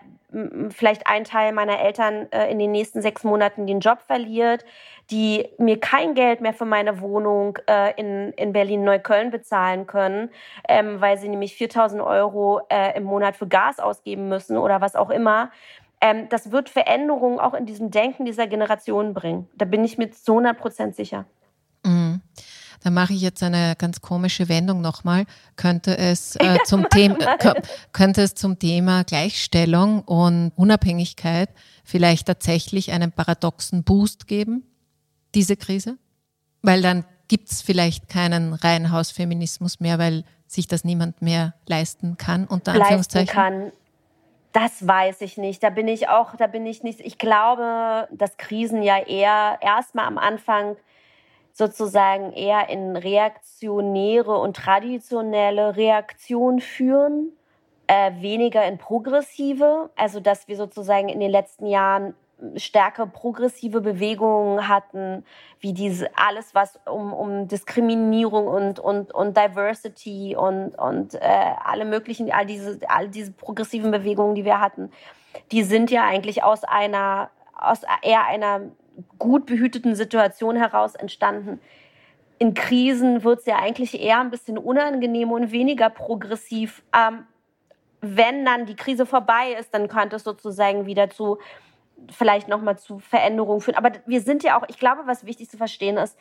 vielleicht 0.69 1.07
ein 1.07 1.25
Teil 1.25 1.51
meiner 1.51 1.81
Eltern 1.81 2.31
äh, 2.31 2.49
in 2.49 2.57
den 2.57 2.71
nächsten 2.71 3.01
sechs 3.01 3.25
Monaten 3.25 3.67
den 3.67 3.81
Job 3.81 3.99
verliert, 4.07 4.63
die 5.11 5.45
mir 5.57 5.77
kein 5.77 6.15
Geld 6.15 6.39
mehr 6.39 6.53
für 6.53 6.63
meine 6.63 7.01
Wohnung 7.01 7.59
äh, 7.67 7.93
in, 7.99 8.31
in 8.37 8.53
Berlin-Neukölln 8.53 9.29
bezahlen 9.29 9.87
können, 9.87 10.29
ähm, 10.69 11.01
weil 11.01 11.17
sie 11.17 11.27
nämlich 11.27 11.55
4000 11.55 12.01
Euro 12.01 12.61
äh, 12.69 12.97
im 12.97 13.03
Monat 13.03 13.35
für 13.35 13.47
Gas 13.47 13.79
ausgeben 13.79 14.29
müssen 14.29 14.57
oder 14.57 14.79
was 14.79 14.95
auch 14.95 15.09
immer. 15.09 15.51
Ähm, 15.99 16.29
das 16.29 16.53
wird 16.53 16.69
Veränderungen 16.69 17.39
auch 17.41 17.53
in 17.53 17.65
diesem 17.65 17.91
Denken 17.91 18.23
dieser 18.23 18.47
Generation 18.47 19.13
bringen. 19.13 19.49
Da 19.55 19.65
bin 19.65 19.83
ich 19.83 19.97
mir 19.97 20.11
zu 20.11 20.31
100 20.31 20.57
Prozent 20.57 20.95
sicher. 20.95 21.25
Da 22.83 22.89
mache 22.89 23.13
ich 23.13 23.21
jetzt 23.21 23.43
eine 23.43 23.75
ganz 23.77 24.01
komische 24.01 24.49
Wendung 24.49 24.81
nochmal. 24.81 25.25
Könnte 25.55 25.97
es 25.97 26.35
äh, 26.37 26.57
zum 26.65 26.89
Thema 26.89 27.37
könnte 27.93 28.21
es 28.21 28.35
zum 28.35 28.57
Thema 28.59 29.03
Gleichstellung 29.03 30.01
und 30.01 30.51
Unabhängigkeit 30.55 31.49
vielleicht 31.83 32.27
tatsächlich 32.27 32.91
einen 32.91 33.11
paradoxen 33.11 33.83
Boost 33.83 34.27
geben, 34.27 34.63
diese 35.35 35.55
Krise? 35.55 35.97
Weil 36.61 36.81
dann 36.81 37.05
gibt 37.27 37.51
es 37.51 37.61
vielleicht 37.61 38.09
keinen 38.09 38.53
Reihenhausfeminismus 38.53 39.79
mehr, 39.79 39.99
weil 39.99 40.23
sich 40.47 40.67
das 40.67 40.83
niemand 40.83 41.21
mehr 41.21 41.53
leisten 41.67 42.17
kann, 42.17 42.45
unter 42.45 42.73
Anführungszeichen. 42.73 43.27
Leisten 43.27 43.61
kann. 43.63 43.71
Das 44.51 44.85
weiß 44.85 45.21
ich 45.21 45.37
nicht. 45.37 45.63
Da 45.63 45.69
bin 45.69 45.87
ich 45.87 46.09
auch, 46.09 46.35
da 46.35 46.47
bin 46.47 46.65
ich 46.65 46.83
nicht. 46.83 46.99
Ich 46.99 47.17
glaube, 47.17 48.09
dass 48.11 48.35
Krisen 48.35 48.83
ja 48.83 48.97
eher 48.97 49.59
erstmal 49.61 50.05
am 50.05 50.17
Anfang 50.17 50.75
sozusagen 51.53 52.31
eher 52.33 52.69
in 52.69 52.95
reaktionäre 52.95 54.37
und 54.37 54.55
traditionelle 54.55 55.75
Reaktion 55.75 56.59
führen, 56.59 57.31
äh, 57.87 58.11
weniger 58.21 58.65
in 58.65 58.77
progressive. 58.77 59.89
Also 59.95 60.19
dass 60.19 60.47
wir 60.47 60.55
sozusagen 60.55 61.09
in 61.09 61.19
den 61.19 61.31
letzten 61.31 61.65
Jahren 61.65 62.15
stärker 62.55 63.05
progressive 63.05 63.81
Bewegungen 63.81 64.67
hatten, 64.67 65.23
wie 65.59 65.73
diese 65.73 66.09
alles, 66.17 66.55
was 66.55 66.79
um, 66.85 67.13
um 67.13 67.47
Diskriminierung 67.47 68.47
und, 68.47 68.79
und, 68.79 69.13
und 69.13 69.37
Diversity 69.37 70.35
und, 70.35 70.69
und 70.75 71.15
äh, 71.15 71.19
alle 71.63 71.85
möglichen, 71.85 72.31
all 72.31 72.45
diese, 72.45 72.79
all 72.87 73.09
diese 73.09 73.31
progressiven 73.31 73.91
Bewegungen, 73.91 74.35
die 74.35 74.45
wir 74.45 74.59
hatten, 74.59 74.91
die 75.51 75.63
sind 75.63 75.91
ja 75.91 76.03
eigentlich 76.03 76.43
aus 76.43 76.63
einer, 76.63 77.29
aus 77.55 77.81
eher 78.01 78.25
einer 78.25 78.61
gut 79.17 79.45
behüteten 79.45 79.95
Situation 79.95 80.55
heraus 80.55 80.95
entstanden. 80.95 81.59
In 82.39 82.53
Krisen 82.53 83.23
wird 83.23 83.39
es 83.39 83.45
ja 83.45 83.57
eigentlich 83.57 83.99
eher 83.99 84.19
ein 84.19 84.31
bisschen 84.31 84.57
unangenehm 84.57 85.31
und 85.31 85.51
weniger 85.51 85.89
progressiv. 85.89 86.81
Ähm, 86.95 87.25
wenn 88.01 88.45
dann 88.45 88.65
die 88.65 88.75
Krise 88.75 89.05
vorbei 89.05 89.55
ist, 89.59 89.73
dann 89.73 89.87
könnte 89.87 90.15
es 90.15 90.23
sozusagen 90.23 90.87
wieder 90.87 91.09
zu 91.09 91.37
vielleicht 92.09 92.47
nochmal 92.47 92.79
zu 92.79 92.99
Veränderungen 92.99 93.61
führen. 93.61 93.77
Aber 93.77 93.91
wir 94.07 94.21
sind 94.21 94.43
ja 94.43 94.59
auch, 94.59 94.63
ich 94.67 94.79
glaube, 94.79 95.03
was 95.05 95.25
wichtig 95.25 95.49
zu 95.49 95.57
verstehen 95.57 95.97
ist, 95.97 96.17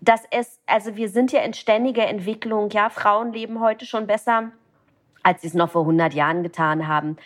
dass 0.00 0.22
es, 0.30 0.60
also 0.66 0.96
wir 0.96 1.08
sind 1.08 1.32
ja 1.32 1.40
in 1.42 1.54
ständiger 1.54 2.06
Entwicklung. 2.06 2.70
Ja, 2.70 2.90
Frauen 2.90 3.32
leben 3.32 3.60
heute 3.60 3.86
schon 3.86 4.06
besser, 4.06 4.50
als 5.22 5.42
sie 5.42 5.48
es 5.48 5.54
noch 5.54 5.70
vor 5.70 5.82
100 5.82 6.14
Jahren 6.14 6.42
getan 6.42 6.88
haben. 6.88 7.16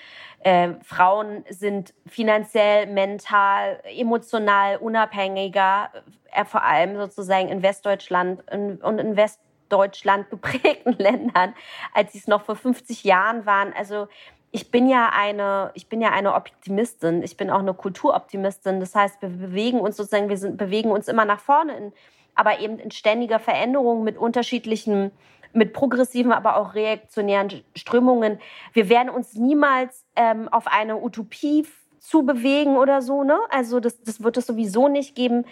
Äh, 0.41 0.71
Frauen 0.83 1.45
sind 1.49 1.95
finanziell, 2.07 2.87
mental, 2.87 3.81
emotional 3.97 4.77
unabhängiger, 4.79 5.91
äh, 6.33 6.45
vor 6.45 6.65
allem 6.65 6.97
sozusagen 6.97 7.49
in 7.49 7.63
Westdeutschland 7.63 8.43
und 8.51 8.99
in 8.99 9.17
Westdeutschland 9.17 10.31
geprägten 10.31 10.95
Ländern, 10.99 11.55
als 11.95 12.13
sie 12.13 12.19
es 12.19 12.27
noch 12.27 12.43
vor 12.43 12.57
50 12.57 13.05
Jahren 13.05 13.47
waren. 13.47 13.73
Also 13.73 14.09
ich 14.53 14.71
bin 14.71 14.87
ja 14.87 15.11
eine, 15.17 15.71
ich 15.75 15.89
bin 15.89 16.01
ja 16.03 16.11
eine 16.11 16.35
Optimistin. 16.35 17.23
Ich 17.23 17.37
bin 17.39 17.49
auch 17.49 17.61
eine 17.61 17.73
Kulturoptimistin. 17.73 18.81
Das 18.81 18.95
heißt, 18.95 19.23
wir 19.23 19.31
bewegen 19.31 19.81
uns 19.81 19.97
sozusagen, 19.97 20.29
wir 20.29 20.37
sind, 20.37 20.59
bewegen 20.59 20.91
uns 20.91 21.09
immer 21.09 21.25
nach 21.25 21.41
vorne, 21.41 21.75
in, 21.77 21.93
aber 22.35 22.61
eben 22.61 22.79
in 22.79 22.91
ständiger 22.91 23.39
Veränderung 23.39 24.05
mit 24.05 24.19
unterschiedlichen 24.19 25.11
mit 25.53 25.73
progressiven, 25.73 26.33
aber 26.33 26.57
auch 26.57 26.75
reaktionären 26.75 27.63
Strömungen. 27.77 28.41
Wir 28.73 28.89
werden 28.89 29.11
uns 29.11 29.35
niemals 29.35 30.05
ähm, 30.17 30.49
auf 30.49 30.67
eine 30.67 31.03
Utopie 31.03 31.67
zu 31.99 32.25
bewegen 32.25 32.77
oder 32.77 33.01
so. 33.03 33.23
Ne? 33.23 33.39
Also 33.51 33.81
das, 33.81 34.03
das 34.03 34.23
wird 34.23 34.37
es 34.37 34.47
sowieso 34.47 34.89
nicht 34.89 35.15
geben. 35.15 35.45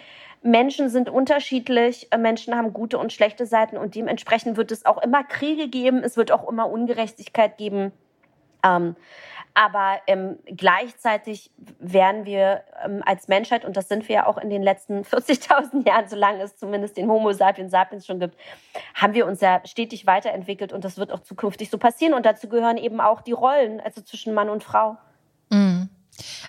Menschen 0.43 0.89
sind 0.89 1.09
unterschiedlich, 1.09 2.07
äh, 2.11 2.17
Menschen 2.17 2.55
haben 2.55 2.73
gute 2.73 2.97
und 2.97 3.13
schlechte 3.13 3.45
Seiten 3.45 3.77
und 3.77 3.95
dementsprechend 3.95 4.57
wird 4.57 4.71
es 4.71 4.85
auch 4.85 5.01
immer 5.01 5.23
Kriege 5.23 5.67
geben, 5.67 6.03
es 6.03 6.17
wird 6.17 6.31
auch 6.31 6.49
immer 6.49 6.69
Ungerechtigkeit 6.69 7.57
geben. 7.57 7.91
Ähm, 8.63 8.95
aber 9.53 9.99
ähm, 10.07 10.39
gleichzeitig 10.45 11.51
werden 11.79 12.25
wir 12.25 12.63
ähm, 12.83 13.01
als 13.05 13.27
Menschheit, 13.27 13.65
und 13.65 13.75
das 13.75 13.89
sind 13.89 14.07
wir 14.07 14.15
ja 14.15 14.27
auch 14.27 14.37
in 14.37 14.49
den 14.49 14.63
letzten 14.63 15.01
40.000 15.03 15.87
Jahren, 15.87 16.07
solange 16.07 16.43
es 16.43 16.57
zumindest 16.57 16.97
den 16.97 17.09
Homo 17.09 17.33
sapiens 17.33 17.71
sapiens 17.71 18.05
schon 18.05 18.19
gibt, 18.19 18.37
haben 18.93 19.13
wir 19.13 19.25
uns 19.25 19.41
ja 19.41 19.61
stetig 19.65 20.05
weiterentwickelt 20.05 20.73
und 20.73 20.85
das 20.85 20.97
wird 20.97 21.11
auch 21.11 21.19
zukünftig 21.19 21.69
so 21.69 21.77
passieren. 21.77 22.13
Und 22.13 22.25
dazu 22.25 22.47
gehören 22.47 22.77
eben 22.77 23.01
auch 23.01 23.21
die 23.21 23.33
Rollen, 23.33 23.81
also 23.81 24.01
zwischen 24.01 24.33
Mann 24.33 24.49
und 24.49 24.63
Frau. 24.63 24.97
Mhm. 25.49 25.89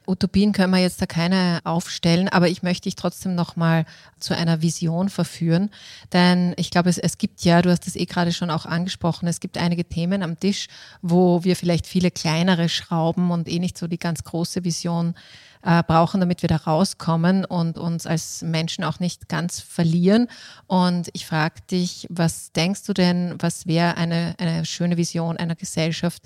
Utopien 0.06 0.52
können 0.52 0.72
wir 0.72 0.80
jetzt 0.80 1.00
da 1.00 1.06
keine 1.06 1.60
aufstellen, 1.64 2.28
aber 2.28 2.48
ich 2.48 2.62
möchte 2.62 2.84
dich 2.84 2.96
trotzdem 2.96 3.34
nochmal 3.34 3.84
zu 4.18 4.36
einer 4.36 4.62
Vision 4.62 5.08
verführen. 5.08 5.70
Denn 6.12 6.54
ich 6.56 6.70
glaube, 6.70 6.90
es, 6.90 6.98
es 6.98 7.18
gibt 7.18 7.42
ja, 7.42 7.62
du 7.62 7.70
hast 7.70 7.86
es 7.86 7.96
eh 7.96 8.06
gerade 8.06 8.32
schon 8.32 8.50
auch 8.50 8.66
angesprochen, 8.66 9.28
es 9.28 9.40
gibt 9.40 9.58
einige 9.58 9.84
Themen 9.84 10.22
am 10.22 10.38
Tisch, 10.38 10.68
wo 11.02 11.44
wir 11.44 11.56
vielleicht 11.56 11.86
viele 11.86 12.10
kleinere 12.10 12.68
Schrauben 12.68 13.30
und 13.30 13.48
eh 13.48 13.58
nicht 13.58 13.78
so 13.78 13.86
die 13.86 13.98
ganz 13.98 14.24
große 14.24 14.64
Vision 14.64 15.14
äh, 15.62 15.82
brauchen, 15.82 16.20
damit 16.20 16.42
wir 16.42 16.48
da 16.48 16.56
rauskommen 16.56 17.44
und 17.44 17.78
uns 17.78 18.06
als 18.06 18.42
Menschen 18.42 18.84
auch 18.84 19.00
nicht 19.00 19.28
ganz 19.28 19.60
verlieren. 19.60 20.28
Und 20.66 21.08
ich 21.12 21.26
frage 21.26 21.60
dich, 21.70 22.06
was 22.10 22.52
denkst 22.52 22.84
du 22.84 22.92
denn, 22.92 23.36
was 23.38 23.66
wäre 23.66 23.96
eine, 23.96 24.34
eine 24.38 24.64
schöne 24.64 24.96
Vision 24.96 25.36
einer 25.36 25.54
Gesellschaft, 25.54 26.24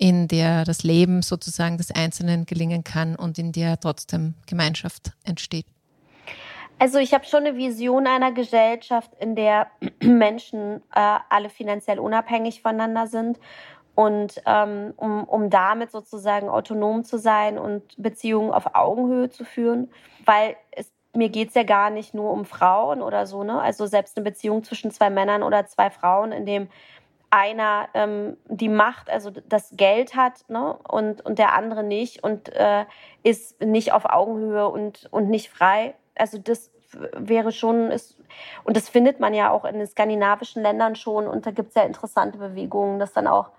in 0.00 0.28
der 0.28 0.64
das 0.64 0.82
Leben 0.82 1.20
sozusagen 1.20 1.76
des 1.76 1.90
Einzelnen 1.90 2.46
gelingen 2.46 2.84
kann 2.84 3.14
und 3.16 3.38
in 3.38 3.52
der 3.52 3.78
trotzdem 3.78 4.34
Gemeinschaft 4.46 5.12
entsteht? 5.24 5.66
Also 6.78 6.98
ich 6.98 7.12
habe 7.12 7.26
schon 7.26 7.44
eine 7.44 7.58
Vision 7.58 8.06
einer 8.06 8.32
Gesellschaft, 8.32 9.10
in 9.20 9.36
der 9.36 9.66
Menschen 10.02 10.82
äh, 10.94 11.18
alle 11.28 11.50
finanziell 11.50 11.98
unabhängig 11.98 12.62
voneinander 12.62 13.06
sind 13.06 13.38
und 13.94 14.40
ähm, 14.46 14.94
um, 14.96 15.24
um 15.24 15.50
damit 15.50 15.92
sozusagen 15.92 16.48
autonom 16.48 17.04
zu 17.04 17.18
sein 17.18 17.58
und 17.58 17.82
Beziehungen 17.98 18.52
auf 18.52 18.74
Augenhöhe 18.74 19.28
zu 19.28 19.44
führen, 19.44 19.90
weil 20.24 20.56
es 20.70 20.90
mir 21.12 21.28
geht's 21.28 21.54
ja 21.54 21.64
gar 21.64 21.90
nicht 21.90 22.14
nur 22.14 22.30
um 22.30 22.44
Frauen 22.44 23.02
oder 23.02 23.26
so, 23.26 23.42
ne? 23.42 23.60
Also 23.60 23.84
selbst 23.86 24.16
eine 24.16 24.24
Beziehung 24.24 24.62
zwischen 24.62 24.92
zwei 24.92 25.10
Männern 25.10 25.42
oder 25.42 25.66
zwei 25.66 25.90
Frauen, 25.90 26.30
in 26.30 26.46
dem 26.46 26.68
einer 27.30 27.88
ähm, 27.94 28.36
die 28.46 28.68
Macht, 28.68 29.08
also 29.08 29.30
das 29.30 29.70
Geld 29.76 30.16
hat 30.16 30.44
ne, 30.48 30.76
und, 30.88 31.24
und 31.24 31.38
der 31.38 31.54
andere 31.54 31.84
nicht 31.84 32.22
und 32.24 32.48
äh, 32.54 32.84
ist 33.22 33.62
nicht 33.62 33.92
auf 33.92 34.04
Augenhöhe 34.04 34.68
und, 34.68 35.08
und 35.12 35.30
nicht 35.30 35.48
frei. 35.48 35.94
Also 36.16 36.38
das 36.38 36.70
wäre 37.16 37.52
schon, 37.52 37.92
ist, 37.92 38.18
und 38.64 38.76
das 38.76 38.88
findet 38.88 39.20
man 39.20 39.32
ja 39.32 39.50
auch 39.50 39.64
in 39.64 39.78
den 39.78 39.86
skandinavischen 39.86 40.62
Ländern 40.62 40.96
schon 40.96 41.28
und 41.28 41.46
da 41.46 41.52
gibt's 41.52 41.76
ja 41.76 41.82
interessante 41.82 42.38
Bewegungen, 42.38 42.98
dass 42.98 43.12
dann 43.12 43.28
auch 43.28 43.50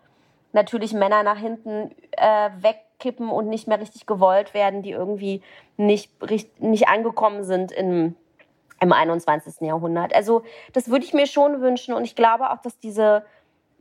natürlich 0.52 0.92
Männer 0.92 1.24
nach 1.24 1.38
hinten 1.38 1.96
äh, 2.12 2.50
wegkippen 2.60 3.30
und 3.30 3.48
nicht 3.48 3.70
mehr 3.70 3.80
richtig 3.80 4.06
gewollt 4.06 4.54
werden, 4.54 4.82
die 4.82 4.92
irgendwie 4.92 5.42
nicht, 5.78 6.12
nicht 6.60 6.90
angekommen 6.90 7.46
sind 7.46 7.72
im, 7.72 8.16
im 8.82 8.92
21. 8.92 9.62
Jahrhundert. 9.62 10.14
Also 10.14 10.44
das 10.74 10.90
würde 10.90 11.06
ich 11.06 11.14
mir 11.14 11.26
schon 11.26 11.62
wünschen 11.62 11.94
und 11.94 12.04
ich 12.04 12.16
glaube 12.16 12.50
auch, 12.52 12.62
dass 12.62 12.78
diese 12.80 13.24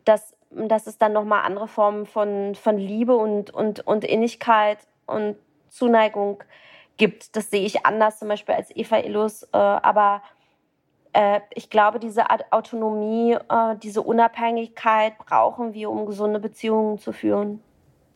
dass, 0.05 0.35
dass 0.51 0.87
es 0.87 0.99
dann 0.99 1.13
nochmal 1.13 1.43
andere 1.45 1.69
Formen 1.69 2.07
von, 2.07 2.55
von 2.55 2.79
Liebe 2.79 3.17
und, 3.17 3.51
und, 3.51 3.87
und 3.87 4.05
Innigkeit 4.05 4.79
und 5.07 5.37
Zuneigung 5.69 6.43
gibt. 6.97 7.37
Das 7.37 7.51
sehe 7.51 7.65
ich 7.65 7.87
anders 7.87 8.19
zum 8.19 8.29
Beispiel 8.29 8.55
als 8.55 8.75
Eva 8.75 8.99
Illus. 8.99 9.43
Äh, 9.45 9.57
aber 9.57 10.23
äh, 11.13 11.41
ich 11.55 11.71
glaube, 11.71 11.99
diese 11.99 12.25
Autonomie, 12.51 13.33
äh, 13.33 13.77
diese 13.83 14.03
Unabhängigkeit 14.03 15.19
brauchen 15.19 15.75
wir, 15.75 15.91
um 15.91 16.07
gesunde 16.07 16.41
Beziehungen 16.41 16.99
zu 16.99 17.13
führen. 17.13 17.61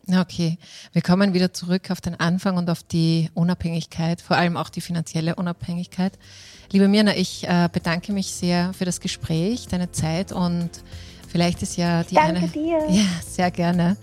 Okay, 0.07 0.59
wir 0.93 1.01
kommen 1.01 1.33
wieder 1.33 1.55
zurück 1.55 1.91
auf 1.91 2.03
den 2.03 2.21
Anfang 2.21 2.59
und 2.59 2.69
auf 2.69 2.83
die 2.83 3.31
Unabhängigkeit, 3.33 4.21
vor 4.21 4.37
allem 4.37 4.59
auch 4.59 4.69
die 4.69 4.83
finanzielle 4.83 5.35
Unabhängigkeit. 5.37 6.19
Liebe 6.71 6.89
Mirna, 6.89 7.17
ich 7.17 7.49
äh, 7.49 7.71
bedanke 7.73 8.13
mich 8.13 8.33
sehr 8.33 8.75
für 8.75 8.85
das 8.85 9.01
Gespräch, 9.01 9.67
deine 9.67 9.93
Zeit 9.93 10.31
und 10.31 10.71
Vielleicht 11.35 11.63
ist 11.63 11.77
ja 11.77 12.05
die 12.05 12.15
Danke 12.15 12.43
eine. 12.43 12.49
dir. 12.49 12.79
Ja, 12.91 13.03
sehr 13.29 13.51
gerne. 13.51 13.97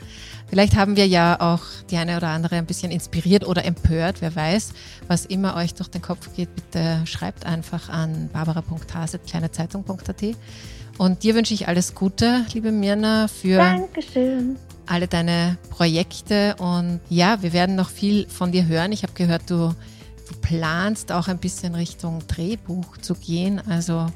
Vielleicht 0.49 0.75
haben 0.75 0.97
wir 0.97 1.07
ja 1.07 1.39
auch 1.39 1.61
die 1.89 1.95
eine 1.95 2.17
oder 2.17 2.27
andere 2.27 2.57
ein 2.57 2.65
bisschen 2.65 2.91
inspiriert 2.91 3.47
oder 3.47 3.63
empört, 3.63 4.17
wer 4.19 4.35
weiß. 4.35 4.73
Was 5.07 5.25
immer 5.25 5.55
euch 5.55 5.73
durch 5.73 5.87
den 5.89 6.01
Kopf 6.01 6.35
geht, 6.35 6.53
bitte 6.53 6.99
schreibt 7.05 7.45
einfach 7.45 7.87
an 7.87 8.29
barbara.hase.kleinezeitung.at 8.33 10.23
Und 10.97 11.23
dir 11.23 11.35
wünsche 11.35 11.53
ich 11.53 11.69
alles 11.69 11.95
Gute, 11.95 12.45
liebe 12.53 12.73
Mirna, 12.73 13.29
für 13.29 13.55
Dankeschön. 13.59 14.57
alle 14.85 15.07
deine 15.07 15.57
Projekte. 15.69 16.57
Und 16.57 16.99
ja, 17.07 17.41
wir 17.41 17.53
werden 17.53 17.77
noch 17.77 17.89
viel 17.89 18.27
von 18.27 18.51
dir 18.51 18.67
hören. 18.67 18.91
Ich 18.91 19.03
habe 19.03 19.13
gehört, 19.13 19.43
du, 19.49 19.73
du 20.27 20.35
planst 20.41 21.13
auch 21.13 21.29
ein 21.29 21.37
bisschen 21.37 21.75
Richtung 21.75 22.27
Drehbuch 22.27 22.97
zu 22.97 23.15
gehen. 23.15 23.61
Also 23.69 24.07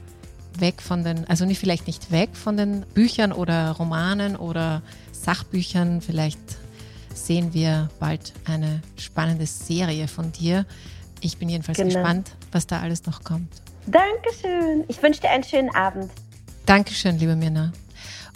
weg 0.60 0.82
von 0.82 1.04
den, 1.04 1.28
also 1.28 1.46
nicht 1.46 1.60
vielleicht 1.60 1.88
nicht 1.88 2.12
weg 2.12 2.30
von 2.34 2.58
den 2.58 2.86
Büchern 2.94 3.32
oder 3.32 3.72
Romanen 3.72 4.36
oder 4.36 4.82
Sachbüchern. 5.12 6.02
Vielleicht 6.02 6.40
sehen 7.14 7.54
wir 7.54 7.90
bald 8.00 8.34
eine 8.46 8.82
spannende 8.98 9.46
Serie 9.46 10.08
von 10.08 10.32
dir. 10.32 10.66
Ich 11.22 11.38
bin 11.38 11.50
jedenfalls 11.50 11.78
genau. 11.78 11.94
gespannt, 11.94 12.32
was 12.52 12.68
da 12.68 12.82
alles 12.82 13.06
noch 13.06 13.24
kommt. 13.24 13.52
Dankeschön. 13.88 14.84
Ich 14.88 15.02
wünsche 15.02 15.22
dir 15.22 15.30
einen 15.30 15.44
schönen 15.44 15.74
Abend. 15.74 16.12
Dankeschön, 16.66 17.20
liebe 17.20 17.36
Mirna. 17.36 17.72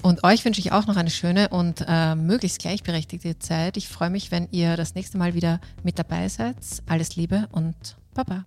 Und 0.02 0.24
euch 0.24 0.46
wünsche 0.46 0.62
ich 0.62 0.72
auch 0.72 0.88
noch 0.88 0.96
eine 0.96 1.10
schöne 1.10 1.50
und 1.50 1.84
äh, 1.88 2.16
möglichst 2.16 2.60
gleichberechtigte 2.60 3.38
Zeit. 3.40 3.76
Ich 3.76 3.90
freue 3.90 4.10
mich, 4.10 4.32
wenn 4.32 4.48
ihr 4.52 4.78
das 4.78 4.96
nächste 4.96 5.18
Mal 5.18 5.34
wieder 5.34 5.60
mit 5.84 6.00
dabei 6.00 6.30
seid. 6.30 6.56
Alles 6.88 7.16
Liebe 7.16 7.50
und 7.52 7.98
Baba. 8.14 8.46